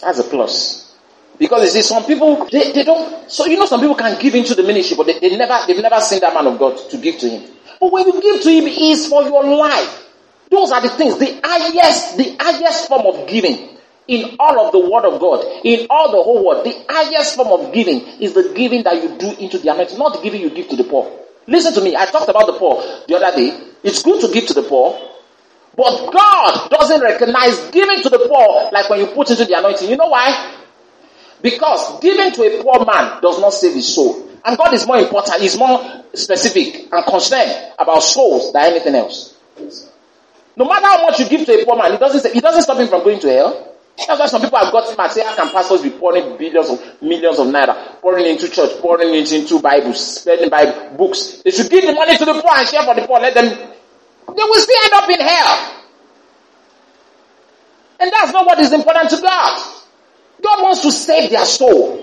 That's 0.00 0.20
a 0.20 0.24
plus. 0.24 0.96
Because 1.38 1.62
you 1.62 1.68
see, 1.68 1.82
some 1.82 2.04
people, 2.04 2.46
they, 2.50 2.72
they 2.72 2.84
don't, 2.84 3.30
so 3.30 3.46
you 3.46 3.58
know 3.58 3.66
some 3.66 3.80
people 3.80 3.94
can 3.94 4.20
give 4.20 4.34
into 4.34 4.54
the 4.54 4.62
ministry, 4.62 4.96
but 4.96 5.06
they, 5.06 5.18
they 5.18 5.36
never, 5.36 5.58
they've 5.66 5.82
never 5.82 6.00
seen 6.00 6.20
that 6.20 6.34
man 6.34 6.46
of 6.46 6.58
God 6.58 6.76
to 6.90 6.96
give 6.98 7.18
to 7.18 7.28
him. 7.28 7.50
But 7.80 7.92
when 7.92 8.06
you 8.06 8.20
give 8.20 8.42
to 8.42 8.50
him, 8.50 8.66
is 8.66 9.08
for 9.08 9.22
your 9.22 9.44
life. 9.44 10.06
Those 10.50 10.72
are 10.72 10.80
the 10.80 10.88
things, 10.88 11.18
the 11.18 11.40
highest, 11.44 12.16
the 12.16 12.36
highest 12.40 12.88
form 12.88 13.06
of 13.06 13.28
giving 13.28 13.76
in 14.08 14.36
all 14.40 14.66
of 14.66 14.72
the 14.72 14.78
word 14.78 15.04
of 15.04 15.20
God, 15.20 15.44
in 15.64 15.86
all 15.90 16.10
the 16.10 16.22
whole 16.22 16.44
world, 16.44 16.64
the 16.64 16.84
highest 16.88 17.36
form 17.36 17.48
of 17.48 17.72
giving 17.72 18.00
is 18.20 18.32
the 18.32 18.52
giving 18.54 18.82
that 18.84 19.02
you 19.02 19.18
do 19.18 19.30
into 19.38 19.58
the 19.58 19.68
anointing, 19.68 19.98
not 19.98 20.14
the 20.14 20.22
giving 20.22 20.40
you 20.40 20.50
give 20.50 20.68
to 20.68 20.76
the 20.76 20.84
poor. 20.84 21.12
Listen 21.48 21.72
to 21.72 21.80
me, 21.80 21.96
I 21.96 22.04
talked 22.04 22.28
about 22.28 22.46
the 22.46 22.52
poor 22.52 22.84
the 23.08 23.16
other 23.16 23.34
day. 23.34 23.58
It's 23.82 24.02
good 24.02 24.20
to 24.20 24.28
give 24.28 24.46
to 24.48 24.54
the 24.54 24.62
poor, 24.62 25.00
but 25.74 26.12
God 26.12 26.68
doesn't 26.68 27.00
recognize 27.00 27.70
giving 27.70 28.02
to 28.02 28.10
the 28.10 28.18
poor 28.18 28.68
like 28.70 28.90
when 28.90 29.00
you 29.00 29.06
put 29.06 29.30
into 29.30 29.46
the 29.46 29.58
anointing. 29.58 29.88
You 29.88 29.96
know 29.96 30.08
why? 30.08 30.56
Because 31.40 32.00
giving 32.00 32.32
to 32.32 32.42
a 32.42 32.62
poor 32.62 32.84
man 32.84 33.22
does 33.22 33.40
not 33.40 33.54
save 33.54 33.74
his 33.74 33.94
soul. 33.94 34.28
And 34.44 34.58
God 34.58 34.74
is 34.74 34.86
more 34.86 34.98
important, 34.98 35.40
He's 35.40 35.56
more 35.56 36.04
specific 36.12 36.92
and 36.92 37.06
concerned 37.06 37.72
about 37.78 38.00
souls 38.02 38.52
than 38.52 38.66
anything 38.66 38.94
else. 38.94 39.34
No 40.54 40.66
matter 40.66 40.86
how 40.86 41.02
much 41.02 41.18
you 41.18 41.28
give 41.28 41.46
to 41.46 41.62
a 41.62 41.64
poor 41.64 41.76
man, 41.76 41.94
it 41.94 42.00
doesn't, 42.00 42.36
it 42.36 42.42
doesn't 42.42 42.62
stop 42.62 42.78
him 42.78 42.88
from 42.88 43.04
going 43.04 43.20
to 43.20 43.28
hell. 43.28 43.67
That's 44.06 44.20
why 44.20 44.26
some 44.26 44.40
people 44.42 44.58
have 44.58 44.70
gotten 44.72 44.96
mad. 44.96 45.10
Say, 45.10 45.24
how 45.24 45.34
can 45.34 45.50
pastors 45.50 45.82
be 45.82 45.90
pouring 45.90 46.36
billions 46.38 46.70
of 46.70 47.02
millions 47.02 47.38
of 47.38 47.48
naira, 47.48 48.00
pouring 48.00 48.26
into 48.26 48.48
church, 48.48 48.70
pouring 48.80 49.12
into, 49.14 49.36
into 49.36 49.60
Bibles, 49.60 50.20
spending 50.20 50.48
Bible 50.50 50.96
books? 50.96 51.42
They 51.44 51.50
should 51.50 51.68
give 51.70 51.84
the 51.84 51.92
money 51.92 52.16
to 52.16 52.24
the 52.24 52.34
poor 52.34 52.52
and 52.56 52.68
share 52.68 52.82
for 52.84 52.94
the 52.94 53.06
poor. 53.06 53.18
Let 53.18 53.34
them. 53.34 53.46
They 53.48 54.42
will 54.44 54.60
still 54.60 54.84
end 54.84 54.92
up 54.92 55.08
in 55.10 55.20
hell. 55.20 55.74
And 58.00 58.12
that's 58.12 58.32
not 58.32 58.46
what 58.46 58.60
is 58.60 58.72
important 58.72 59.10
to 59.10 59.20
God. 59.20 59.74
God 60.42 60.62
wants 60.62 60.82
to 60.82 60.92
save 60.92 61.30
their 61.30 61.44
soul. 61.44 61.96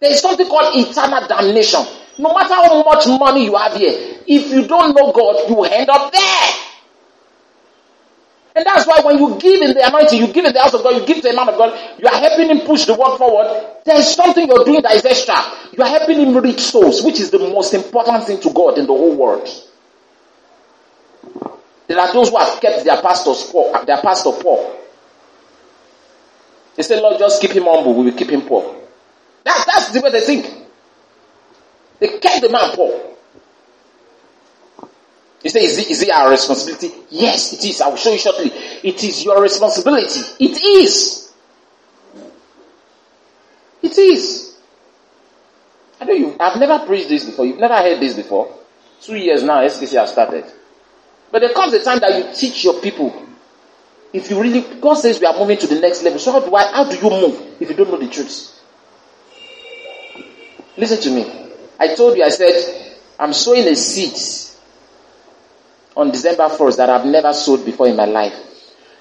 There 0.00 0.10
is 0.12 0.20
something 0.20 0.46
called 0.46 0.74
eternal 0.76 1.26
damnation. 1.26 1.80
No 2.18 2.34
matter 2.34 2.54
how 2.54 2.82
much 2.82 3.06
money 3.06 3.44
you 3.44 3.56
have 3.56 3.74
here, 3.74 4.20
if 4.26 4.50
you 4.50 4.66
don't 4.66 4.94
know 4.94 5.12
God, 5.12 5.48
you 5.48 5.62
end 5.64 5.88
up 5.88 6.12
there. 6.12 6.67
And 8.58 8.66
that's 8.66 8.88
why 8.88 8.98
when 9.04 9.18
you 9.18 9.38
give 9.38 9.62
in 9.62 9.72
the 9.72 9.86
anointing, 9.86 10.18
you 10.18 10.32
give 10.32 10.44
in 10.44 10.52
the 10.52 10.58
house 10.58 10.74
of 10.74 10.82
God, 10.82 10.96
you 10.96 11.06
give 11.06 11.22
to 11.22 11.30
a 11.30 11.32
man 11.32 11.48
of 11.48 11.56
God, 11.56 11.78
you 11.96 12.08
are 12.08 12.18
helping 12.18 12.48
him 12.48 12.66
push 12.66 12.86
the 12.86 12.94
work 12.94 13.16
forward. 13.16 13.46
There 13.84 13.96
is 13.96 14.12
something 14.12 14.48
you're 14.48 14.64
doing 14.64 14.82
that 14.82 14.96
is 14.96 15.04
extra. 15.04 15.36
You 15.70 15.84
are 15.84 15.88
helping 15.88 16.18
him 16.18 16.36
reach 16.36 16.58
souls, 16.58 17.00
which 17.04 17.20
is 17.20 17.30
the 17.30 17.38
most 17.38 17.72
important 17.72 18.24
thing 18.24 18.40
to 18.40 18.52
God 18.52 18.76
in 18.76 18.86
the 18.86 18.92
whole 18.92 19.14
world. 19.14 19.48
There 21.86 22.00
are 22.00 22.12
those 22.12 22.30
who 22.30 22.36
have 22.38 22.60
kept 22.60 22.82
their 22.82 23.00
pastors 23.00 23.44
poor, 23.44 23.84
their 23.84 23.98
pastor 23.98 24.32
poor. 24.32 24.76
They 26.74 26.82
say, 26.82 27.00
Lord, 27.00 27.20
just 27.20 27.40
keep 27.40 27.52
him 27.52 27.62
humble, 27.62 27.94
we 27.94 28.06
will 28.06 28.18
keep 28.18 28.30
him 28.30 28.42
poor. 28.42 28.74
That, 29.44 29.64
that's 29.68 29.92
the 29.92 30.00
way 30.00 30.10
they 30.10 30.22
think. 30.22 30.66
They 32.00 32.18
kept 32.18 32.42
the 32.42 32.48
man 32.48 32.72
poor. 32.74 33.07
You 35.48 35.52
say, 35.52 35.64
is 35.64 35.78
it, 35.78 35.90
is 35.90 36.02
it 36.02 36.10
our 36.10 36.28
responsibility? 36.28 36.92
Yes, 37.08 37.54
it 37.54 37.64
is. 37.64 37.80
I 37.80 37.88
will 37.88 37.96
show 37.96 38.12
you 38.12 38.18
shortly. 38.18 38.50
It 38.52 39.02
is 39.02 39.24
your 39.24 39.40
responsibility. 39.40 40.20
It 40.38 40.62
is. 40.62 41.32
It 43.82 43.96
is. 43.96 44.58
I 45.98 46.04
know 46.04 46.12
you, 46.12 46.36
I've 46.38 46.60
never 46.60 46.84
preached 46.84 47.08
this 47.08 47.24
before. 47.24 47.46
You've 47.46 47.60
never 47.60 47.78
heard 47.78 47.98
this 47.98 48.12
before. 48.12 48.54
Two 49.00 49.16
years 49.16 49.42
now, 49.42 49.62
SKC 49.62 49.98
has 49.98 50.12
started. 50.12 50.44
But 51.32 51.38
there 51.38 51.54
comes 51.54 51.72
a 51.72 51.82
time 51.82 52.00
that 52.00 52.14
you 52.18 52.34
teach 52.34 52.62
your 52.64 52.82
people. 52.82 53.26
If 54.12 54.28
you 54.28 54.38
really, 54.38 54.60
God 54.78 54.96
says 54.96 55.18
we 55.18 55.24
are 55.24 55.38
moving 55.38 55.56
to 55.56 55.66
the 55.66 55.80
next 55.80 56.02
level. 56.02 56.18
So 56.18 56.32
how 56.32 56.40
do 56.40 56.54
I, 56.54 56.70
how 56.72 56.90
do 56.90 56.94
you 56.94 57.08
move 57.08 57.56
if 57.58 57.70
you 57.70 57.74
don't 57.74 57.90
know 57.90 57.98
the 57.98 58.08
truth? 58.08 58.54
Listen 60.76 61.00
to 61.00 61.10
me. 61.10 61.52
I 61.80 61.94
told 61.94 62.18
you, 62.18 62.24
I 62.24 62.28
said, 62.28 62.98
I'm 63.18 63.32
sowing 63.32 63.66
a 63.66 63.74
seed 63.74 64.47
on 65.98 66.12
December 66.12 66.44
1st 66.44 66.76
that 66.76 66.88
I've 66.88 67.04
never 67.06 67.32
sold 67.32 67.64
before 67.64 67.88
in 67.88 67.96
my 67.96 68.04
life. 68.04 68.32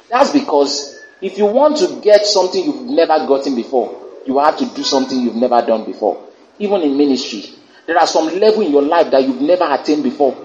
That's 0.10 0.32
because 0.32 1.00
if 1.22 1.38
you 1.38 1.46
want 1.46 1.78
to 1.78 2.02
get 2.02 2.26
something 2.26 2.64
you've 2.64 2.90
never 2.90 3.26
gotten 3.28 3.56
before, 3.56 4.04
you 4.26 4.40
have 4.40 4.58
to 4.58 4.66
do 4.66 4.84
something 4.84 5.20
you've 5.22 5.36
never 5.36 5.62
done 5.62 5.86
before. 5.86 6.28
Even 6.58 6.82
in 6.82 6.98
ministry, 6.98 7.46
there 7.86 8.00
are 8.00 8.08
some 8.08 8.26
level 8.40 8.64
in 8.64 8.72
your 8.72 8.82
life 8.82 9.12
that 9.12 9.22
you've 9.22 9.42
never 9.42 9.66
attained 9.72 10.02
before. 10.04 10.36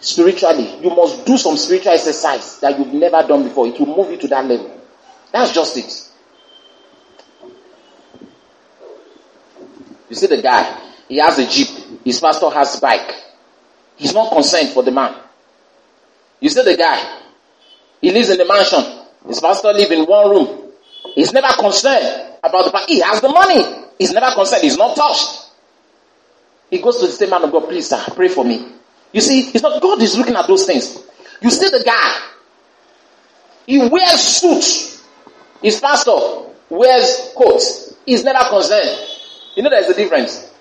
Spiritually, 0.00 0.82
you 0.82 0.90
must 0.90 1.24
do 1.24 1.38
some 1.38 1.56
spiritual 1.56 1.92
exercise 1.92 2.58
that 2.58 2.76
you've 2.76 2.92
never 2.92 3.22
done 3.26 3.44
before. 3.44 3.68
It 3.68 3.78
will 3.78 3.96
move 3.96 4.10
you 4.10 4.16
to 4.16 4.28
that 4.28 4.44
level. 4.44 4.80
That's 5.30 5.52
just 5.52 5.76
it. 5.76 6.10
You 10.10 10.16
see 10.16 10.26
the 10.26 10.42
guy, 10.42 10.80
he 11.08 11.18
has 11.18 11.38
a 11.38 11.46
jeep. 11.46 11.68
His 12.04 12.20
pastor 12.20 12.50
has 12.50 12.80
bike. 12.80 13.14
He's 13.96 14.12
not 14.12 14.32
concerned 14.32 14.70
for 14.70 14.82
the 14.82 14.90
man. 14.90 15.23
You 16.44 16.50
see 16.50 16.62
the 16.62 16.76
guy, 16.76 17.20
he 18.02 18.12
lives 18.12 18.28
in 18.28 18.36
the 18.36 18.44
mansion. 18.44 18.84
His 19.26 19.40
pastor 19.40 19.68
lives 19.72 19.90
in 19.90 20.04
one 20.04 20.28
room. 20.28 20.72
He's 21.14 21.32
never 21.32 21.48
concerned 21.58 22.34
about 22.44 22.66
the 22.66 22.70
fact 22.70 22.90
He 22.90 23.00
has 23.00 23.22
the 23.22 23.30
money. 23.30 23.64
He's 23.98 24.12
never 24.12 24.30
concerned. 24.34 24.62
He's 24.62 24.76
not 24.76 24.94
touched. 24.94 25.46
He 26.68 26.82
goes 26.82 26.98
to 27.00 27.06
the 27.06 27.12
same 27.12 27.30
man 27.30 27.44
of 27.44 27.50
God, 27.50 27.66
please 27.66 27.88
sir, 27.88 28.04
pray 28.14 28.28
for 28.28 28.44
me. 28.44 28.72
You 29.10 29.22
see, 29.22 29.48
it's 29.54 29.62
not 29.62 29.80
God 29.80 30.02
is 30.02 30.18
looking 30.18 30.36
at 30.36 30.46
those 30.46 30.66
things. 30.66 31.02
You 31.40 31.48
see 31.48 31.70
the 31.70 31.82
guy. 31.82 32.20
He 33.66 33.78
wears 33.78 34.20
suits. 34.20 35.02
His 35.62 35.80
pastor 35.80 36.12
wears 36.68 37.32
coats. 37.34 37.94
He's 38.04 38.22
never 38.22 38.46
concerned. 38.50 38.98
You 39.56 39.62
know 39.62 39.70
there's 39.70 39.88
a 39.88 39.94
difference. 39.94 40.52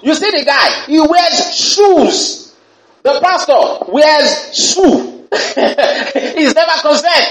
You 0.00 0.14
see 0.14 0.30
the 0.30 0.44
guy, 0.44 0.84
he 0.86 1.00
wears 1.00 1.56
shoes. 1.56 2.54
The 3.02 3.18
pastor 3.20 3.90
wears 3.90 4.56
shoe. 4.56 5.13
He's 6.38 6.54
never 6.54 6.80
concerned. 6.80 7.26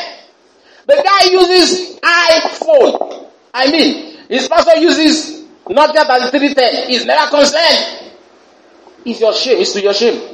The 0.85 1.01
guy 1.03 1.31
uses 1.31 1.99
iPhone. 1.99 3.29
I 3.53 3.71
mean, 3.71 4.17
his 4.27 4.47
pastor 4.47 4.77
uses 4.79 5.43
Nokia 5.65 6.05
3310. 6.05 6.89
He's 6.89 7.05
never 7.05 7.29
concerned. 7.29 8.11
It's 9.05 9.19
your 9.21 9.33
shame. 9.33 9.61
It's 9.61 9.73
to 9.73 9.81
your 9.81 9.93
shame. 9.93 10.33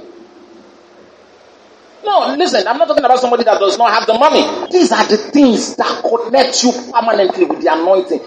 No, 2.03 2.33
listen, 2.37 2.65
I'm 2.67 2.77
not 2.77 2.87
talking 2.87 3.03
about 3.03 3.19
somebody 3.19 3.43
that 3.43 3.59
does 3.59 3.77
not 3.77 3.91
have 3.91 4.07
the 4.07 4.13
money. 4.13 4.41
These 4.71 4.91
are 4.91 5.05
the 5.05 5.17
things 5.17 5.75
that 5.75 6.01
connect 6.01 6.63
you 6.63 6.71
permanently 6.91 7.45
with 7.45 7.61
the 7.61 7.71
anointing. 7.73 8.19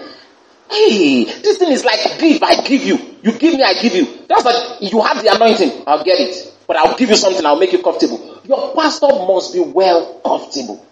Hey, 0.70 1.24
this 1.24 1.58
thing 1.58 1.72
is 1.72 1.84
like 1.84 2.18
give, 2.18 2.42
I 2.42 2.62
give 2.62 2.84
you. 2.84 2.98
You 3.22 3.32
give 3.32 3.54
me, 3.54 3.62
I 3.62 3.74
give 3.74 3.94
you. 3.94 4.06
That's 4.28 4.44
like 4.44 4.80
you 4.82 5.00
have 5.02 5.22
the 5.22 5.34
anointing, 5.34 5.84
I'll 5.86 6.04
get 6.04 6.20
it. 6.20 6.54
But 6.66 6.76
I'll 6.76 6.96
give 6.96 7.10
you 7.10 7.16
something, 7.16 7.44
I'll 7.44 7.58
make 7.58 7.72
you 7.72 7.82
comfortable. 7.82 8.40
Your 8.44 8.74
pastor 8.74 9.06
must 9.08 9.52
be 9.52 9.60
well 9.60 10.20
comfortable. 10.24 10.84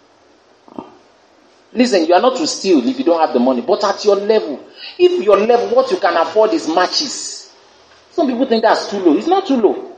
Listen, 1.73 2.05
you 2.05 2.13
are 2.13 2.21
not 2.21 2.35
to 2.37 2.47
steal 2.47 2.85
if 2.85 2.99
you 2.99 3.05
don't 3.05 3.19
have 3.19 3.33
the 3.33 3.39
money, 3.39 3.61
but 3.61 3.83
at 3.83 4.03
your 4.03 4.17
level, 4.17 4.59
if 4.99 5.23
your 5.23 5.37
level, 5.37 5.75
what 5.75 5.89
you 5.91 5.97
can 5.97 6.17
afford 6.17 6.51
is 6.53 6.67
matches. 6.67 7.53
Some 8.11 8.27
people 8.27 8.45
think 8.45 8.63
that's 8.63 8.89
too 8.89 8.99
low. 8.99 9.15
It's 9.17 9.27
not 9.27 9.47
too 9.47 9.55
low. 9.55 9.95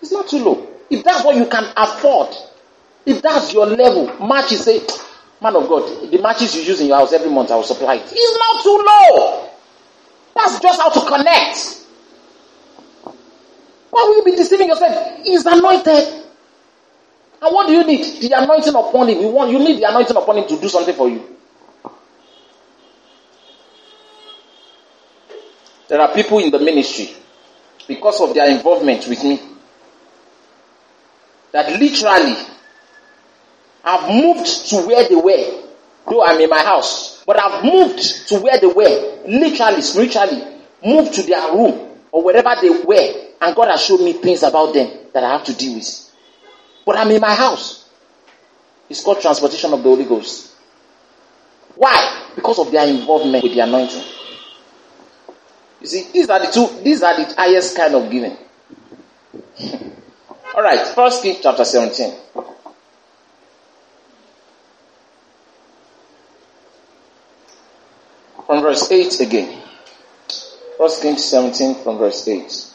It's 0.00 0.12
not 0.12 0.28
too 0.28 0.38
low. 0.44 0.68
If 0.88 1.02
that's 1.04 1.24
what 1.24 1.36
you 1.36 1.46
can 1.46 1.64
afford, 1.76 2.28
if 3.04 3.20
that's 3.22 3.52
your 3.52 3.66
level, 3.66 4.06
matches 4.26 4.64
say, 4.64 4.80
Man 5.42 5.56
of 5.56 5.68
God, 5.68 6.08
the 6.10 6.18
matches 6.22 6.54
you 6.54 6.62
use 6.62 6.80
in 6.80 6.86
your 6.86 6.98
house 6.98 7.12
every 7.12 7.28
month, 7.30 7.50
I 7.50 7.56
will 7.56 7.64
supply 7.64 7.96
it. 7.96 8.04
It's 8.06 8.38
not 8.38 8.62
too 8.62 8.84
low. 8.86 9.48
That's 10.36 10.60
just 10.60 10.80
how 10.80 10.90
to 10.90 11.00
connect. 11.08 11.81
Why 13.92 14.04
will 14.04 14.16
you 14.16 14.24
be 14.24 14.36
deceiving 14.36 14.68
yourself? 14.68 15.22
He's 15.22 15.44
anointed. 15.44 16.24
And 17.42 17.54
what 17.54 17.66
do 17.66 17.74
you 17.74 17.84
need? 17.84 18.22
The 18.22 18.42
anointing 18.42 18.74
upon 18.74 19.10
him. 19.10 19.20
You 19.20 19.28
want 19.28 19.50
you 19.50 19.58
need 19.58 19.82
the 19.82 19.90
anointing 19.90 20.16
upon 20.16 20.38
him 20.38 20.48
to 20.48 20.58
do 20.58 20.66
something 20.70 20.94
for 20.94 21.10
you. 21.10 21.22
There 25.88 26.00
are 26.00 26.14
people 26.14 26.38
in 26.38 26.50
the 26.50 26.58
ministry 26.58 27.14
because 27.86 28.18
of 28.22 28.32
their 28.32 28.50
involvement 28.50 29.06
with 29.06 29.22
me 29.24 29.42
that 31.52 31.78
literally 31.78 32.34
I've 33.84 34.08
moved 34.08 34.70
to 34.70 34.76
where 34.86 35.06
they 35.06 35.16
were. 35.16 35.64
Though 36.08 36.24
I'm 36.24 36.40
in 36.40 36.48
my 36.48 36.64
house. 36.64 37.22
But 37.26 37.38
I've 37.38 37.62
moved 37.62 38.28
to 38.28 38.40
where 38.40 38.58
they 38.58 38.68
were. 38.68 39.18
Literally, 39.28 39.82
spiritually. 39.82 40.46
Moved 40.82 41.12
to 41.14 41.22
their 41.24 41.52
room 41.52 41.90
or 42.10 42.22
wherever 42.22 42.56
they 42.62 42.70
were. 42.70 43.31
And 43.42 43.56
God 43.56 43.68
has 43.72 43.82
shown 43.82 44.04
me 44.04 44.12
things 44.12 44.44
about 44.44 44.72
them 44.72 44.88
that 45.12 45.24
I 45.24 45.32
have 45.32 45.42
to 45.44 45.54
deal 45.54 45.74
with. 45.74 46.12
But 46.86 46.96
I'm 46.96 47.10
in 47.10 47.20
my 47.20 47.34
house. 47.34 47.88
It's 48.88 49.02
called 49.02 49.20
transportation 49.20 49.72
of 49.72 49.82
the 49.82 49.88
Holy 49.88 50.04
Ghost. 50.04 50.52
Why? 51.74 52.28
Because 52.36 52.60
of 52.60 52.70
their 52.70 52.86
involvement 52.86 53.42
with 53.42 53.52
the 53.52 53.60
anointing. 53.60 54.04
You 55.80 55.86
see, 55.88 56.08
these 56.12 56.30
are 56.30 56.38
the 56.38 56.52
two, 56.52 56.68
these 56.84 57.02
are 57.02 57.16
the 57.16 57.34
highest 57.34 57.76
kind 57.76 57.92
of 57.96 58.08
giving. 58.08 58.36
All 60.54 60.62
right, 60.62 60.86
First 60.94 61.24
King 61.24 61.38
chapter 61.42 61.64
17. 61.64 62.14
From 68.46 68.62
verse 68.62 68.88
8 68.88 69.18
again. 69.18 69.62
First 70.78 71.02
Kings 71.02 71.24
17 71.24 71.82
from 71.82 71.98
verse 71.98 72.28
8. 72.28 72.71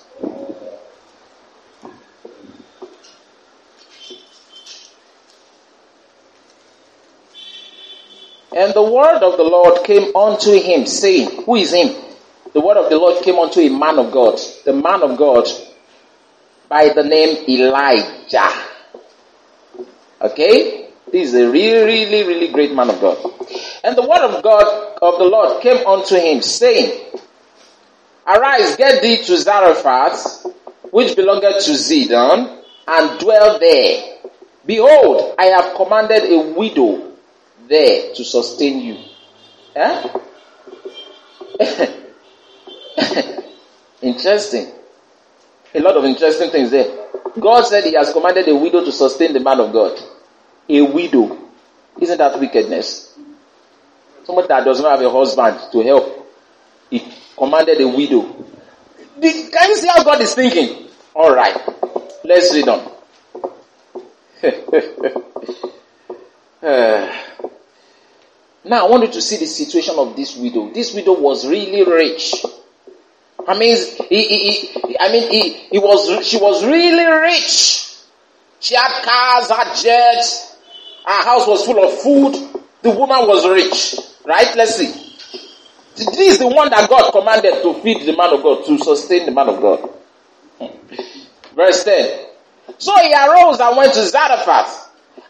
And 8.57 8.73
the 8.73 8.81
word 8.81 9.21
of 9.21 9.37
the 9.37 9.43
Lord 9.43 9.83
came 9.83 10.15
unto 10.15 10.51
him, 10.51 10.87
saying, 10.87 11.43
Who 11.45 11.57
is 11.57 11.71
him? 11.71 11.95
The 12.53 12.59
word 12.59 12.77
of 12.77 12.89
the 12.89 12.97
Lord 12.97 13.23
came 13.23 13.35
unto 13.37 13.59
a 13.59 13.69
man 13.69 13.99
of 13.99 14.11
God. 14.11 14.39
The 14.65 14.73
man 14.73 15.03
of 15.03 15.15
God 15.15 15.47
by 16.67 16.89
the 16.89 17.03
name 17.03 17.47
Elijah. 17.47 18.49
Okay? 20.19 20.89
This 21.11 21.29
is 21.29 21.35
a 21.35 21.47
really, 21.47 21.85
really, 21.85 22.23
really 22.27 22.51
great 22.51 22.73
man 22.73 22.89
of 22.89 22.99
God. 22.99 23.19
And 23.83 23.95
the 23.95 24.01
word 24.01 24.25
of 24.25 24.41
God, 24.41 24.97
of 25.03 25.19
the 25.19 25.25
Lord 25.25 25.61
came 25.61 25.85
unto 25.85 26.15
him 26.15 26.41
saying, 26.41 27.11
Arise, 28.25 28.75
get 28.75 29.03
thee 29.03 29.17
to 29.17 29.37
Zarephath, 29.37 30.47
which 30.89 31.15
belongeth 31.15 31.63
to 31.65 31.73
Zidon, 31.73 32.63
and 32.87 33.19
dwell 33.19 33.59
there. 33.59 34.17
Behold, 34.65 35.35
I 35.37 35.45
have 35.45 35.75
commanded 35.75 36.23
a 36.23 36.53
widow 36.57 37.06
there 37.67 38.13
to 38.15 38.23
sustain 38.23 38.79
you. 38.81 38.97
Eh? 39.75 40.09
interesting. 44.01 44.71
A 45.73 45.79
lot 45.79 45.97
of 45.97 46.05
interesting 46.05 46.49
things 46.49 46.71
there. 46.71 47.07
God 47.39 47.63
said 47.63 47.83
he 47.83 47.93
has 47.93 48.11
commanded 48.11 48.47
a 48.47 48.55
widow 48.55 48.83
to 48.83 48.91
sustain 48.91 49.33
the 49.33 49.39
man 49.39 49.59
of 49.59 49.71
God. 49.71 49.99
A 50.69 50.81
widow. 50.81 51.37
Isn't 51.99 52.17
that 52.17 52.39
wickedness? 52.39 53.17
Someone 54.23 54.47
that 54.47 54.65
does 54.65 54.81
not 54.81 54.91
have 54.91 55.01
a 55.01 55.09
husband 55.09 55.59
to 55.71 55.81
help. 55.81 56.27
He 56.89 57.03
commanded 57.37 57.79
a 57.81 57.87
widow. 57.87 58.23
Can 59.21 59.69
you 59.69 59.75
see 59.77 59.87
how 59.87 60.03
God 60.03 60.21
is 60.21 60.33
thinking? 60.33 60.87
Alright. 61.15 61.57
Let's 62.23 62.53
read 62.53 62.67
on. 62.67 62.91
uh, 66.61 67.17
now 68.69 68.85
I 68.85 68.89
want 68.89 69.03
you 69.03 69.11
to 69.11 69.21
see 69.21 69.37
the 69.37 69.45
situation 69.45 69.95
of 69.97 70.15
this 70.15 70.35
widow. 70.35 70.71
This 70.71 70.93
widow 70.93 71.19
was 71.19 71.47
really 71.47 71.83
rich. 71.83 72.33
I 73.47 73.57
mean, 73.57 73.77
he, 74.09 74.23
he, 74.23 74.49
he, 74.51 74.97
I 74.99 75.11
mean, 75.11 75.31
he, 75.31 75.53
he 75.71 75.79
was, 75.79 76.27
she 76.27 76.37
was 76.37 76.65
really 76.65 77.05
rich. 77.05 77.95
She 78.59 78.75
had 78.75 79.03
cars, 79.03 79.49
had 79.49 79.75
jets. 79.75 80.57
Her 81.05 81.23
house 81.23 81.47
was 81.47 81.65
full 81.65 81.83
of 81.83 81.99
food. 82.01 82.61
The 82.81 82.89
woman 82.89 83.27
was 83.27 83.47
rich. 83.47 83.95
Right? 84.25 84.53
Let's 84.55 84.75
see. 84.75 85.07
This 85.95 86.33
is 86.33 86.39
the 86.39 86.47
one 86.47 86.69
that 86.69 86.89
God 86.89 87.11
commanded 87.11 87.61
to 87.63 87.73
feed 87.81 88.05
the 88.05 88.15
man 88.15 88.33
of 88.33 88.43
God, 88.43 88.65
to 88.65 88.77
sustain 88.77 89.25
the 89.25 89.31
man 89.31 89.49
of 89.49 89.61
God. 89.61 89.89
Hmm. 90.59 91.55
Verse 91.55 91.83
10. 91.85 92.25
So 92.77 92.95
he 92.97 93.13
arose 93.13 93.59
and 93.59 93.77
went 93.77 93.93
to 93.93 94.05
Zarephath. 94.05 94.86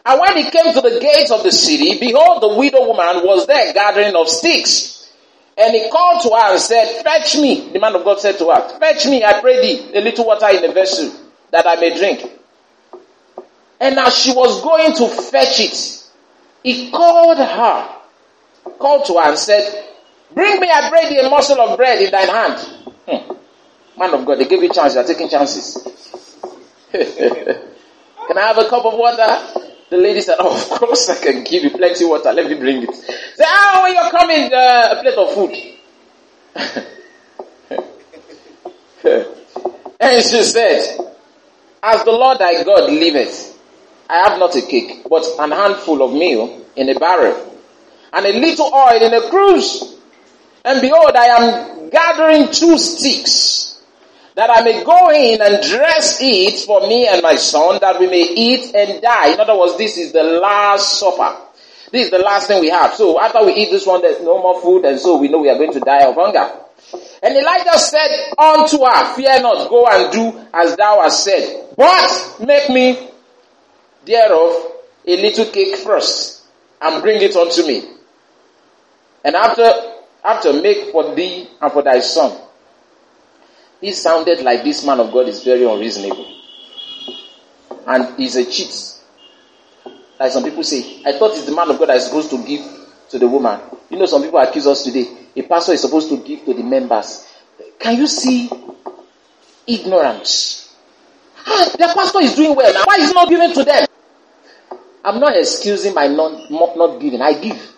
And 0.07 0.21
when 0.21 0.37
he 0.37 0.49
came 0.49 0.73
to 0.73 0.79
the 0.79 0.99
gates 1.01 1.31
of 1.31 1.43
the 1.43 1.51
city, 1.51 1.99
behold, 1.99 2.41
the 2.41 2.55
widow 2.55 2.87
woman 2.87 3.25
was 3.25 3.45
there 3.45 3.73
gathering 3.73 4.15
of 4.15 4.29
sticks. 4.29 5.11
And 5.57 5.75
he 5.75 5.89
called 5.89 6.21
to 6.21 6.29
her 6.29 6.53
and 6.53 6.61
said, 6.61 7.03
Fetch 7.03 7.35
me. 7.35 7.71
The 7.73 7.79
man 7.79 7.93
of 7.93 8.05
God 8.05 8.21
said 8.21 8.37
to 8.37 8.45
her, 8.49 8.79
Fetch 8.79 9.05
me, 9.07 9.25
I 9.25 9.41
pray 9.41 9.59
thee, 9.59 9.91
a 9.93 9.99
little 9.99 10.25
water 10.25 10.47
in 10.49 10.63
a 10.63 10.71
vessel 10.73 11.11
that 11.51 11.67
I 11.67 11.75
may 11.75 11.97
drink. 11.97 12.21
And 13.81 13.99
as 13.99 14.17
she 14.17 14.31
was 14.31 14.61
going 14.63 14.93
to 14.93 15.09
fetch 15.09 15.59
it, 15.59 16.03
he 16.63 16.89
called 16.89 17.37
her, 17.37 17.95
called 18.79 19.05
to 19.07 19.13
her 19.15 19.29
and 19.31 19.37
said, 19.37 19.89
Bring 20.33 20.61
me, 20.61 20.69
I 20.71 20.89
pray 20.89 21.09
thee, 21.09 21.19
a 21.19 21.29
morsel 21.29 21.59
of 21.59 21.75
bread 21.75 22.01
in 22.01 22.11
thine 22.11 22.29
hand. 22.29 22.59
Hmm. 23.09 23.99
Man 23.99 24.13
of 24.13 24.25
God, 24.25 24.39
they 24.39 24.45
gave 24.45 24.63
you 24.63 24.71
chance, 24.71 24.93
you 24.93 25.01
are 25.01 25.03
taking 25.03 25.27
chances. 25.27 25.83
Can 26.91 28.37
I 28.37 28.41
have 28.41 28.57
a 28.57 28.69
cup 28.69 28.85
of 28.85 28.93
water? 28.93 29.66
The 29.89 29.97
lady 29.97 30.21
said, 30.21 30.35
Oh, 30.39 30.55
of 30.71 30.79
course 30.79 31.09
I 31.09 31.15
can 31.15 31.43
give 31.43 31.63
you 31.63 31.71
plenty 31.71 32.03
of 32.03 32.09
water. 32.09 32.31
Let 32.33 32.47
me 32.49 32.55
bring 32.55 32.83
it. 32.83 32.93
Say, 32.95 33.43
Ah, 33.45 33.79
when 33.83 33.93
you're 33.95 34.11
coming, 34.11 34.53
uh, 34.53 34.89
a 34.91 35.01
plate 35.01 35.17
of 35.17 35.33
food. 35.33 35.55
and 39.99 40.23
she 40.23 40.43
said, 40.43 40.97
As 41.81 42.03
the 42.03 42.11
Lord 42.11 42.37
thy 42.39 42.63
God 42.63 42.91
liveth, 42.91 43.57
I 44.09 44.29
have 44.29 44.39
not 44.39 44.55
a 44.55 44.61
cake, 44.61 45.03
but 45.09 45.25
an 45.39 45.51
handful 45.51 46.01
of 46.01 46.13
meal 46.13 46.65
in 46.75 46.89
a 46.89 46.99
barrel, 46.99 47.53
and 48.13 48.25
a 48.25 48.39
little 48.39 48.71
oil 48.73 49.01
in 49.01 49.13
a 49.13 49.29
cruse. 49.29 49.95
And 50.63 50.79
behold, 50.81 51.11
I 51.15 51.25
am 51.25 51.89
gathering 51.89 52.49
two 52.51 52.77
sticks 52.77 53.66
that 54.37 54.51
I 54.51 54.61
may 54.61 54.83
go 54.83 55.09
in 55.09 55.41
and 55.41 55.63
dress 55.67 56.19
it 56.21 56.63
for 56.63 56.87
me 56.87 57.07
and 57.07 57.23
my 57.23 57.33
son 57.35 57.79
that 57.81 57.99
we 57.99 58.05
may 58.05 58.21
eat 58.21 58.71
and 58.75 59.01
die. 59.01 59.33
In 59.33 59.39
other 59.39 59.57
words, 59.57 59.77
this 59.79 59.97
is 59.97 60.11
the 60.11 60.21
last 60.21 60.99
supper. 60.99 61.35
This 61.91 62.05
is 62.05 62.11
the 62.11 62.19
last 62.19 62.45
thing 62.45 62.61
we 62.61 62.69
have. 62.69 62.93
So 62.93 63.19
after 63.19 63.43
we 63.43 63.53
eat 63.53 63.71
this 63.71 63.87
one, 63.87 64.03
there's 64.03 64.21
no 64.21 64.39
more 64.39 64.61
food 64.61 64.85
and 64.85 64.99
so 64.99 65.17
we 65.17 65.27
know 65.27 65.39
we 65.39 65.49
are 65.49 65.57
going 65.57 65.73
to 65.73 65.79
die 65.79 66.05
of 66.05 66.13
hunger. 66.13 66.53
And 67.23 67.35
Elijah 67.35 67.79
said 67.79 68.11
unto 68.37 68.77
her, 68.85 69.15
fear 69.15 69.41
not, 69.41 69.69
go 69.71 69.87
and 69.87 70.13
do 70.13 70.45
as 70.53 70.75
thou 70.75 71.01
hast 71.01 71.23
said, 71.23 71.69
but 71.75 72.37
make 72.39 72.69
me 72.69 73.09
thereof 74.05 74.71
a 75.07 75.17
little 75.19 75.45
cake 75.45 75.77
first 75.77 76.45
and 76.79 77.01
bring 77.01 77.23
it 77.23 77.35
unto 77.35 77.65
me. 77.65 77.89
And 79.25 79.35
after, 79.35 79.67
after 80.23 80.53
make 80.61 80.91
for 80.91 81.15
thee 81.15 81.49
and 81.59 81.71
for 81.71 81.81
thy 81.81 82.01
son 82.01 82.43
this 83.81 84.01
sounded 84.01 84.41
like 84.41 84.63
this 84.63 84.85
man 84.85 84.99
of 84.99 85.11
God 85.11 85.27
is 85.27 85.43
very 85.43 85.63
unreasonable. 85.63 86.25
And 87.85 88.17
he's 88.17 88.35
a 88.35 88.45
cheat. 88.45 88.93
Like 90.19 90.31
some 90.31 90.43
people 90.43 90.63
say, 90.63 91.01
I 91.05 91.13
thought 91.17 91.37
it's 91.37 91.45
the 91.45 91.55
man 91.55 91.69
of 91.69 91.77
God 91.77 91.89
that 91.89 91.97
is 91.97 92.05
supposed 92.05 92.29
to 92.31 92.43
give 92.45 92.61
to 93.09 93.19
the 93.19 93.27
woman. 93.27 93.59
You 93.89 93.97
know, 93.97 94.05
some 94.05 94.23
people 94.23 94.39
accuse 94.39 94.67
us 94.67 94.83
today. 94.83 95.05
A 95.35 95.43
pastor 95.43 95.73
is 95.73 95.81
supposed 95.81 96.09
to 96.09 96.17
give 96.17 96.43
to 96.45 96.53
the 96.53 96.63
members. 96.63 97.27
Can 97.79 97.97
you 97.97 98.07
see 98.07 98.49
ignorance? 99.67 100.75
Ah, 101.45 101.69
the 101.77 101.91
pastor 101.95 102.21
is 102.21 102.35
doing 102.35 102.55
well 102.55 102.73
now. 102.73 102.83
Why 102.85 102.95
is 102.99 103.13
not 103.13 103.29
giving 103.29 103.53
to 103.53 103.63
them? 103.63 103.87
I'm 105.05 105.19
not 105.19 105.37
excusing 105.37 105.93
my 105.93 106.07
non, 106.07 106.47
not 106.51 106.99
giving. 106.99 107.21
I 107.21 107.39
give. 107.39 107.73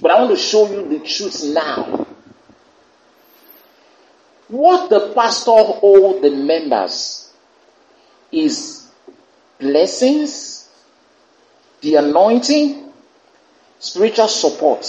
But 0.00 0.10
I 0.10 0.20
want 0.20 0.30
to 0.32 0.36
show 0.36 0.70
you 0.70 0.88
the 0.88 1.04
truth 1.04 1.42
now. 1.46 2.06
What 4.48 4.90
the 4.90 5.12
pastor 5.14 5.52
owes 5.52 6.20
the 6.20 6.30
members 6.30 7.32
is 8.30 8.86
blessings, 9.58 10.68
the 11.80 11.96
anointing, 11.96 12.92
spiritual 13.78 14.28
support. 14.28 14.86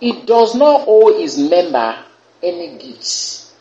He 0.00 0.22
does 0.22 0.54
not 0.56 0.84
owe 0.88 1.16
his 1.20 1.38
member 1.38 2.04
any 2.42 2.76
gifts, 2.78 3.54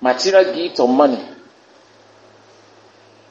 material 0.00 0.54
gift 0.54 0.78
or 0.78 0.88
money. 0.88 1.24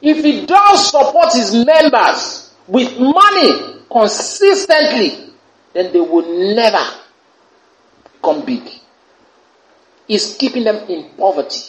If 0.02 0.22
he 0.22 0.44
does 0.44 0.90
support 0.90 1.32
his 1.32 1.54
members 1.64 2.52
with 2.66 2.98
money 2.98 3.80
consistently, 3.90 5.32
then 5.72 5.92
they 5.92 6.00
will 6.00 6.54
never 6.54 6.84
come 8.22 8.44
big 8.44 8.77
is 10.08 10.36
keeping 10.38 10.64
them 10.64 10.76
in 10.88 11.10
poverty. 11.16 11.60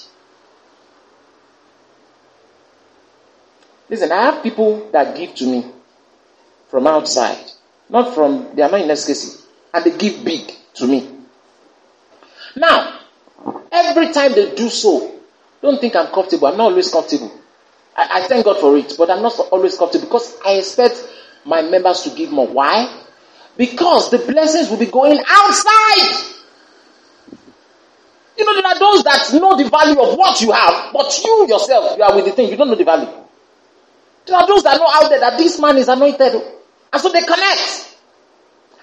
Listen, 3.90 4.12
I 4.12 4.22
have 4.32 4.44
people 4.44 4.90
that 4.92 5.16
give 5.18 5.36
to 5.36 5.46
me 5.46 5.66
from 6.70 6.88
outside, 6.88 7.44
not 7.90 8.14
from, 8.14 8.56
they 8.56 8.62
are 8.62 8.70
not 8.70 8.82
in 8.82 8.88
SKC, 8.90 9.44
and 9.74 9.84
they 9.84 9.98
give 9.98 10.24
big 10.24 10.52
to 10.76 10.88
me. 10.88 11.10
Now, 12.56 13.00
every 13.72 14.12
time 14.14 14.34
they 14.34 14.54
do 14.56 14.70
so, 14.70 15.20
don't 15.62 15.82
think 15.82 15.96
I'm 15.96 16.08
comfortable. 16.08 16.48
I'm 16.48 16.58
not 16.58 16.72
always 16.72 16.92
comfortable. 16.92 17.32
I, 17.96 18.22
I 18.22 18.28
thank 18.28 18.46
God 18.46 18.60
for 18.60 18.78
it, 18.78 18.94
but 18.98 19.10
I'm 19.10 19.22
not 19.22 19.38
always 19.52 19.78
comfortable 19.78 20.06
because 20.06 20.38
I 20.46 20.54
expect 20.54 21.04
my 21.46 21.62
members 21.64 22.02
to 22.04 22.12
give 22.12 22.32
more. 22.32 22.48
Why? 22.48 23.04
Because 23.58 24.12
the 24.12 24.20
blessings 24.20 24.70
will 24.70 24.78
be 24.78 24.86
going 24.86 25.20
outside. 25.28 26.39
You 28.40 28.46
know, 28.46 28.56
there 28.56 28.72
are 28.72 28.80
those 28.80 29.04
that 29.04 29.34
know 29.34 29.58
the 29.62 29.70
value 29.70 30.00
of 30.00 30.18
what 30.18 30.40
you 30.40 30.52
have, 30.52 30.94
but 30.94 31.12
you 31.26 31.46
yourself, 31.50 31.98
you 31.98 32.04
are 32.04 32.16
with 32.16 32.24
the 32.24 32.32
thing, 32.32 32.50
you 32.50 32.56
don't 32.56 32.70
know 32.70 32.76
the 32.76 32.86
value. 32.86 33.12
There 34.26 34.38
are 34.38 34.48
those 34.48 34.64
that 34.64 34.78
know 34.80 34.88
out 34.90 35.10
there 35.10 35.20
that 35.20 35.38
this 35.38 35.60
man 35.60 35.76
is 35.78 35.90
anointed. 35.90 36.32
Oh. 36.36 36.62
And 36.94 37.02
so 37.02 37.12
they 37.12 37.20
connect. 37.20 37.98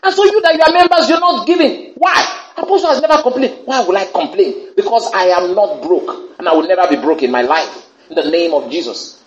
And 0.03 0.15
so 0.15 0.25
you 0.27 0.43
that 0.43 0.55
you 0.55 0.61
are 0.61 0.73
members, 0.73 1.09
you're 1.09 1.21
not 1.21 1.47
giving. 1.47 1.95
Why? 1.95 2.43
Apostle 2.55 2.91
has 2.91 3.01
never 3.01 3.23
complained. 3.23 3.61
Why 3.65 3.81
will 3.83 3.97
I 3.97 4.05
complain? 4.05 4.75
Because 4.77 5.11
I 5.15 5.29
am 5.29 5.55
not 5.55 5.83
broke. 5.83 6.39
And 6.39 6.47
I 6.47 6.53
will 6.53 6.69
never 6.69 6.87
be 6.95 6.97
broke 6.97 7.23
in 7.23 7.31
my 7.31 7.41
life. 7.41 7.87
In 8.11 8.17
the 8.17 8.31
name 8.31 8.53
of 8.53 8.71
Jesus. 8.71 9.25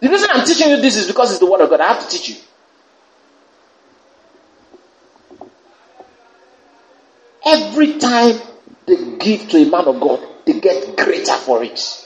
The 0.00 0.08
reason 0.08 0.28
I'm 0.32 0.46
teaching 0.46 0.70
you 0.70 0.80
this 0.80 0.96
is 0.96 1.06
because 1.06 1.32
it's 1.32 1.40
the 1.40 1.50
word 1.50 1.60
of 1.60 1.68
God. 1.68 1.82
I 1.82 1.92
have 1.92 2.02
to 2.02 2.08
teach 2.08 2.30
you. 2.30 2.36
Every 7.44 7.98
time 7.98 8.40
they 8.86 9.16
give 9.18 9.48
to 9.50 9.56
a 9.58 9.70
man 9.70 9.86
of 9.86 10.00
God, 10.00 10.20
they 10.44 10.60
get 10.60 10.96
greater 10.96 11.34
for 11.34 11.62
it. 11.62 12.04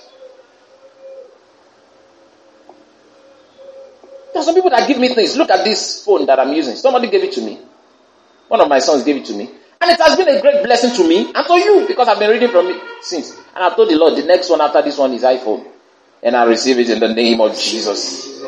There 4.33 4.43
are 4.43 4.45
some 4.45 4.55
people 4.55 4.71
that 4.71 4.87
give 4.87 4.99
me 4.99 5.09
things. 5.09 5.37
Look 5.37 5.51
at 5.51 5.65
this 5.65 6.05
phone 6.05 6.27
that 6.27 6.39
I'm 6.39 6.53
using. 6.53 6.77
Somebody 6.77 7.09
gave 7.11 7.25
it 7.25 7.33
to 7.33 7.41
me. 7.41 7.59
One 8.47 8.61
of 8.61 8.69
my 8.69 8.79
sons 8.79 9.03
gave 9.03 9.17
it 9.17 9.25
to 9.27 9.35
me. 9.35 9.51
And 9.81 9.91
it 9.91 10.01
has 10.01 10.17
been 10.17 10.29
a 10.29 10.41
great 10.41 10.65
blessing 10.65 10.95
to 10.97 11.09
me 11.09 11.33
and 11.35 11.47
to 11.47 11.55
you 11.55 11.87
because 11.87 12.09
I've 12.09 12.19
been 12.19 12.31
reading 12.31 12.51
from 12.51 12.67
it 12.67 12.81
since. 13.03 13.37
And 13.55 13.65
I've 13.65 13.77
told 13.77 13.91
the 13.91 13.97
Lord 13.97 14.17
the 14.17 14.25
next 14.25 14.51
one 14.51 14.61
after 14.61 14.83
this 14.83 14.99
one 14.99 15.13
is 15.13 15.23
iPhone. 15.23 15.67
And 16.23 16.37
I 16.37 16.45
receive 16.45 16.79
it 16.79 16.91
in 16.91 17.01
the 17.01 17.13
name 17.15 17.41
of 17.41 17.57
Jesus. 17.57 18.43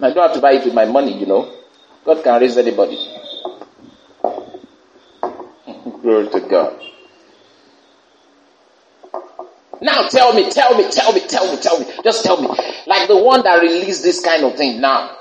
I 0.00 0.10
don't 0.12 0.16
have 0.16 0.34
to 0.34 0.40
buy 0.40 0.52
it 0.52 0.64
with 0.64 0.74
my 0.74 0.84
money, 0.84 1.18
you 1.18 1.26
know. 1.26 1.50
God 2.04 2.22
can 2.22 2.40
raise 2.40 2.58
anybody. 2.58 2.98
Glory 6.04 6.28
to 6.28 6.40
God. 6.40 6.82
Now 9.80 10.06
tell 10.08 10.34
me, 10.34 10.50
tell 10.50 10.76
me, 10.76 10.90
tell 10.90 11.14
me, 11.14 11.20
tell 11.26 11.50
me, 11.50 11.62
tell 11.62 11.80
me. 11.80 11.86
Just 12.04 12.22
tell 12.26 12.42
me. 12.42 12.48
Like 12.86 13.08
the 13.08 13.16
one 13.16 13.42
that 13.44 13.62
released 13.62 14.02
this 14.02 14.22
kind 14.22 14.44
of 14.44 14.54
thing 14.54 14.82
now. 14.82 15.16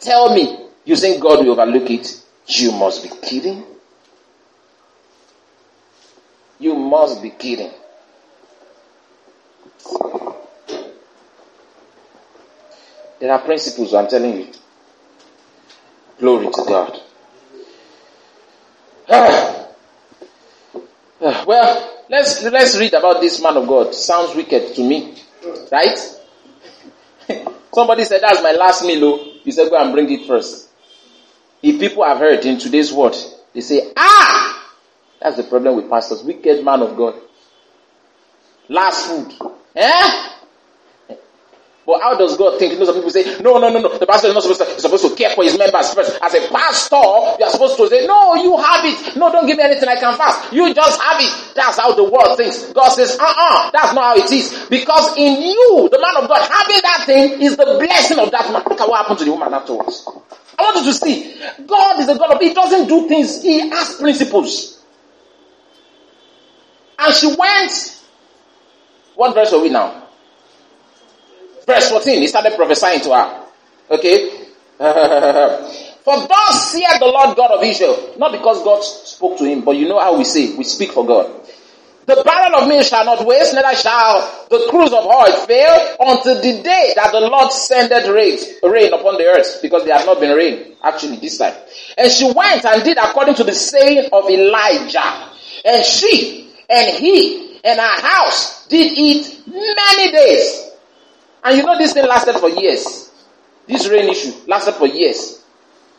Tell 0.00 0.34
me. 0.34 0.66
You 0.84 0.96
think 0.96 1.22
God 1.22 1.46
will 1.46 1.52
overlook 1.52 1.88
it? 1.88 2.20
You 2.48 2.72
must 2.72 3.04
be 3.04 3.10
kidding. 3.24 3.64
You 6.58 6.74
must 6.74 7.22
be 7.22 7.30
kidding. 7.30 7.70
There 13.20 13.30
are 13.30 13.38
principles, 13.38 13.94
I'm 13.94 14.08
telling 14.08 14.36
you. 14.36 14.48
Glory 16.18 16.46
to 16.46 16.64
God. 16.66 17.00
Ah. 19.06 19.63
well, 21.46 22.04
let's 22.10 22.42
let's 22.42 22.78
read 22.78 22.92
about 22.92 23.22
this 23.22 23.42
man 23.42 23.56
of 23.56 23.66
God. 23.66 23.94
Sounds 23.94 24.36
wicked 24.36 24.74
to 24.74 24.82
me, 24.86 25.14
right? 25.72 25.98
Somebody 27.72 28.04
said 28.04 28.20
that's 28.20 28.42
my 28.42 28.52
last 28.52 28.84
meal. 28.84 29.04
Oh. 29.04 29.32
You 29.42 29.50
said 29.52 29.70
go 29.70 29.82
and 29.82 29.92
bring 29.92 30.10
it 30.12 30.26
first. 30.26 30.68
If 31.62 31.80
people 31.80 32.04
have 32.04 32.18
heard 32.18 32.44
in 32.44 32.58
today's 32.58 32.92
word, 32.92 33.14
they 33.54 33.62
say, 33.62 33.90
ah, 33.96 34.70
that's 35.18 35.38
the 35.38 35.44
problem 35.44 35.76
with 35.76 35.88
pastors. 35.88 36.22
Wicked 36.22 36.62
man 36.62 36.82
of 36.82 36.94
God. 36.94 37.14
Last 38.68 39.06
food. 39.08 39.32
Eh? 39.74 40.28
But 41.86 42.00
how 42.00 42.16
does 42.16 42.36
God 42.36 42.58
think? 42.58 42.72
You 42.72 42.78
know, 42.78 42.86
some 42.86 42.94
people 42.94 43.10
say, 43.10 43.38
no, 43.42 43.58
no, 43.58 43.68
no, 43.68 43.78
no. 43.78 43.98
The 43.98 44.06
pastor 44.06 44.28
is 44.28 44.34
not 44.34 44.42
supposed 44.42 44.60
to, 44.62 44.66
he's 44.72 44.80
supposed 44.80 45.04
to 45.04 45.14
care 45.14 45.30
for 45.30 45.44
his 45.44 45.58
members 45.58 45.92
first. 45.92 46.16
As 46.22 46.32
a 46.32 46.48
pastor, 46.48 47.36
you 47.38 47.44
are 47.44 47.50
supposed 47.50 47.76
to 47.76 47.88
say, 47.88 48.06
no, 48.06 48.34
you 48.36 48.56
have 48.56 48.84
it. 48.84 49.16
No, 49.16 49.30
don't 49.30 49.46
give 49.46 49.58
me 49.58 49.64
anything 49.64 49.88
I 49.88 50.00
can 50.00 50.16
fast. 50.16 50.50
You 50.50 50.72
just 50.72 51.00
have 51.00 51.20
it. 51.20 51.54
That's 51.54 51.78
how 51.78 51.92
the 51.92 52.04
world 52.04 52.38
thinks. 52.38 52.72
God 52.72 52.88
says, 52.88 53.18
uh-uh, 53.20 53.70
that's 53.70 53.92
not 53.92 54.16
how 54.16 54.16
it 54.16 54.32
is. 54.32 54.66
Because 54.70 55.12
in 55.18 55.42
you, 55.42 55.88
the 55.92 56.00
man 56.00 56.24
of 56.24 56.28
God, 56.28 56.40
having 56.48 56.80
that 56.82 57.02
thing 57.04 57.42
is 57.42 57.56
the 57.56 57.76
blessing 57.78 58.18
of 58.18 58.30
that 58.30 58.50
man. 58.50 58.62
Look 58.66 58.80
at 58.80 58.88
what 58.88 59.02
happened 59.02 59.18
to 59.18 59.24
the 59.26 59.32
woman 59.32 59.52
afterwards. 59.52 60.08
I 60.58 60.62
want 60.62 60.78
you 60.78 60.92
to 60.92 60.94
see, 60.94 61.36
God 61.66 62.00
is 62.00 62.08
a 62.08 62.16
God 62.16 62.32
of, 62.32 62.40
He 62.40 62.54
doesn't 62.54 62.88
do 62.88 63.08
things, 63.08 63.42
He 63.42 63.68
has 63.68 63.96
principles. 63.96 64.82
And 66.98 67.14
she 67.14 67.26
went, 67.26 68.00
what 69.16 69.34
verse 69.34 69.52
are 69.52 69.60
we 69.60 69.68
now? 69.68 70.03
Verse 71.66 71.90
14, 71.90 72.20
he 72.20 72.28
started 72.28 72.54
prophesying 72.54 73.00
to 73.00 73.14
her. 73.14 73.46
Okay? 73.90 74.30
for 76.04 76.16
thus 76.28 76.72
saith 76.72 76.98
the 76.98 77.06
Lord 77.06 77.36
God 77.36 77.52
of 77.52 77.62
Israel. 77.62 78.14
Not 78.18 78.32
because 78.32 78.62
God 78.62 78.82
spoke 78.82 79.38
to 79.38 79.44
him, 79.44 79.64
but 79.64 79.76
you 79.76 79.88
know 79.88 80.00
how 80.00 80.18
we 80.18 80.24
say, 80.24 80.54
we 80.56 80.64
speak 80.64 80.92
for 80.92 81.06
God. 81.06 81.30
The 82.06 82.22
barrel 82.22 82.60
of 82.60 82.68
meal 82.68 82.82
shall 82.82 83.06
not 83.06 83.24
waste, 83.24 83.54
neither 83.54 83.74
shall 83.76 84.46
the 84.50 84.66
cruse 84.68 84.92
of 84.92 85.06
oil 85.06 85.46
fail 85.46 85.96
until 86.00 86.34
the 86.36 86.62
day 86.62 86.92
that 86.96 87.12
the 87.12 87.20
Lord 87.20 87.50
sendeth 87.50 88.06
rain, 88.08 88.36
rain 88.62 88.92
upon 88.92 89.16
the 89.16 89.24
earth, 89.24 89.60
because 89.62 89.84
there 89.86 89.96
has 89.96 90.04
not 90.04 90.20
been 90.20 90.36
rain, 90.36 90.76
actually, 90.82 91.16
this 91.16 91.38
time. 91.38 91.54
And 91.96 92.12
she 92.12 92.30
went 92.30 92.62
and 92.66 92.84
did 92.84 92.98
according 92.98 93.36
to 93.36 93.44
the 93.44 93.54
saying 93.54 94.10
of 94.12 94.28
Elijah. 94.28 95.30
And 95.64 95.82
she 95.82 96.50
and 96.68 96.90
he 96.98 97.58
and 97.64 97.80
her 97.80 98.00
house 98.02 98.66
did 98.66 98.92
eat 98.92 99.42
many 99.46 100.12
days. 100.12 100.72
And 101.44 101.58
you 101.58 101.62
know 101.62 101.76
this 101.76 101.92
thing 101.92 102.06
lasted 102.08 102.38
for 102.38 102.48
years. 102.48 103.12
This 103.66 103.86
rain 103.88 104.08
issue 104.08 104.32
lasted 104.46 104.74
for 104.74 104.86
years. 104.86 105.42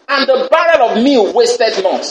And 0.08 0.28
the 0.28 0.48
barrel 0.50 0.89
of 0.89 1.04
meal 1.04 1.34
wasted 1.34 1.84
not. 1.84 2.04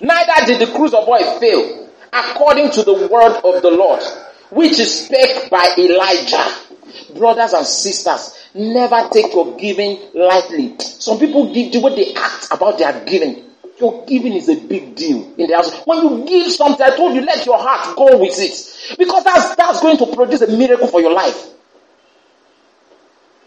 Neither 0.00 0.46
did 0.46 0.60
the 0.68 0.72
cruse 0.74 0.94
of 0.94 1.08
oil 1.08 1.40
fail, 1.40 1.88
according 2.12 2.70
to 2.72 2.82
the 2.82 3.08
word 3.08 3.40
of 3.42 3.62
the 3.62 3.70
Lord, 3.70 4.02
which 4.50 4.78
is 4.78 5.06
spake 5.06 5.50
by 5.50 5.74
Elijah. 5.78 6.54
Brothers 7.16 7.52
and 7.52 7.66
sisters, 7.66 8.38
never 8.54 9.08
take 9.10 9.32
your 9.32 9.56
giving 9.56 9.98
lightly. 10.14 10.76
Some 10.78 11.18
people 11.18 11.52
give 11.52 11.72
the 11.72 11.80
way 11.80 11.94
they 11.96 12.14
act 12.14 12.48
about 12.50 12.78
their 12.78 13.04
giving. 13.04 13.44
Your 13.80 14.04
giving 14.06 14.32
is 14.34 14.48
a 14.48 14.56
big 14.56 14.94
deal 14.94 15.34
in 15.38 15.48
the 15.48 15.54
house. 15.56 15.74
When 15.84 15.98
you 16.02 16.24
give 16.26 16.52
something, 16.52 16.84
I 16.84 16.96
told 16.96 17.14
you, 17.14 17.22
let 17.22 17.44
your 17.46 17.58
heart 17.58 17.96
go 17.96 18.18
with 18.18 18.38
it. 18.38 18.96
Because 18.98 19.24
that's, 19.24 19.54
that's 19.54 19.80
going 19.80 19.98
to 19.98 20.14
produce 20.14 20.42
a 20.42 20.48
miracle 20.48 20.88
for 20.88 21.00
your 21.00 21.12
life. 21.12 21.48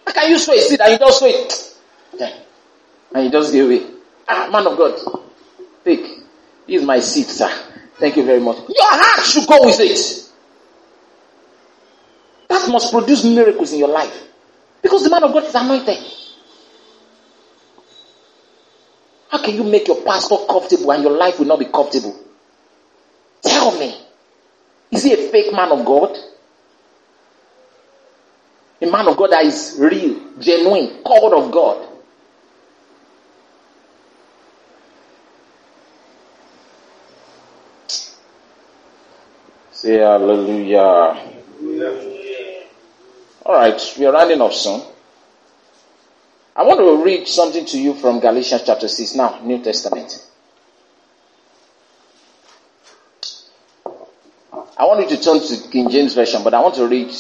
How 0.05 0.13
can 0.13 0.29
you 0.29 0.39
sow 0.39 0.53
a 0.53 0.59
seed 0.59 0.79
and 0.81 0.91
you 0.93 0.97
just 0.99 1.19
sow 1.19 1.25
it? 1.27 1.71
And 3.13 3.25
you 3.25 3.31
just 3.31 3.51
give 3.51 3.65
away. 3.65 3.85
Ah, 4.27 4.49
man 4.51 4.67
of 4.67 4.77
God. 4.77 4.97
Take. 5.83 6.01
This 6.67 6.81
is 6.81 6.85
my 6.85 6.99
seed, 6.99 7.25
sir. 7.27 7.49
Thank 7.99 8.15
you 8.17 8.25
very 8.25 8.39
much. 8.39 8.57
Your 8.57 8.87
heart 8.89 9.25
should 9.25 9.47
go 9.47 9.65
with 9.65 9.79
it. 9.79 10.29
That 12.47 12.69
must 12.69 12.91
produce 12.91 13.23
miracles 13.23 13.73
in 13.73 13.79
your 13.79 13.89
life. 13.89 14.27
Because 14.81 15.03
the 15.03 15.09
man 15.09 15.23
of 15.23 15.33
God 15.33 15.43
is 15.43 15.55
anointed. 15.55 15.97
How 19.29 19.43
can 19.43 19.55
you 19.55 19.63
make 19.63 19.87
your 19.87 20.01
pastor 20.03 20.35
comfortable 20.49 20.91
and 20.91 21.03
your 21.03 21.17
life 21.17 21.39
will 21.39 21.45
not 21.47 21.59
be 21.59 21.65
comfortable? 21.65 22.17
Tell 23.41 23.77
me. 23.77 23.95
Is 24.91 25.03
he 25.03 25.13
a 25.13 25.31
fake 25.31 25.53
man 25.53 25.71
of 25.71 25.85
God? 25.85 26.17
A 28.81 28.89
man 28.89 29.07
of 29.07 29.15
God 29.15 29.31
that 29.31 29.45
is 29.45 29.75
real, 29.79 30.19
genuine, 30.39 31.03
called 31.03 31.33
of 31.33 31.51
God. 31.51 31.87
Say 39.71 39.97
hallelujah. 39.97 40.81
All 43.45 43.55
right, 43.55 43.95
we 43.97 44.05
are 44.05 44.13
running 44.13 44.41
off 44.41 44.53
soon. 44.53 44.81
I 46.55 46.63
want 46.63 46.79
to 46.79 47.03
read 47.03 47.27
something 47.27 47.65
to 47.65 47.79
you 47.79 47.93
from 47.95 48.19
Galatians 48.19 48.63
chapter 48.65 48.87
6 48.87 49.15
now, 49.15 49.39
New 49.43 49.63
Testament. 49.63 50.27
I 54.77 54.85
want 54.85 55.09
you 55.09 55.15
to 55.15 55.23
turn 55.23 55.39
to 55.39 55.69
King 55.69 55.89
James 55.89 56.13
Version, 56.13 56.43
but 56.43 56.53
I 56.53 56.59
want 56.59 56.75
to 56.75 56.87
read 56.87 57.11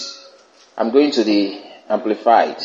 I'm 0.77 0.91
going 0.91 1.11
to 1.11 1.23
the 1.23 1.61
Amplified. 1.89 2.61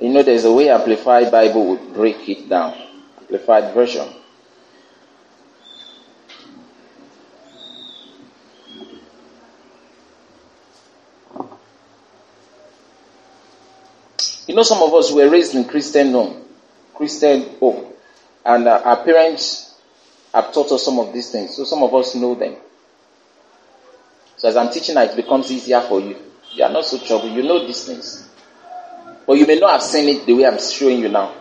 You 0.00 0.08
know, 0.08 0.22
there's 0.22 0.44
a 0.44 0.52
way 0.52 0.68
Amplified 0.68 1.30
Bible 1.30 1.66
would 1.68 1.94
break 1.94 2.28
it 2.28 2.48
down. 2.48 2.74
Amplified 3.20 3.72
version. 3.74 4.08
You 14.46 14.56
know, 14.56 14.64
some 14.64 14.82
of 14.82 14.92
us 14.92 15.10
were 15.12 15.30
raised 15.30 15.54
in 15.54 15.64
Christian 15.64 16.12
home, 16.12 16.44
Christian 16.94 17.42
home, 17.58 17.86
and 18.44 18.66
uh, 18.66 18.82
our 18.84 19.02
parents 19.04 19.74
have 20.34 20.52
taught 20.52 20.72
us 20.72 20.84
some 20.84 20.98
of 20.98 21.12
these 21.12 21.30
things, 21.30 21.56
so 21.56 21.64
some 21.64 21.82
of 21.82 21.94
us 21.94 22.14
know 22.14 22.34
them. 22.34 22.56
So 24.42 24.48
as 24.48 24.56
I'm 24.56 24.72
teaching 24.72 24.96
now, 24.96 25.02
it 25.02 25.14
becomes 25.14 25.52
easier 25.52 25.80
for 25.82 26.00
you. 26.00 26.16
You 26.50 26.64
are 26.64 26.72
not 26.72 26.84
so 26.84 26.98
troubled. 26.98 27.30
You 27.30 27.44
know 27.44 27.64
these 27.64 27.84
things. 27.84 28.28
But 29.24 29.34
you 29.34 29.46
may 29.46 29.54
not 29.54 29.70
have 29.70 29.82
seen 29.82 30.08
it 30.08 30.26
the 30.26 30.34
way 30.34 30.44
I'm 30.44 30.58
showing 30.58 30.98
you 30.98 31.08
now. 31.08 31.32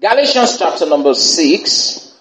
Galatians 0.00 0.56
chapter 0.58 0.86
number 0.86 1.12
6. 1.12 2.20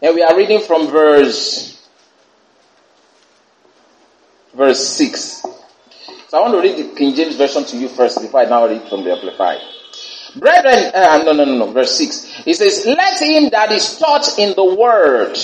And 0.00 0.14
we 0.14 0.22
are 0.22 0.36
reading 0.36 0.60
from 0.60 0.86
verse 0.86 1.84
verse 4.54 4.90
6. 4.90 5.42
So 6.28 6.38
I 6.38 6.40
want 6.40 6.54
to 6.54 6.60
read 6.60 6.76
the 6.76 6.94
King 6.94 7.16
James 7.16 7.34
version 7.34 7.64
to 7.64 7.76
you 7.78 7.88
first 7.88 8.22
before 8.22 8.42
I 8.42 8.44
now 8.44 8.68
read 8.68 8.88
from 8.88 9.02
the 9.02 9.10
Amplified. 9.10 9.58
Brethren, 10.36 10.92
uh, 10.94 11.22
no, 11.24 11.32
no, 11.32 11.44
no, 11.44 11.56
no, 11.56 11.72
verse 11.72 11.96
6. 11.98 12.44
He 12.44 12.54
says, 12.54 12.84
let 12.86 13.20
him 13.20 13.50
that 13.50 13.72
is 13.72 13.98
taught 13.98 14.38
in 14.38 14.54
the 14.54 14.64
word 14.64 15.36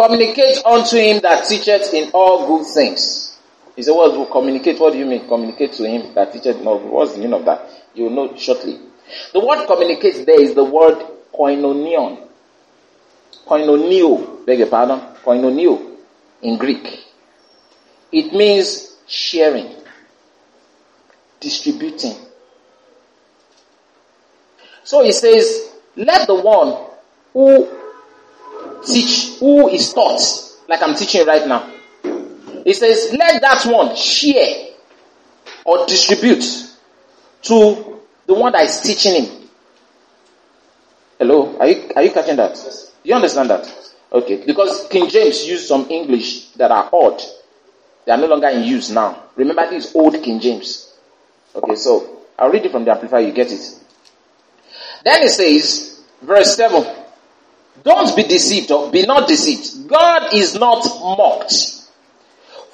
communicate 0.00 0.64
unto 0.64 0.96
him 0.96 1.20
that 1.22 1.46
teacheth 1.46 1.92
in 1.92 2.10
all 2.12 2.46
good 2.46 2.66
things. 2.66 3.38
He 3.76 3.82
said, 3.82 3.92
what 3.92 4.16
will 4.16 4.26
communicate? 4.26 4.80
What 4.80 4.92
do 4.92 4.98
you 4.98 5.06
mean? 5.06 5.26
Communicate 5.28 5.72
to 5.74 5.84
him 5.86 6.14
that 6.14 6.32
teacheth 6.32 6.60
in 6.60 6.66
all 6.66 6.78
good. 6.78 6.90
What's 6.90 7.12
the 7.12 7.18
meaning 7.18 7.34
of 7.34 7.44
that? 7.44 7.68
You 7.94 8.04
will 8.04 8.10
know 8.10 8.36
shortly. 8.36 8.78
The 9.32 9.40
word 9.44 9.66
communicate 9.66 10.24
there 10.26 10.40
is 10.40 10.54
the 10.54 10.64
word 10.64 10.98
koinonion. 11.34 12.26
Koinonio, 13.46 14.46
beg 14.46 14.58
your 14.60 14.68
pardon. 14.68 15.00
Koinonio 15.24 15.96
in 16.42 16.56
Greek. 16.56 17.04
It 18.12 18.32
means 18.32 18.96
sharing, 19.06 19.74
distributing, 21.40 22.16
so 24.90 25.04
he 25.04 25.12
says, 25.12 25.70
let 25.94 26.26
the 26.26 26.34
one 26.34 26.84
who 27.32 27.68
teach, 28.84 29.38
who 29.38 29.68
is 29.68 29.92
taught, 29.94 30.20
like 30.68 30.82
I'm 30.82 30.96
teaching 30.96 31.24
right 31.28 31.46
now. 31.46 31.70
He 32.64 32.74
says, 32.74 33.14
let 33.16 33.40
that 33.40 33.62
one 33.66 33.94
share 33.94 34.70
or 35.64 35.86
distribute 35.86 36.42
to 37.42 38.00
the 38.26 38.34
one 38.34 38.50
that 38.50 38.64
is 38.64 38.80
teaching 38.80 39.22
him. 39.22 39.48
Hello? 41.20 41.56
Are 41.60 41.68
you, 41.68 41.92
are 41.94 42.02
you 42.02 42.10
catching 42.10 42.34
that? 42.34 42.56
Do 42.56 43.08
you 43.08 43.14
understand 43.14 43.48
that? 43.50 43.72
Okay. 44.12 44.44
Because 44.44 44.88
King 44.88 45.08
James 45.08 45.46
used 45.46 45.68
some 45.68 45.88
English 45.88 46.50
that 46.54 46.72
are 46.72 46.90
odd 46.92 47.22
They 48.04 48.10
are 48.10 48.18
no 48.18 48.26
longer 48.26 48.48
in 48.48 48.64
use 48.64 48.90
now. 48.90 49.22
Remember 49.36 49.70
this 49.70 49.94
old 49.94 50.20
King 50.20 50.40
James. 50.40 50.92
Okay, 51.54 51.76
so 51.76 52.24
I'll 52.36 52.50
read 52.50 52.64
it 52.66 52.72
from 52.72 52.84
the 52.84 52.90
Amplifier, 52.90 53.20
you 53.20 53.30
get 53.32 53.52
it. 53.52 53.79
Then 55.04 55.22
he 55.22 55.28
says, 55.28 56.02
verse 56.22 56.56
7, 56.56 56.84
don't 57.82 58.14
be 58.14 58.24
deceived 58.24 58.70
or 58.70 58.90
be 58.90 59.06
not 59.06 59.28
deceived. 59.28 59.88
God 59.88 60.34
is 60.34 60.54
not 60.54 60.84
mocked. 60.84 61.52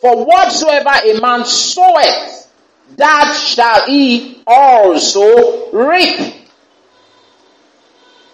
For 0.00 0.24
whatsoever 0.24 0.90
a 1.04 1.20
man 1.20 1.44
soweth, 1.44 2.48
that 2.96 3.34
shall 3.34 3.86
he 3.86 4.42
also 4.46 5.70
reap. 5.72 6.34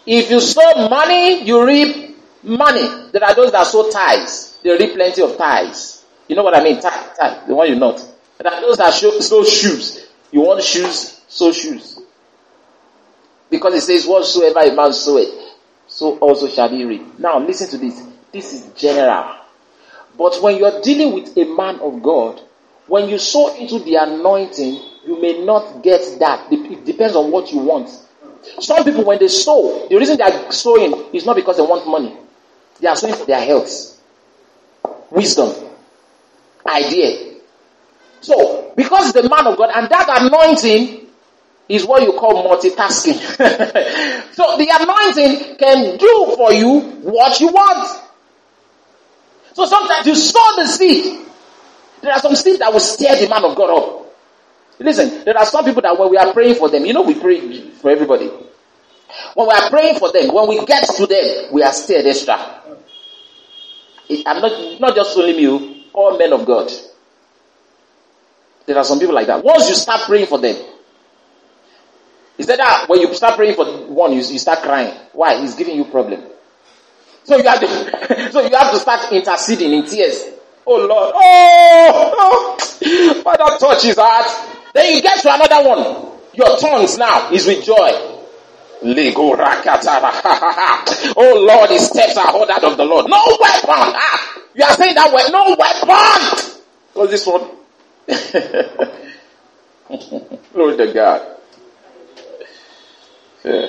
If 0.07 0.31
you 0.31 0.41
sow 0.41 0.89
money, 0.89 1.45
you 1.45 1.65
reap 1.65 2.17
money. 2.43 2.83
There 3.13 3.23
are 3.25 3.35
those 3.35 3.53
that 3.53 3.67
sow 3.67 3.91
tithes. 3.91 4.59
They 4.63 4.71
reap 4.77 4.95
plenty 4.95 5.23
of 5.23 5.37
tithes. 5.37 6.05
You 6.29 6.37
know 6.37 6.43
what 6.43 6.57
I 6.57 6.63
mean? 6.63 6.81
Tithe, 6.81 7.17
tithe, 7.19 7.47
the 7.47 7.55
one 7.55 7.69
you 7.69 7.77
not. 7.77 7.97
There 8.39 8.53
are 8.53 8.61
those 8.61 8.79
that 8.79 8.93
sow 8.95 9.45
shoes. 9.45 10.07
You 10.33 10.41
want 10.41 10.63
shoes, 10.63 11.21
sow 11.29 11.53
shoes. 11.53 11.99
Because 13.53 13.75
it 13.75 13.83
says, 13.83 14.07
whatsoever 14.07 14.61
a 14.61 14.75
man 14.75 14.95
soweth, 14.95 15.29
so 15.87 16.17
also 16.21 16.49
shall 16.49 16.71
he 16.71 16.85
reap. 16.87 17.19
Now 17.19 17.39
listen 17.39 17.69
to 17.69 17.77
this. 17.77 18.03
This 18.33 18.55
is 18.55 18.73
general. 18.75 19.37
But 20.17 20.41
when 20.43 20.57
you're 20.57 20.81
dealing 20.81 21.13
with 21.13 21.37
a 21.37 21.45
man 21.45 21.79
of 21.81 22.03
God, 22.03 22.41
when 22.87 23.11
you 23.11 23.19
sow 23.19 23.55
into 23.55 23.79
the 23.81 23.97
anointing, 23.97 24.81
you 25.05 25.21
may 25.21 25.45
not 25.45 25.83
get 25.83 26.19
that. 26.21 26.51
It 26.51 26.87
depends 26.87 27.15
on 27.15 27.31
what 27.31 27.53
you 27.53 27.59
want. 27.59 27.91
Some 28.59 28.85
people, 28.85 29.05
when 29.05 29.19
they 29.19 29.29
sow, 29.29 29.87
the 29.87 29.97
reason 29.99 30.17
they 30.17 30.25
are 30.25 30.51
sowing 30.51 31.15
is 31.15 31.27
not 31.27 31.37
because 31.37 31.59
they 31.59 31.63
want 31.63 31.87
money. 31.87 32.17
They 32.81 32.89
are 32.89 32.97
sowing 32.97 33.15
for 33.15 33.27
their 33.27 33.45
health, 33.45 34.01
wisdom, 35.11 35.53
idea. 36.67 37.35
So, 38.23 38.73
because 38.77 39.13
the 39.13 39.29
man 39.29 39.47
of 39.47 39.59
God 39.59 39.71
and 39.75 39.91
that 39.91 40.23
anointing 40.23 41.02
is 41.73 41.87
what 41.87 42.03
you 42.03 42.13
call 42.13 42.45
multitasking. 42.45 43.17
so 44.35 44.57
the 44.59 44.69
anointing 44.69 45.57
can 45.57 45.97
do 45.97 46.35
for 46.37 46.53
you 46.53 46.81
what 47.03 47.41
you 47.41 47.49
want. 47.49 48.03
So 49.55 49.65
sometimes 49.65 50.07
you 50.07 50.15
sow 50.15 50.57
the 50.57 50.67
seed. 50.67 51.27
There 52.03 52.13
are 52.13 52.19
some 52.21 52.35
seeds 52.37 52.59
that 52.59 52.73
will 52.73 52.81
stir 52.81 53.17
the 53.21 53.29
man 53.29 53.45
of 53.45 53.57
God 53.57 53.71
up. 53.71 54.15
Listen, 54.79 55.25
there 55.25 55.39
are 55.39 55.47
some 55.47 55.65
people 55.65 55.81
that 55.83 55.99
when 55.99 56.11
we 56.11 56.17
are 56.19 56.33
praying 56.33 56.57
for 56.57 56.69
them, 56.69 56.85
you 56.85 56.93
know 56.93 57.03
we 57.03 57.15
pray 57.15 57.41
for 57.71 57.91
everybody. 57.91 58.27
When 59.35 59.47
we 59.49 59.55
are 59.55 59.71
praying 59.71 59.99
for 59.99 60.13
them, 60.13 60.35
when 60.35 60.49
we 60.49 60.65
get 60.67 60.85
to 60.97 61.07
them, 61.07 61.53
we 61.53 61.63
are 61.63 61.73
stirred 61.73 62.07
extra. 62.07 62.35
I'm 64.27 64.43
not, 64.43 64.81
not 64.81 64.95
just 64.95 65.17
only 65.17 65.35
me, 65.37 65.47
oh, 65.49 65.75
all 65.95 66.19
men 66.19 66.33
of 66.35 66.45
God. 66.45 66.71
There 68.67 68.77
are 68.77 68.85
some 68.85 68.99
people 68.99 69.15
like 69.15 69.27
that. 69.29 69.43
Once 69.43 69.69
you 69.69 69.75
start 69.75 70.03
praying 70.03 70.27
for 70.27 70.39
them, 70.39 70.57
is 72.43 72.49
that, 72.49 72.59
that 72.59 72.89
when 72.89 73.01
you 73.01 73.15
start 73.15 73.37
praying 73.37 73.55
for 73.55 73.65
one, 73.87 74.11
you, 74.13 74.19
you 74.19 74.39
start 74.39 74.59
crying. 74.63 74.93
Why? 75.13 75.41
He's 75.41 75.55
giving 75.55 75.77
you 75.77 75.85
problem. 75.85 76.25
So 77.23 77.37
you 77.37 77.45
have 77.45 77.61
to, 77.61 77.69
so 78.33 78.41
you 78.41 78.51
have 78.57 78.73
to 78.73 78.81
start 78.81 79.13
interceding 79.13 79.73
in 79.73 79.87
tears. 79.87 80.25
Oh 80.67 80.75
Lord, 80.77 81.15
oh, 81.15 82.15
oh 82.19 82.57
Father, 83.23 83.59
touch 83.59 83.85
his 83.85 83.97
heart. 83.97 84.27
Then 84.75 84.97
you 84.97 85.03
get 85.03 85.23
to 85.23 85.33
another 85.33 85.63
one. 85.69 86.09
Your 86.35 86.57
tongues 86.59 86.99
now 86.99 87.31
is 87.31 87.47
with 87.47 87.63
joy. 87.65 88.19
Lego 88.83 89.37
Oh 91.17 91.45
Lord, 91.47 91.71
his 91.71 91.87
steps 91.87 92.17
are 92.17 92.35
ordered 92.35 92.65
of 92.65 92.77
the 92.77 92.85
Lord. 92.85 93.09
No 93.09 93.23
weapon. 93.41 93.69
Ah, 93.69 94.35
you 94.55 94.65
are 94.65 94.75
saying 94.75 94.97
that 94.97 95.13
word. 95.13 95.31
No 95.31 95.55
weapon. 95.57 96.19
What's 96.95 97.13
this 97.13 97.25
one? 97.25 97.49
Glory 100.53 100.77
to 100.77 100.93
God. 100.93 101.33
Yeah. 103.45 103.67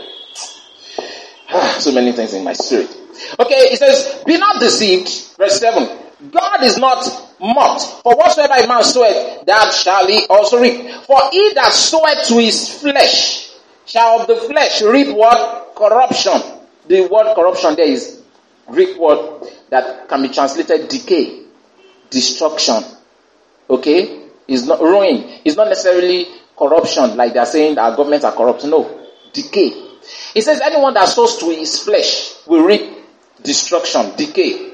Ah, 1.50 1.73
so 1.84 1.92
many 1.92 2.12
things 2.12 2.34
in 2.34 2.44
my 2.44 2.54
spirit. 2.54 2.90
Okay, 3.40 3.56
it 3.72 3.78
says, 3.80 4.24
be 4.26 4.38
not 4.38 4.60
deceived. 4.60 5.38
Verse 5.38 5.60
7. 5.60 6.00
God 6.32 6.64
is 6.64 6.78
not 6.78 7.04
mocked. 7.40 7.84
For 8.04 8.16
whatsoever 8.16 8.54
a 8.54 8.68
man 8.68 8.84
soweth, 8.84 9.46
that 9.46 9.74
shall 9.74 10.08
he 10.08 10.26
also 10.30 10.60
reap. 10.60 10.90
For 11.06 11.20
he 11.32 11.52
that 11.56 11.74
soweth 11.74 12.28
to 12.30 12.38
his 12.38 12.70
flesh 12.80 13.52
shall 13.86 14.22
of 14.22 14.28
the 14.28 14.36
flesh 14.36 14.82
reap 14.82 15.16
what? 15.16 15.76
Corruption. 15.76 16.34
The 16.88 17.02
word 17.08 17.34
corruption 17.36 17.76
there 17.76 17.88
is 17.88 18.22
Greek 18.68 18.98
word 18.98 19.48
that 19.70 20.08
can 20.08 20.22
be 20.22 20.30
translated 20.30 20.88
decay, 20.88 21.44
destruction. 22.10 22.84
Okay? 23.70 24.28
It's 24.48 24.66
not 24.66 24.82
ruin. 24.82 25.40
It's 25.44 25.56
not 25.56 25.68
necessarily 25.70 26.28
corruption 26.58 27.16
like 27.18 27.34
they're 27.34 27.46
saying 27.46 27.78
our 27.78 27.96
governments 27.96 28.26
are 28.26 28.34
corrupt. 28.34 28.66
No. 28.66 29.08
Decay. 29.34 29.83
It 30.36 30.42
says 30.44 30.62
anyone 30.62 30.94
that 30.96 31.08
sows 31.08 31.38
to 31.38 31.50
his 31.52 31.80
flesh 31.80 32.34
will 32.48 32.64
reap 32.64 33.04
destruction, 33.42 34.16
decay. 34.16 34.74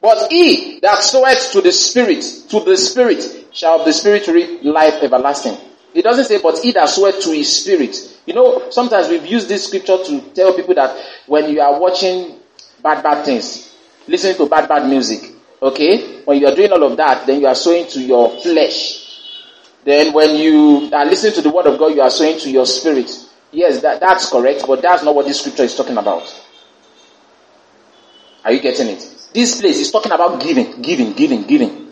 But 0.00 0.30
he 0.30 0.80
that 0.80 1.02
soweth 1.02 1.52
to 1.52 1.60
the 1.60 1.72
Spirit, 1.72 2.24
to 2.48 2.60
the 2.60 2.76
Spirit, 2.76 3.48
shall 3.52 3.84
the 3.84 3.92
Spirit 3.92 4.26
reap 4.28 4.62
life 4.64 5.02
everlasting. 5.02 5.56
It 5.92 6.02
doesn't 6.02 6.24
say, 6.24 6.40
but 6.40 6.58
he 6.58 6.72
that 6.72 6.88
soweth 6.88 7.20
to 7.24 7.32
his 7.32 7.62
Spirit. 7.62 7.96
You 8.26 8.34
know, 8.34 8.70
sometimes 8.70 9.08
we've 9.08 9.26
used 9.26 9.48
this 9.48 9.66
scripture 9.66 9.98
to 10.04 10.20
tell 10.32 10.54
people 10.54 10.74
that 10.74 10.96
when 11.26 11.50
you 11.50 11.60
are 11.60 11.80
watching 11.80 12.38
bad, 12.82 13.02
bad 13.02 13.24
things, 13.24 13.74
listening 14.06 14.36
to 14.36 14.46
bad, 14.46 14.68
bad 14.68 14.88
music, 14.88 15.32
okay? 15.60 16.22
When 16.22 16.38
you 16.38 16.46
are 16.46 16.54
doing 16.54 16.72
all 16.72 16.84
of 16.84 16.96
that, 16.96 17.26
then 17.26 17.40
you 17.40 17.46
are 17.46 17.54
sowing 17.54 17.86
to 17.88 18.00
your 18.00 18.30
flesh. 18.40 19.00
Then 19.84 20.12
when 20.12 20.36
you 20.36 20.90
are 20.92 21.04
listening 21.06 21.32
to 21.34 21.42
the 21.42 21.50
word 21.50 21.66
of 21.66 21.78
God, 21.78 21.94
you 21.94 22.02
are 22.02 22.10
sowing 22.10 22.38
to 22.40 22.50
your 22.50 22.66
spirit. 22.66 23.10
Yes, 23.52 23.80
that, 23.82 24.00
that's 24.00 24.30
correct, 24.30 24.64
but 24.66 24.80
that's 24.82 25.02
not 25.02 25.14
what 25.14 25.26
this 25.26 25.40
scripture 25.40 25.64
is 25.64 25.74
talking 25.74 25.96
about. 25.96 26.22
Are 28.44 28.52
you 28.52 28.60
getting 28.60 28.88
it? 28.88 29.28
This 29.34 29.60
place 29.60 29.78
is 29.78 29.90
talking 29.90 30.12
about 30.12 30.40
giving, 30.40 30.80
giving, 30.82 31.12
giving, 31.12 31.42
giving. 31.42 31.90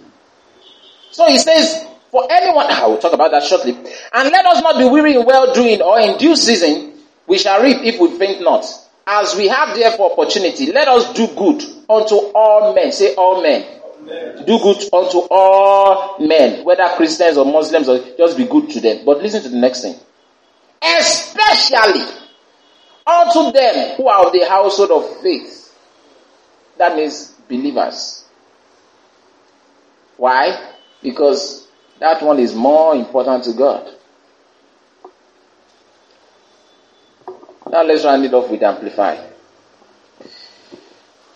So 1.10 1.26
he 1.26 1.38
says, 1.38 1.86
for 2.10 2.26
anyone, 2.30 2.66
I 2.70 2.86
will 2.86 2.98
talk 2.98 3.12
about 3.12 3.30
that 3.32 3.42
shortly. 3.44 3.72
And 3.72 4.30
let 4.30 4.46
us 4.46 4.62
not 4.62 4.78
be 4.78 4.84
weary 4.84 5.14
in 5.14 5.24
well 5.24 5.52
doing 5.52 5.82
or 5.82 5.98
in 6.00 6.16
due 6.18 6.36
season, 6.36 6.94
we 7.26 7.38
shall 7.38 7.62
reap 7.62 7.78
if 7.82 8.00
we 8.00 8.16
faint 8.18 8.40
not. 8.40 8.64
As 9.06 9.34
we 9.36 9.48
have 9.48 9.74
therefore 9.74 10.12
opportunity, 10.12 10.70
let 10.70 10.86
us 10.86 11.12
do 11.14 11.26
good 11.28 11.62
unto 11.88 12.14
all 12.34 12.74
men. 12.74 12.92
Say 12.92 13.14
all 13.14 13.42
men. 13.42 13.64
Amen. 14.00 14.44
Do 14.46 14.58
good 14.58 14.82
unto 14.92 15.26
all 15.30 16.18
men, 16.18 16.64
whether 16.64 16.86
Christians 16.90 17.36
or 17.36 17.46
Muslims 17.46 17.88
or 17.88 17.98
just 18.16 18.36
be 18.36 18.44
good 18.44 18.70
to 18.70 18.80
them. 18.80 19.04
But 19.04 19.22
listen 19.22 19.42
to 19.42 19.48
the 19.48 19.56
next 19.56 19.82
thing. 19.82 19.96
Especially 20.82 22.04
unto 23.06 23.52
them 23.52 23.96
who 23.96 24.08
are 24.08 24.26
of 24.26 24.32
the 24.32 24.46
household 24.48 24.90
of 24.90 25.20
faith. 25.22 25.76
That 26.76 26.94
means 26.96 27.32
believers. 27.48 28.24
Why? 30.16 30.74
Because 31.02 31.66
that 32.00 32.22
one 32.22 32.38
is 32.38 32.54
more 32.54 32.94
important 32.94 33.44
to 33.44 33.52
God. 33.52 33.94
Now 37.70 37.82
let's 37.82 38.04
round 38.04 38.24
it 38.24 38.32
off 38.34 38.50
with 38.50 38.62
Amplify. 38.62 39.16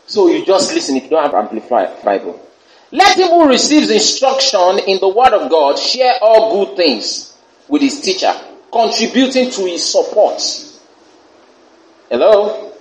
So 0.07 0.29
you 0.29 0.45
just 0.45 0.75
listen 0.75 0.97
if 0.97 1.05
you 1.05 1.11
don't 1.11 1.23
have 1.25 1.35
Amplify 1.35 2.03
Bible. 2.03 2.49
Let 2.91 3.19
him 3.19 3.29
who 3.29 3.49
receives 3.49 3.91
instruction 3.91 4.81
in 4.87 4.99
the 5.01 5.09
word 5.09 5.33
of 5.33 5.51
God 5.51 5.79
share 5.79 6.15
all 6.21 6.65
good 6.67 6.77
things 6.77 7.35
with 7.69 7.81
his 7.81 8.01
teacher, 8.03 8.33
contributing 8.73 9.51
to 9.51 9.67
his 9.67 9.85
support. 9.93 10.41
Hello? 12.09 12.73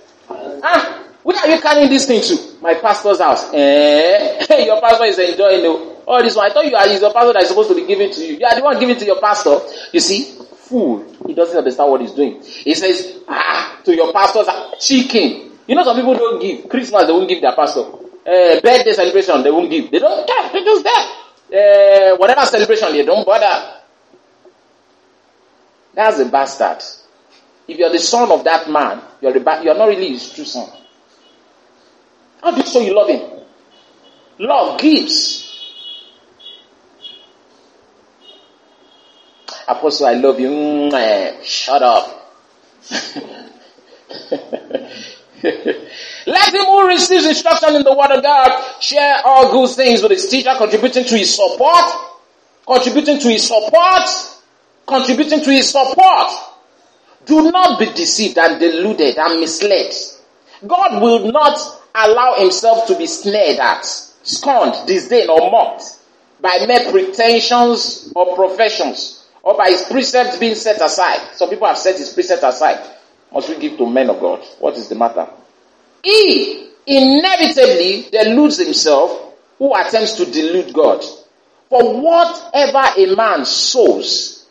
Ah, 0.62 1.04
where 1.22 1.38
are 1.38 1.48
you 1.48 1.60
carrying 1.60 1.90
this 1.90 2.06
thing 2.06 2.22
to? 2.22 2.60
My 2.62 2.74
pastor's 2.74 3.20
house. 3.20 3.52
Eh? 3.52 4.64
your 4.64 4.80
pastor 4.80 5.04
is 5.04 5.18
enjoying. 5.18 5.64
All 6.06 6.22
this 6.22 6.34
one. 6.34 6.50
I 6.50 6.54
thought 6.54 6.64
you 6.66 6.74
are 6.74 6.88
your 6.88 7.12
pastor 7.12 7.32
that 7.34 7.42
is 7.42 7.48
supposed 7.48 7.68
to 7.68 7.74
be 7.74 7.86
giving 7.86 8.10
to 8.10 8.20
you. 8.24 8.38
You 8.38 8.46
are 8.46 8.56
the 8.56 8.62
one 8.62 8.78
giving 8.80 8.96
to 8.96 9.04
your 9.04 9.20
pastor. 9.20 9.58
You 9.92 10.00
see? 10.00 10.38
Fool. 10.56 11.04
He 11.26 11.34
doesn't 11.34 11.56
understand 11.56 11.90
what 11.90 12.00
he's 12.00 12.12
doing. 12.12 12.40
He 12.42 12.74
says, 12.74 13.18
ah, 13.28 13.80
to 13.84 13.94
your 13.94 14.12
pastor's 14.12 14.48
chicken. 14.80 15.50
You 15.66 15.74
know 15.76 15.84
some 15.84 15.96
people 15.96 16.14
don't 16.14 16.40
give. 16.40 16.68
Christmas, 16.68 17.06
they 17.06 17.12
won't 17.12 17.28
give 17.28 17.40
their 17.42 17.54
pastor. 17.54 17.80
Uh, 17.80 18.60
birthday 18.60 18.92
celebration, 18.92 19.42
they 19.42 19.50
won't 19.50 19.70
give. 19.70 19.90
They 19.90 19.98
don't 19.98 20.26
care. 20.26 20.50
They 20.52 20.64
just 20.64 20.84
there. 20.84 22.12
Uh, 22.12 22.16
whatever 22.16 22.46
celebration, 22.46 22.92
they 22.92 23.04
don't 23.04 23.26
bother. 23.26 23.81
That's 25.94 26.18
a 26.18 26.26
bastard. 26.26 26.82
If 27.68 27.78
you're 27.78 27.90
the 27.90 27.98
son 27.98 28.30
of 28.32 28.44
that 28.44 28.68
man, 28.70 29.02
you're, 29.20 29.36
a, 29.36 29.62
you're 29.64 29.76
not 29.76 29.88
really 29.88 30.10
his 30.10 30.32
true 30.32 30.44
son. 30.44 30.68
How 32.42 32.50
do 32.50 32.58
you 32.58 32.66
show 32.66 32.80
you 32.80 32.94
love 32.94 33.08
him? 33.08 33.40
Love 34.38 34.80
gives. 34.80 35.48
Apostle, 39.68 40.06
I 40.06 40.14
love 40.14 40.40
you. 40.40 40.48
Mm, 40.48 40.92
eh, 40.92 41.42
shut 41.44 41.82
up. 41.82 42.18
Let 46.26 46.54
him 46.54 46.64
who 46.64 46.86
receives 46.88 47.26
instruction 47.26 47.76
in 47.76 47.82
the 47.82 47.94
word 47.94 48.10
of 48.16 48.22
God 48.22 48.82
share 48.82 49.20
all 49.24 49.50
good 49.52 49.74
things 49.74 50.02
with 50.02 50.12
his 50.12 50.28
teacher, 50.28 50.50
contributing 50.56 51.04
to 51.04 51.16
his 51.16 51.34
support, 51.34 51.84
contributing 52.66 53.18
to 53.20 53.28
his 53.28 53.46
support, 53.46 54.02
contributing 54.86 55.42
to 55.42 55.50
his 55.50 55.70
support. 55.70 56.30
Do 57.24 57.50
not 57.50 57.78
be 57.78 57.86
deceived 57.86 58.38
and 58.38 58.58
deluded 58.60 59.16
and 59.18 59.40
misled. 59.40 59.92
God 60.66 61.00
will 61.02 61.30
not 61.30 61.58
allow 61.94 62.34
himself 62.38 62.86
to 62.88 62.96
be 62.96 63.06
snared 63.06 63.58
at, 63.58 63.84
scorned, 63.84 64.74
disdained, 64.86 65.30
or 65.30 65.50
mocked 65.50 65.84
by 66.40 66.64
mere 66.66 66.90
pretensions 66.90 68.12
or 68.14 68.34
professions, 68.34 69.24
or 69.42 69.56
by 69.56 69.68
his 69.70 69.82
precepts 69.82 70.38
being 70.38 70.54
set 70.54 70.80
aside. 70.80 71.34
Some 71.34 71.48
people 71.50 71.66
have 71.68 71.78
set 71.78 71.96
his 71.98 72.12
precepts 72.12 72.42
aside. 72.42 72.84
Must 73.32 73.48
we 73.48 73.58
give 73.58 73.78
to 73.78 73.86
men 73.88 74.10
of 74.10 74.20
God? 74.20 74.44
What 74.58 74.76
is 74.76 74.88
the 74.88 74.94
matter? 74.94 75.28
He 76.02 76.70
inevitably 76.86 78.08
deludes 78.10 78.58
himself 78.58 79.34
who 79.58 79.72
attempts 79.74 80.14
to 80.14 80.26
delude 80.26 80.74
God. 80.74 81.04
For 81.68 82.00
whatever 82.02 82.84
a 82.98 83.14
man 83.14 83.44
sows, 83.46 84.41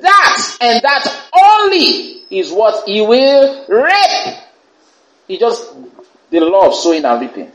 that 0.00 0.56
and 0.60 0.82
that 0.82 1.30
only 1.34 2.22
is 2.30 2.50
what 2.52 2.88
he 2.88 3.00
will 3.02 3.66
reap. 3.68 4.36
He 5.28 5.38
just, 5.38 5.72
the 6.30 6.40
law 6.40 6.68
of 6.68 6.74
sowing 6.74 7.04
and 7.04 7.20
reaping. 7.20 7.52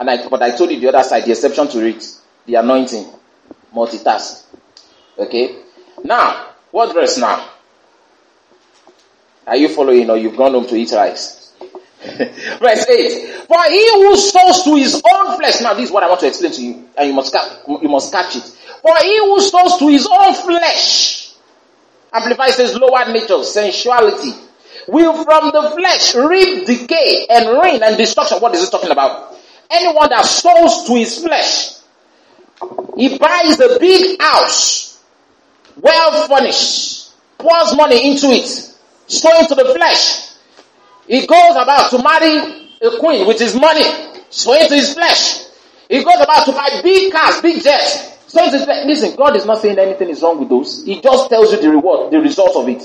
And 0.00 0.10
I, 0.10 0.28
but 0.28 0.42
I 0.42 0.56
told 0.56 0.70
you 0.70 0.80
the 0.80 0.88
other 0.88 1.02
side, 1.02 1.24
the 1.24 1.30
exception 1.30 1.68
to 1.68 1.86
it, 1.86 2.04
the 2.46 2.56
anointing, 2.56 3.06
multitask. 3.74 4.44
Okay? 5.18 5.62
Now, 6.04 6.54
what 6.70 6.92
verse 6.94 7.18
now? 7.18 7.48
Are 9.46 9.56
you 9.56 9.68
following 9.68 10.08
or 10.08 10.16
you've 10.16 10.36
gone 10.36 10.52
home 10.52 10.66
to 10.66 10.74
eat 10.76 10.92
rice? 10.92 11.52
Verse 12.02 12.88
8. 12.88 13.46
For 13.46 13.62
he 13.68 13.92
who 13.94 14.16
sows 14.16 14.64
to 14.64 14.74
his 14.74 14.94
own 14.94 15.36
flesh, 15.36 15.60
now 15.60 15.74
this 15.74 15.84
is 15.86 15.90
what 15.92 16.02
I 16.02 16.08
want 16.08 16.20
to 16.20 16.26
explain 16.26 16.52
to 16.52 16.62
you, 16.62 16.88
and 16.96 17.08
you 17.08 17.14
must, 17.14 17.32
you 17.68 17.88
must 17.88 18.12
catch 18.12 18.36
it. 18.36 18.56
For 18.82 18.96
he 18.98 19.18
who 19.18 19.40
sows 19.40 19.78
to 19.78 19.88
his 19.88 20.06
own 20.06 20.34
flesh, 20.34 21.34
Amplify 22.12 22.48
says 22.48 22.76
lower 22.76 23.10
nature, 23.12 23.42
sensuality, 23.44 24.32
will 24.88 25.24
from 25.24 25.50
the 25.52 25.70
flesh 25.70 26.14
reap 26.16 26.66
decay 26.66 27.26
and 27.30 27.48
ruin 27.48 27.82
and 27.82 27.96
destruction. 27.96 28.38
What 28.38 28.54
is 28.54 28.64
he 28.64 28.70
talking 28.70 28.90
about? 28.90 29.36
Anyone 29.70 30.10
that 30.10 30.24
sows 30.24 30.84
to 30.86 30.96
his 30.96 31.18
flesh, 31.24 31.78
he 32.96 33.16
buys 33.16 33.60
a 33.60 33.78
big 33.78 34.20
house, 34.20 35.00
well 35.76 36.28
furnished, 36.28 37.12
pours 37.38 37.76
money 37.76 38.10
into 38.10 38.26
it, 38.30 38.46
sowing 39.06 39.46
to 39.46 39.54
the 39.54 39.74
flesh. 39.74 40.32
He 41.06 41.26
goes 41.26 41.52
about 41.52 41.90
to 41.90 42.02
marry 42.02 42.68
a 42.82 42.98
queen 42.98 43.26
with 43.26 43.38
his 43.38 43.54
money, 43.54 43.84
sowing 44.28 44.68
to 44.68 44.74
his 44.74 44.92
flesh. 44.94 45.44
He 45.88 46.02
goes 46.02 46.20
about 46.20 46.44
to 46.46 46.52
buy 46.52 46.80
big 46.82 47.12
cars, 47.12 47.40
big 47.40 47.62
jets, 47.62 48.11
to. 48.32 48.84
Listen, 48.86 49.16
God 49.16 49.36
is 49.36 49.44
not 49.46 49.60
saying 49.60 49.78
anything 49.78 50.08
is 50.08 50.22
wrong 50.22 50.38
with 50.38 50.48
those. 50.48 50.84
He 50.84 51.00
just 51.00 51.28
tells 51.30 51.52
you 51.52 51.60
the 51.60 51.70
reward, 51.70 52.12
the 52.12 52.20
result 52.20 52.56
of 52.56 52.68
it. 52.68 52.82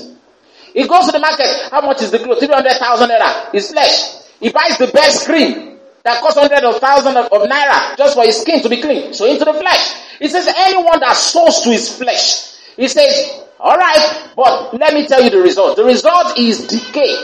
He 0.74 0.86
goes 0.86 1.06
to 1.06 1.12
the 1.12 1.18
market. 1.18 1.48
How 1.70 1.80
much 1.80 2.02
is 2.02 2.10
the 2.10 2.18
clothes? 2.18 2.38
300,000 2.38 3.08
naira. 3.08 3.52
His 3.52 3.72
flesh. 3.72 4.22
He 4.40 4.50
buys 4.50 4.78
the 4.78 4.88
best 4.88 5.26
cream 5.26 5.78
that 6.04 6.20
costs 6.20 6.38
hundred 6.38 6.62
of 6.64 6.76
thousand 6.80 7.16
of, 7.16 7.26
of 7.26 7.48
naira 7.48 7.96
just 7.96 8.14
for 8.14 8.24
his 8.24 8.40
skin 8.40 8.62
to 8.62 8.68
be 8.68 8.80
clean. 8.80 9.12
So 9.12 9.26
into 9.26 9.44
the 9.44 9.54
flesh. 9.54 9.94
He 10.20 10.28
says 10.28 10.46
anyone 10.46 11.00
that 11.00 11.16
sows 11.16 11.60
to 11.62 11.70
his 11.70 11.96
flesh, 11.96 12.54
he 12.76 12.88
says 12.88 13.44
Alright, 13.60 14.30
but 14.36 14.74
let 14.78 14.94
me 14.94 15.06
tell 15.06 15.22
you 15.22 15.30
the 15.30 15.40
result. 15.40 15.76
The 15.76 15.84
result 15.84 16.38
is 16.38 16.66
decay. 16.66 17.16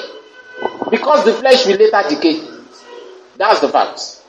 Because 0.90 1.24
the 1.24 1.32
flesh 1.34 1.64
will 1.66 1.76
later 1.76 2.02
decay. 2.08 2.42
That's 3.36 3.60
the 3.60 3.68
fact. 3.68 4.22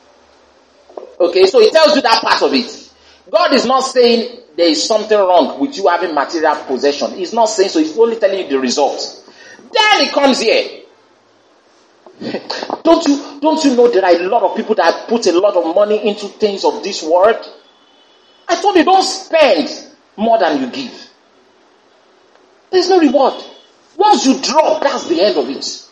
Okay, 1.20 1.46
so 1.48 1.60
he 1.60 1.72
tells 1.72 1.96
you 1.96 2.02
that 2.04 2.22
part 2.22 2.42
of 2.44 2.54
it. 2.54 2.85
God 3.32 3.54
is 3.54 3.66
not 3.66 3.82
saying 3.82 4.40
there 4.56 4.68
is 4.70 4.84
something 4.84 5.18
wrong 5.18 5.60
with 5.60 5.76
you 5.78 5.88
having 5.88 6.14
material 6.14 6.56
possession. 6.66 7.12
He's 7.12 7.34
not 7.34 7.46
saying 7.46 7.70
so, 7.70 7.80
he's 7.80 7.98
only 7.98 8.18
telling 8.18 8.40
you 8.40 8.48
the 8.48 8.60
result. 8.60 9.24
Then 9.58 10.06
he 10.06 10.12
comes 10.12 10.40
here. 10.40 10.82
don't 12.84 13.06
you 13.06 13.40
don't 13.42 13.62
you 13.66 13.76
know 13.76 13.90
there 13.90 14.06
are 14.06 14.14
a 14.16 14.28
lot 14.30 14.42
of 14.44 14.56
people 14.56 14.74
that 14.76 15.10
put 15.10 15.28
a 15.28 15.38
lot 15.38 15.56
of 15.58 15.76
money 15.76 16.08
into 16.08 16.28
things 16.28 16.64
of 16.64 16.82
this 16.82 17.04
world? 17.04 17.36
I 18.48 18.56
told 18.62 18.76
you 18.78 18.86
don't 18.86 19.04
spend 19.04 19.70
more 20.16 20.38
than 20.40 20.62
you 20.62 20.70
give. 20.72 21.10
There's 22.72 22.90
no 22.90 23.00
reward. 23.00 23.44
Once 23.98 24.26
you 24.26 24.40
drop, 24.42 24.82
that's 24.84 25.08
the 25.08 25.22
end 25.22 25.38
of 25.38 25.50
it. 25.50 25.90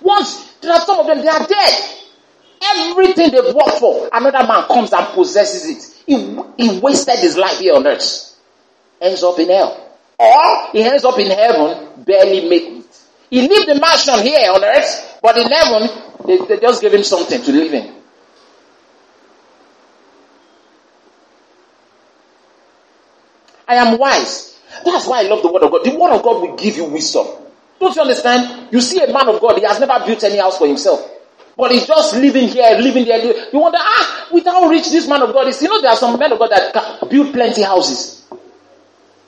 Once, 0.00 0.52
there 0.60 0.72
are 0.72 0.80
some 0.80 0.98
of 0.98 1.06
them, 1.06 1.18
they 1.20 1.28
are 1.28 1.46
dead. 1.46 1.90
Everything 2.76 3.30
they've 3.30 3.54
worked 3.54 3.78
for, 3.78 4.08
another 4.12 4.46
man 4.46 4.66
comes 4.66 4.92
and 4.92 5.06
possesses 5.14 5.66
it. 5.66 5.93
He, 6.06 6.38
he 6.56 6.80
wasted 6.80 7.18
his 7.18 7.36
life 7.36 7.58
here 7.58 7.74
on 7.74 7.86
earth. 7.86 8.36
Ends 9.00 9.22
up 9.22 9.38
in 9.38 9.48
hell. 9.48 9.80
Or 10.18 10.70
he 10.72 10.82
ends 10.82 11.04
up 11.04 11.18
in 11.18 11.30
heaven, 11.30 12.04
barely 12.04 12.48
making 12.48 12.78
it. 12.80 13.00
He 13.30 13.48
lived 13.48 13.68
the 13.68 13.80
mansion 13.80 14.20
here 14.20 14.50
on 14.52 14.62
earth, 14.62 15.18
but 15.22 15.36
in 15.36 15.48
heaven, 15.50 15.88
they, 16.26 16.38
they 16.46 16.60
just 16.60 16.80
gave 16.80 16.94
him 16.94 17.02
something 17.02 17.42
to 17.42 17.52
live 17.52 17.74
in. 17.74 17.94
I 23.66 23.76
am 23.76 23.98
wise. 23.98 24.60
That's 24.84 25.06
why 25.06 25.20
I 25.20 25.22
love 25.22 25.42
the 25.42 25.50
word 25.50 25.62
of 25.62 25.70
God. 25.70 25.84
The 25.84 25.96
word 25.96 26.12
of 26.12 26.22
God 26.22 26.42
will 26.42 26.56
give 26.56 26.76
you 26.76 26.84
wisdom. 26.84 27.26
Don't 27.80 27.94
you 27.96 28.02
understand? 28.02 28.68
You 28.72 28.80
see 28.80 29.02
a 29.02 29.12
man 29.12 29.28
of 29.28 29.40
God, 29.40 29.58
he 29.58 29.64
has 29.64 29.80
never 29.80 30.04
built 30.06 30.22
any 30.22 30.36
house 30.38 30.58
for 30.58 30.66
himself. 30.66 31.10
But 31.56 31.70
he's 31.70 31.86
just 31.86 32.14
living 32.14 32.48
here, 32.48 32.76
living 32.78 33.04
there. 33.04 33.24
You 33.24 33.58
wonder, 33.58 33.78
ah, 33.80 34.28
with 34.32 34.44
how 34.44 34.66
rich 34.68 34.90
this 34.90 35.06
man 35.06 35.22
of 35.22 35.32
God 35.32 35.46
is. 35.48 35.62
You 35.62 35.68
know, 35.68 35.80
there 35.80 35.90
are 35.90 35.96
some 35.96 36.18
men 36.18 36.32
of 36.32 36.38
God 36.38 36.50
that 36.50 37.08
build 37.08 37.32
plenty 37.32 37.62
houses. 37.62 38.24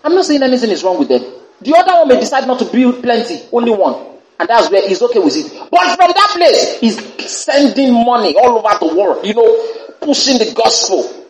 I'm 0.02 0.14
not 0.14 0.24
saying 0.24 0.42
anything 0.42 0.70
is 0.70 0.82
wrong 0.82 0.98
with 0.98 1.08
them. 1.08 1.22
The 1.60 1.74
other 1.76 1.92
one 1.92 2.08
may 2.08 2.20
decide 2.20 2.46
not 2.46 2.58
to 2.58 2.64
build 2.66 3.02
plenty, 3.02 3.42
only 3.52 3.70
one. 3.70 4.18
And 4.38 4.48
that's 4.48 4.70
where 4.70 4.86
he's 4.86 5.00
okay 5.02 5.18
with 5.18 5.36
it. 5.36 5.70
But 5.70 5.96
from 5.96 6.10
that 6.10 6.32
place, 6.36 6.80
he's 6.80 7.30
sending 7.30 7.92
money 7.92 8.36
all 8.36 8.58
over 8.58 8.78
the 8.78 8.94
world, 8.94 9.24
you 9.26 9.34
know, 9.34 9.94
pushing 10.00 10.38
the 10.38 10.52
gospel. 10.54 11.26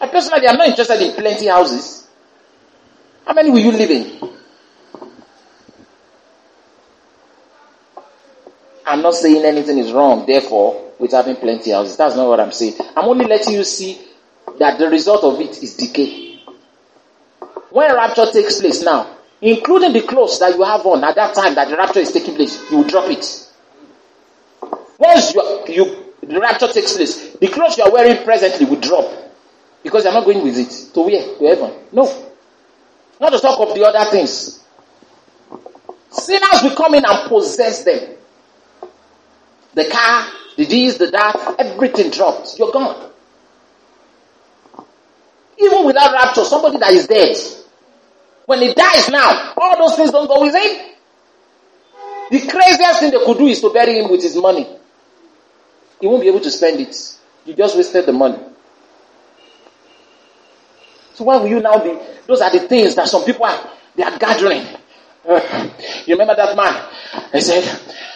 I 0.00 0.08
personally 0.08 0.46
am 0.46 0.56
not 0.56 0.68
interested 0.68 1.00
in 1.00 1.14
plenty 1.14 1.46
houses. 1.46 2.06
How 3.24 3.32
many 3.32 3.50
will 3.50 3.60
you 3.60 3.72
live 3.72 3.90
in? 3.90 4.31
I'm 8.86 9.02
not 9.02 9.14
saying 9.14 9.44
anything 9.44 9.78
is 9.78 9.92
wrong, 9.92 10.26
therefore, 10.26 10.92
with 10.98 11.12
having 11.12 11.36
plenty 11.36 11.70
houses. 11.70 11.96
That's 11.96 12.16
not 12.16 12.28
what 12.28 12.40
I'm 12.40 12.52
saying. 12.52 12.74
I'm 12.96 13.08
only 13.08 13.26
letting 13.26 13.54
you 13.54 13.64
see 13.64 14.00
that 14.58 14.78
the 14.78 14.88
result 14.88 15.24
of 15.24 15.40
it 15.40 15.62
is 15.62 15.76
decay. 15.76 16.40
When 17.70 17.94
rapture 17.94 18.26
takes 18.26 18.60
place 18.60 18.82
now, 18.82 19.16
including 19.40 19.92
the 19.92 20.02
clothes 20.02 20.38
that 20.40 20.54
you 20.54 20.62
have 20.62 20.84
on 20.86 21.02
at 21.04 21.14
that 21.16 21.34
time 21.34 21.54
that 21.54 21.68
the 21.68 21.76
rapture 21.76 22.00
is 22.00 22.12
taking 22.12 22.34
place, 22.34 22.70
you 22.70 22.78
will 22.78 22.84
drop 22.84 23.10
it. 23.10 23.48
Once 24.98 25.34
you, 25.34 25.64
you 25.68 26.02
the 26.22 26.38
rapture 26.38 26.68
takes 26.68 26.96
place, 26.96 27.32
the 27.34 27.48
clothes 27.48 27.76
you 27.78 27.84
are 27.84 27.92
wearing 27.92 28.22
presently 28.24 28.66
will 28.66 28.80
drop 28.80 29.10
because 29.82 30.04
you're 30.04 30.12
not 30.12 30.24
going 30.24 30.42
with 30.42 30.56
it 30.56 30.94
to 30.94 31.00
where 31.00 31.38
to 31.38 31.44
heaven. 31.44 31.72
No. 31.90 32.30
Not 33.20 33.30
to 33.30 33.38
talk 33.40 33.58
of 33.68 33.74
the 33.74 33.84
other 33.84 34.10
things. 34.10 34.62
Sinners 36.10 36.62
will 36.62 36.76
come 36.76 36.94
in 36.94 37.04
and 37.04 37.28
possess 37.28 37.84
them. 37.84 38.16
The 39.74 39.84
car, 39.90 40.30
the 40.56 40.64
this, 40.64 40.98
the 40.98 41.06
that, 41.08 41.56
everything 41.58 42.10
drops. 42.10 42.58
You're 42.58 42.72
gone. 42.72 43.10
Even 45.58 45.84
without 45.86 46.12
rapture, 46.12 46.44
somebody 46.44 46.78
that 46.78 46.92
is 46.92 47.06
dead, 47.06 47.36
when 48.46 48.60
he 48.60 48.74
dies 48.74 49.08
now, 49.08 49.54
all 49.56 49.78
those 49.78 49.96
things 49.96 50.10
don't 50.10 50.26
go 50.26 50.42
with 50.42 50.54
him. 50.54 50.92
The 52.30 52.40
craziest 52.50 53.00
thing 53.00 53.10
they 53.10 53.24
could 53.24 53.38
do 53.38 53.46
is 53.46 53.60
to 53.60 53.70
bury 53.72 53.98
him 53.98 54.10
with 54.10 54.22
his 54.22 54.36
money. 54.36 54.66
He 56.00 56.06
won't 56.06 56.22
be 56.22 56.28
able 56.28 56.40
to 56.40 56.50
spend 56.50 56.80
it. 56.80 56.96
You 57.44 57.54
just 57.54 57.76
wasted 57.76 58.06
the 58.06 58.12
money. 58.12 58.38
So 61.14 61.24
why 61.24 61.36
will 61.36 61.48
you 61.48 61.60
now 61.60 61.78
be? 61.78 61.96
Those 62.26 62.40
are 62.40 62.50
the 62.50 62.60
things 62.60 62.94
that 62.94 63.08
some 63.08 63.24
people 63.24 63.44
are, 63.44 63.70
they 63.94 64.02
are 64.02 64.18
gathering. 64.18 64.66
You 66.06 66.14
remember 66.14 66.34
that 66.34 66.56
man? 66.56 67.30
He 67.32 67.40
said, 67.40 67.62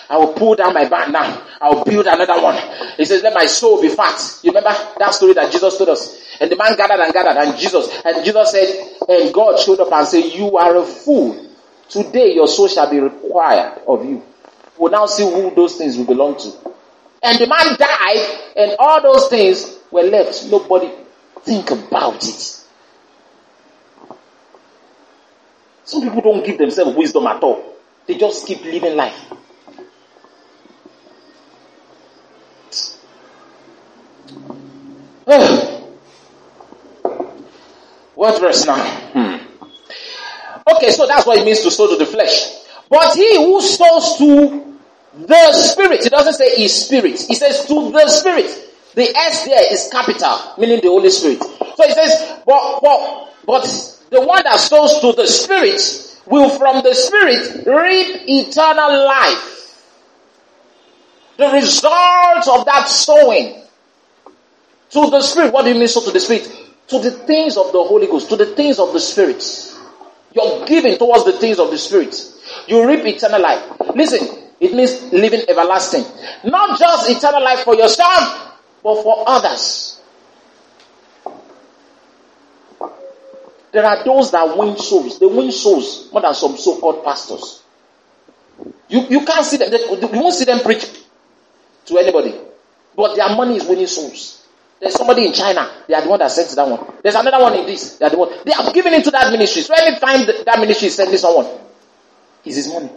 I 0.09 0.19
will 0.19 0.33
pull 0.35 0.55
down 0.57 0.75
my 0.75 0.89
barn 0.89 1.13
now. 1.13 1.43
I 1.61 1.71
will 1.71 1.85
build 1.85 2.07
another 2.07 2.41
one. 2.43 2.57
He 2.97 3.05
says, 3.05 3.23
let 3.23 3.35
my 3.35 3.47
soul 3.47 3.81
be 3.81 3.89
fat. 3.89 4.41
You 4.43 4.51
remember 4.51 4.77
that 4.99 5.15
story 5.15 5.33
that 5.35 5.51
Jesus 5.53 5.77
told 5.79 5.91
us? 5.91 6.21
And 6.41 6.51
the 6.51 6.57
man 6.57 6.77
gathered 6.77 7.01
and 7.01 7.13
gathered 7.13 7.37
and 7.37 7.59
Jesus, 7.59 7.89
and 8.05 8.25
Jesus 8.25 8.51
said, 8.51 8.97
and 9.09 9.33
God 9.33 9.59
showed 9.59 9.81
up 9.81 9.93
and 9.93 10.07
said, 10.07 10.25
you 10.25 10.57
are 10.57 10.77
a 10.77 10.85
fool. 10.85 11.47
Today 11.89 12.35
your 12.35 12.49
soul 12.49 12.69
shall 12.69 12.91
be 12.91 13.01
required 13.01 13.81
of 13.87 14.05
you. 14.05 14.23
We'll 14.79 14.93
now 14.93 15.07
see 15.07 15.25
who 15.25 15.55
those 15.55 15.77
things 15.77 15.97
will 15.97 16.05
belong 16.07 16.37
to. 16.39 16.53
And 17.23 17.39
the 17.39 17.47
man 17.47 17.77
died 17.77 18.41
and 18.57 18.77
all 18.79 19.01
those 19.03 19.29
things 19.29 19.79
were 19.91 20.03
left. 20.03 20.47
Nobody 20.51 20.91
think 21.43 21.71
about 21.71 22.23
it. 22.25 22.66
Some 25.87 26.03
people 26.03 26.21
don't 26.21 26.45
give 26.45 26.59
themselves 26.59 26.95
wisdom 26.97 27.27
at 27.29 27.41
all. 27.43 27.77
They 28.07 28.19
just 28.19 28.47
keep 28.47 28.63
living 28.65 28.97
life. 28.97 29.17
what 38.15 38.41
verse 38.41 38.67
now? 38.67 38.85
Hmm. 39.13 39.37
Okay, 40.75 40.91
so 40.91 41.07
that's 41.07 41.25
what 41.25 41.39
it 41.39 41.45
means 41.45 41.63
to 41.63 41.71
sow 41.71 41.89
to 41.89 41.97
the 41.97 42.07
flesh. 42.07 42.65
But 42.91 43.15
he 43.15 43.37
who 43.37 43.61
sows 43.61 44.19
to 44.19 44.77
the 45.15 45.53
spirit, 45.53 46.03
he 46.03 46.09
doesn't 46.09 46.35
say 46.35 46.61
his 46.61 46.87
spirit, 46.87 47.21
he 47.21 47.37
says 47.37 47.65
to 47.67 47.93
the 47.93 48.09
spirit. 48.09 48.65
The 48.95 49.17
S 49.17 49.45
there 49.45 49.73
is 49.73 49.89
capital, 49.93 50.37
meaning 50.59 50.81
the 50.81 50.89
Holy 50.89 51.11
Spirit. 51.11 51.43
So 51.43 51.87
he 51.87 51.93
says, 51.93 52.41
but, 52.45 52.81
but, 52.81 53.33
but 53.47 53.96
the 54.11 54.21
one 54.21 54.43
that 54.45 54.59
sows 54.59 55.01
to 55.01 55.13
the 55.13 55.27
spirit 55.27 55.81
will 56.27 56.49
from 56.51 56.83
the 56.83 56.95
spirit 56.95 57.67
reap 57.67 58.23
eternal 58.29 59.05
life. 59.07 59.53
The 61.37 61.49
result 61.49 62.49
of 62.49 62.65
that 62.67 62.89
sowing 62.89 63.63
to 64.91 65.11
the 65.11 65.21
spirit, 65.21 65.53
what 65.53 65.65
do 65.65 65.73
you 65.73 65.79
mean 65.79 65.89
sow 65.89 66.01
to 66.05 66.11
the 66.11 66.21
spirit? 66.21 66.51
To 66.89 66.99
the 66.99 67.11
things 67.11 67.57
of 67.57 67.73
the 67.73 67.83
Holy 67.83 68.07
Ghost, 68.07 68.29
to 68.31 68.37
the 68.37 68.47
things 68.47 68.79
of 68.79 68.93
the 68.93 69.01
spirit. 69.01 69.45
You're 70.33 70.65
giving 70.67 70.97
towards 70.99 71.25
the 71.25 71.33
things 71.33 71.59
of 71.59 71.71
the 71.71 71.79
spirit. 71.79 72.15
You 72.69 72.87
reap 72.87 73.05
eternal 73.05 73.41
life. 73.41 73.63
Listen, 73.95 74.45
it 74.61 74.75
means 74.75 75.13
living 75.13 75.43
everlasting. 75.49 76.05
Not 76.45 76.79
just 76.79 77.11
eternal 77.11 77.43
life 77.43 77.61
for 77.61 77.75
yourself, 77.75 78.59
but 78.83 79.03
for 79.03 79.25
others. 79.27 79.96
There 83.77 83.85
are 83.85 84.03
those 84.05 84.31
that 84.31 84.57
win 84.57 84.75
souls. 84.79 85.19
They 85.19 85.27
win 85.27 85.53
souls 85.53 86.11
more 86.11 86.23
than 86.23 86.33
some 86.33 86.57
so-called 86.57 87.05
pastors. 87.05 87.63
You, 88.89 89.03
you 89.11 89.23
can't 89.27 89.45
see 89.45 89.59
them. 89.59 89.71
You 89.71 90.09
won't 90.19 90.35
see 90.35 90.47
them 90.47 90.61
preach 90.61 90.89
to 91.85 91.99
anybody. 91.99 92.41
But 92.97 93.17
their 93.17 93.29
money 93.37 93.57
is 93.57 93.67
winning 93.67 93.87
souls. 93.87 94.47
There's 94.81 94.95
somebody 94.95 95.27
in 95.27 95.35
China. 95.35 95.71
They 95.87 95.93
are 95.93 96.01
the 96.01 96.09
one 96.09 96.19
that 96.21 96.31
sends 96.31 96.55
that 96.55 96.67
one. 96.67 96.91
There's 97.03 97.17
another 97.17 97.39
one 97.39 97.53
in 97.55 97.67
this. 97.67 97.99
They 97.99 98.07
are 98.07 98.11
the 98.11 98.17
one. 98.17 98.31
They 98.47 98.53
are 98.55 98.73
giving 98.73 98.95
into 98.95 99.11
that 99.11 99.31
ministry. 99.31 99.61
So 99.61 99.75
anytime 99.75 100.25
that 100.47 100.59
ministry 100.59 100.87
is 100.89 100.95
sending 100.95 101.19
someone, 101.19 101.47
it's 102.47 102.57
his 102.57 102.73
money. 102.73 102.89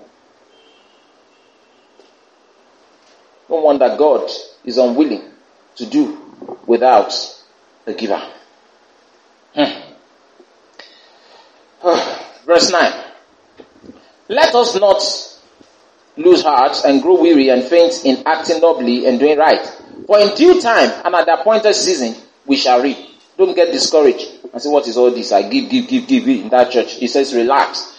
No 3.50 3.56
wonder 3.58 3.98
God 4.00 4.32
is 4.64 4.78
unwilling 4.78 5.30
to 5.76 5.86
do 5.86 6.56
without 6.66 7.14
the 7.84 7.94
giver. 7.94 8.22
Hmm. 9.54 9.89
Verse 12.50 12.72
9. 12.72 12.94
Let 14.28 14.56
us 14.56 14.74
not 14.80 15.04
lose 16.18 16.42
heart 16.42 16.78
and 16.84 17.00
grow 17.00 17.22
weary 17.22 17.50
and 17.50 17.62
faint 17.64 18.04
in 18.04 18.24
acting 18.26 18.60
nobly 18.60 19.06
and 19.06 19.20
doing 19.20 19.38
right. 19.38 19.64
For 20.08 20.18
in 20.18 20.34
due 20.36 20.60
time 20.60 20.90
and 21.06 21.14
at 21.14 21.28
the 21.28 21.40
appointed 21.40 21.76
season, 21.76 22.16
we 22.48 22.56
shall 22.56 22.82
reap. 22.82 22.98
Don't 23.38 23.54
get 23.56 23.72
discouraged 23.72 24.28
and 24.52 24.60
say, 24.60 24.68
what 24.68 24.88
is 24.88 24.98
all 24.98 25.12
this? 25.12 25.32
I 25.32 25.48
give, 25.48 25.70
give, 25.70 25.88
give, 25.88 26.08
give 26.08 26.28
in 26.28 26.50
that 26.50 26.72
church. 26.72 26.94
He 26.96 27.06
says, 27.08 27.36
relax. 27.36 27.96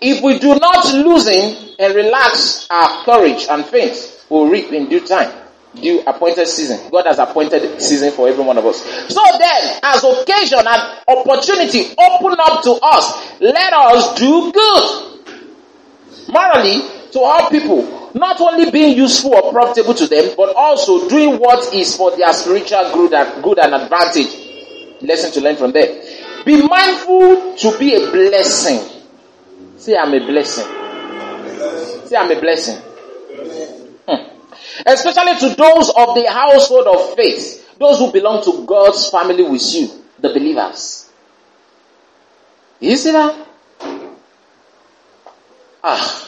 If 0.00 0.22
we 0.22 0.38
do 0.38 0.54
not 0.54 0.94
loosen 0.94 1.74
and 1.80 1.92
relax 1.96 2.68
our 2.70 3.04
courage 3.04 3.48
and 3.50 3.66
faith, 3.66 4.26
we'll 4.30 4.48
reap 4.48 4.70
in 4.70 4.88
due 4.88 5.04
time. 5.04 5.47
Due 5.74 6.02
appointed 6.06 6.46
season. 6.48 6.90
God 6.90 7.06
has 7.06 7.18
appointed 7.18 7.80
season 7.80 8.10
for 8.12 8.28
every 8.28 8.42
one 8.42 8.56
of 8.58 8.64
us. 8.66 8.82
So 9.08 9.20
then, 9.38 9.78
as 9.82 10.02
occasion 10.02 10.60
and 10.66 10.98
opportunity 11.06 11.94
open 11.98 12.36
up 12.40 12.62
to 12.64 12.72
us, 12.82 13.40
let 13.40 13.72
us 13.72 14.18
do 14.18 14.50
good. 14.52 15.08
Morally, 16.28 16.80
to 17.12 17.20
all 17.20 17.50
people, 17.50 18.10
not 18.14 18.40
only 18.40 18.70
being 18.70 18.96
useful 18.96 19.34
or 19.34 19.52
profitable 19.52 19.94
to 19.94 20.06
them, 20.06 20.34
but 20.36 20.54
also 20.56 21.08
doing 21.08 21.38
what 21.38 21.72
is 21.74 21.96
for 21.96 22.16
their 22.16 22.32
spiritual 22.32 22.90
good 22.92 23.12
and, 23.14 23.42
good 23.42 23.58
and 23.58 23.74
advantage. 23.74 24.46
Lesson 25.00 25.30
to 25.32 25.40
learn 25.40 25.56
from 25.56 25.72
there. 25.72 26.02
Be 26.44 26.60
mindful 26.66 27.56
to 27.56 27.78
be 27.78 27.94
a 27.94 28.10
blessing. 28.10 29.02
Say, 29.76 29.96
I'm 29.96 30.12
a 30.12 30.18
blessing. 30.26 30.64
Say, 32.06 32.16
I'm 32.16 32.30
a 32.30 32.40
blessing. 32.40 32.76
Hmm. 34.08 34.37
Especially 34.86 35.36
to 35.40 35.54
those 35.56 35.90
of 35.90 36.14
the 36.14 36.26
household 36.30 36.86
of 36.86 37.14
faith, 37.16 37.76
those 37.78 37.98
who 37.98 38.12
belong 38.12 38.42
to 38.44 38.64
God's 38.66 39.08
family 39.10 39.42
with 39.42 39.74
you, 39.74 39.88
the 40.18 40.28
believers. 40.28 41.10
You 42.80 42.96
see 42.96 43.12
that? 43.12 43.46
Ah. 45.82 46.24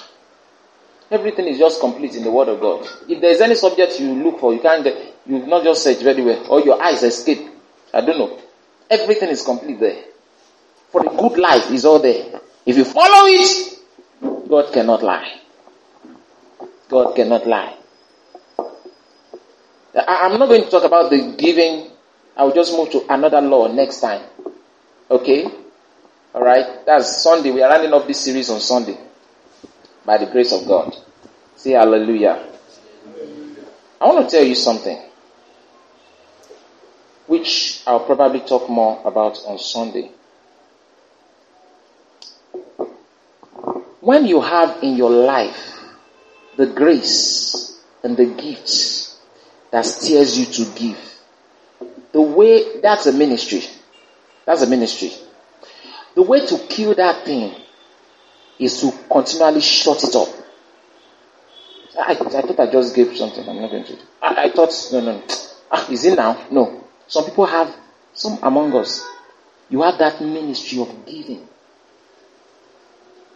Everything 1.11 1.46
is 1.48 1.59
just 1.59 1.80
complete 1.80 2.14
in 2.14 2.22
the 2.22 2.30
Word 2.30 2.48
of 2.48 2.61
God. 2.61 2.86
If 3.09 3.20
there 3.20 3.30
is 3.30 3.40
any 3.40 3.57
subject 3.57 3.98
you 3.98 4.14
look 4.14 4.38
for, 4.38 4.55
you 4.55 4.61
can't 4.61 4.84
get, 4.84 4.96
you've 5.26 5.48
not 5.48 5.64
just 5.64 5.82
searched 5.82 6.03
very 6.03 6.22
well, 6.22 6.46
or 6.48 6.61
your 6.61 6.80
eyes 6.80 7.03
escape. 7.03 7.48
I 7.92 8.01
don't 8.01 8.18
know. 8.18 8.38
Everything 8.88 9.28
is 9.30 9.42
complete 9.42 9.80
there. 9.80 10.05
For 10.92 11.03
the 11.03 11.11
good 11.11 11.38
life 11.38 11.70
is 11.72 11.84
all 11.84 11.98
there. 11.98 12.40
If 12.64 12.76
you 12.76 12.84
follow 12.84 13.26
it, 13.26 13.78
God 14.48 14.72
cannot 14.72 15.03
lie. 15.03 15.40
God 16.88 17.14
cannot 17.14 17.46
lie. 17.46 17.76
I'm 19.95 20.38
not 20.38 20.49
going 20.49 20.64
to 20.64 20.70
talk 20.70 20.84
about 20.84 21.11
the 21.11 21.34
giving. 21.36 21.91
I 22.36 22.45
will 22.45 22.55
just 22.55 22.72
move 22.72 22.91
to 22.91 23.12
another 23.12 23.41
law 23.41 23.72
next 23.72 24.01
time. 24.01 24.22
Okay? 25.11 25.47
Alright? 26.34 26.86
That's 26.86 27.22
Sunday. 27.22 27.51
We 27.51 27.62
are 27.62 27.70
running 27.70 27.93
up 27.93 28.07
this 28.07 28.20
series 28.20 28.51
on 28.51 28.61
Sunday 28.61 28.97
by 30.05 30.18
the 30.18 30.26
grace 30.26 30.53
of 30.53 30.66
God. 30.66 30.97
Say 31.57 31.72
hallelujah. 31.72 32.47
I 34.01 34.07
want 34.07 34.28
to 34.28 34.36
tell 34.36 34.45
you 34.47 34.55
something 34.55 34.99
which 37.26 37.82
I'll 37.86 38.01
probably 38.07 38.41
talk 38.41 38.68
more 38.68 39.01
about 39.05 39.38
on 39.47 39.59
Sunday. 39.59 40.11
When 44.01 44.26
you 44.26 44.41
have 44.41 44.82
in 44.82 44.97
your 44.97 45.11
life 45.11 45.78
the 46.57 46.66
grace 46.66 47.78
and 48.03 48.16
the 48.16 48.26
gifts 48.26 48.89
that 49.70 49.84
steers 49.86 50.38
you 50.38 50.46
to 50.64 50.78
give, 50.78 50.98
the 52.12 52.20
way, 52.20 52.80
that's 52.80 53.06
a 53.06 53.12
ministry. 53.12 53.62
That's 54.44 54.62
a 54.62 54.66
ministry. 54.66 55.12
The 56.14 56.22
way 56.22 56.44
to 56.46 56.58
kill 56.68 56.94
that 56.94 57.24
thing 57.24 57.54
is 58.58 58.80
to 58.80 58.92
continually 59.11 59.61
shut 59.61 60.03
it 60.04 60.14
up. 60.16 60.28
I, 61.99 62.12
I 62.12 62.14
thought 62.14 62.61
I 62.61 62.70
just 62.70 62.95
gave 62.95 63.16
something. 63.16 63.49
I'm 63.49 63.61
not 63.61 63.70
going 63.70 63.84
to. 63.84 63.96
I, 64.22 64.45
I 64.45 64.50
thought, 64.50 64.72
no, 64.92 65.00
no, 65.00 65.12
no. 65.18 65.22
Ah, 65.72 65.88
is 65.88 66.04
it 66.04 66.16
now? 66.16 66.46
No. 66.50 66.82
Some 67.07 67.26
people 67.26 67.46
have, 67.46 67.72
some 68.12 68.40
among 68.42 68.74
us, 68.74 69.07
you 69.68 69.82
have 69.82 69.99
that 69.99 70.20
ministry 70.20 70.80
of 70.80 71.07
giving. 71.07 71.46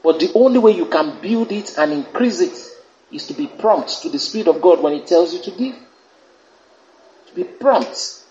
But 0.02 0.18
the 0.18 0.32
only 0.34 0.58
way 0.58 0.72
you 0.72 0.86
can 0.86 1.20
build 1.20 1.52
it 1.52 1.78
and 1.78 1.92
increase 1.92 2.40
it 2.40 2.58
is 3.12 3.28
to 3.28 3.34
be 3.34 3.46
prompt 3.46 4.02
to 4.02 4.08
the 4.08 4.18
Spirit 4.18 4.48
of 4.48 4.60
God 4.60 4.82
when 4.82 4.94
He 4.94 5.02
tells 5.02 5.32
you 5.32 5.40
to 5.42 5.50
give. 5.52 5.76
Be 7.34 7.44
prompt. 7.44 8.24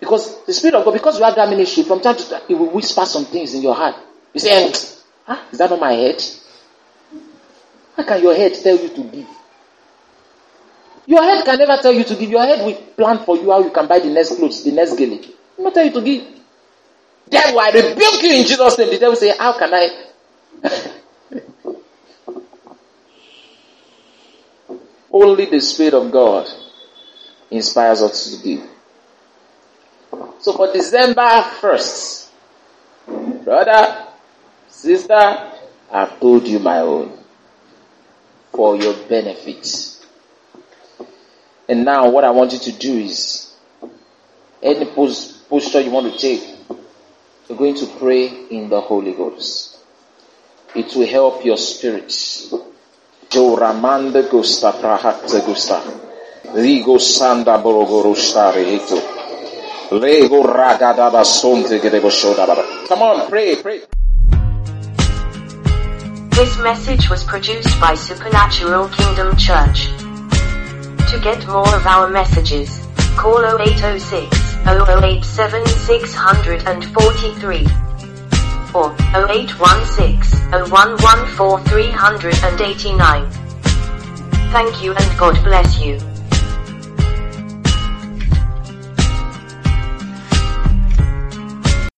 Because 0.00 0.44
the 0.46 0.52
Spirit 0.52 0.74
of 0.74 0.84
God, 0.84 0.92
because 0.94 1.18
you 1.18 1.24
have 1.24 1.36
that 1.36 1.48
ministry, 1.48 1.84
from 1.84 2.00
time 2.00 2.16
to 2.16 2.28
time, 2.28 2.42
it 2.48 2.54
will 2.54 2.70
whisper 2.70 3.04
some 3.06 3.24
things 3.24 3.54
in 3.54 3.62
your 3.62 3.74
heart. 3.74 3.94
You 4.32 4.40
say, 4.40 4.72
Ah, 5.28 5.46
is 5.52 5.58
that 5.58 5.70
on 5.70 5.78
my 5.78 5.92
head? 5.92 6.22
How 7.96 8.02
can 8.02 8.20
your 8.22 8.34
head 8.34 8.54
tell 8.54 8.76
you 8.76 8.88
to 8.88 9.04
give? 9.04 9.28
Your 11.06 11.22
head 11.22 11.44
can 11.44 11.58
never 11.58 11.76
tell 11.80 11.92
you 11.92 12.04
to 12.04 12.16
give. 12.16 12.30
Your 12.30 12.42
head 12.44 12.64
will 12.64 12.74
plan 12.96 13.18
for 13.24 13.36
you 13.36 13.50
how 13.50 13.62
you 13.62 13.70
can 13.70 13.86
buy 13.86 13.98
the 14.00 14.10
next 14.10 14.36
clothes, 14.36 14.64
the 14.64 14.72
next 14.72 14.96
gilly. 14.96 15.20
Not 15.58 15.74
tell 15.74 15.84
you 15.84 15.92
to 15.92 16.00
give. 16.00 16.24
Devil, 17.28 17.60
I 17.60 17.70
rebuke 17.70 18.22
you 18.22 18.32
in 18.32 18.46
Jesus' 18.46 18.78
name. 18.78 18.90
The 18.90 18.98
devil 18.98 19.16
say, 19.16 19.36
How 19.36 19.56
can 19.58 19.72
I? 19.72 19.90
Only 25.12 25.46
the 25.46 25.60
Spirit 25.60 25.94
of 25.94 26.10
God 26.10 26.48
inspires 27.52 28.02
us 28.02 28.36
to 28.36 28.42
do. 28.42 28.68
So 30.40 30.52
for 30.54 30.72
December 30.72 31.20
1st, 31.60 32.28
brother, 33.44 34.06
Sister, 34.68 35.52
I've 35.90 36.18
told 36.18 36.46
you 36.48 36.58
my 36.58 36.80
own 36.80 37.18
for 38.50 38.76
your 38.76 38.94
benefit. 39.08 39.98
And 41.68 41.84
now 41.84 42.10
what 42.10 42.24
I 42.24 42.30
want 42.30 42.52
you 42.52 42.58
to 42.58 42.72
do 42.72 42.98
is 42.98 43.54
any 44.62 44.86
post, 44.86 45.48
posture 45.48 45.80
you 45.80 45.90
want 45.90 46.12
to 46.12 46.18
take, 46.18 46.42
you're 47.48 47.58
going 47.58 47.76
to 47.76 47.86
pray 47.98 48.26
in 48.50 48.68
the 48.68 48.80
Holy 48.80 49.12
Ghost. 49.12 49.78
It 50.74 50.94
will 50.96 51.06
help 51.06 51.44
your 51.44 51.58
spirit. 51.58 52.08
Jo 53.28 53.56
ramanda 53.56 54.28
gusta 54.30 54.72
prahatta 54.72 55.44
gusta. 55.46 56.11
Ligo 56.54 56.98
sanda 56.98 57.58
borogorostare 57.58 58.62
ito. 58.62 59.00
Lego 59.90 60.42
sonte 61.24 61.80
gedebo. 61.80 62.08
Come 62.88 63.02
on, 63.02 63.26
pray, 63.28 63.56
pray. 63.56 63.82
This 66.30 66.58
message 66.58 67.08
was 67.08 67.24
produced 67.24 67.80
by 67.80 67.94
Supernatural 67.94 68.88
Kingdom 68.88 69.36
Church. 69.36 69.88
To 71.10 71.18
get 71.22 71.46
more 71.46 71.74
of 71.74 71.86
our 71.86 72.08
messages, 72.08 72.80
call 73.16 73.44
0806 73.44 74.28
0087 74.64 75.66
643. 75.66 77.66
or 78.74 78.90
0816 79.14 80.50
0114 80.50 81.64
389. 81.64 83.30
Thank 84.52 84.82
you 84.82 84.92
and 84.92 85.18
God 85.18 85.42
bless 85.44 85.80
you. 85.80 86.11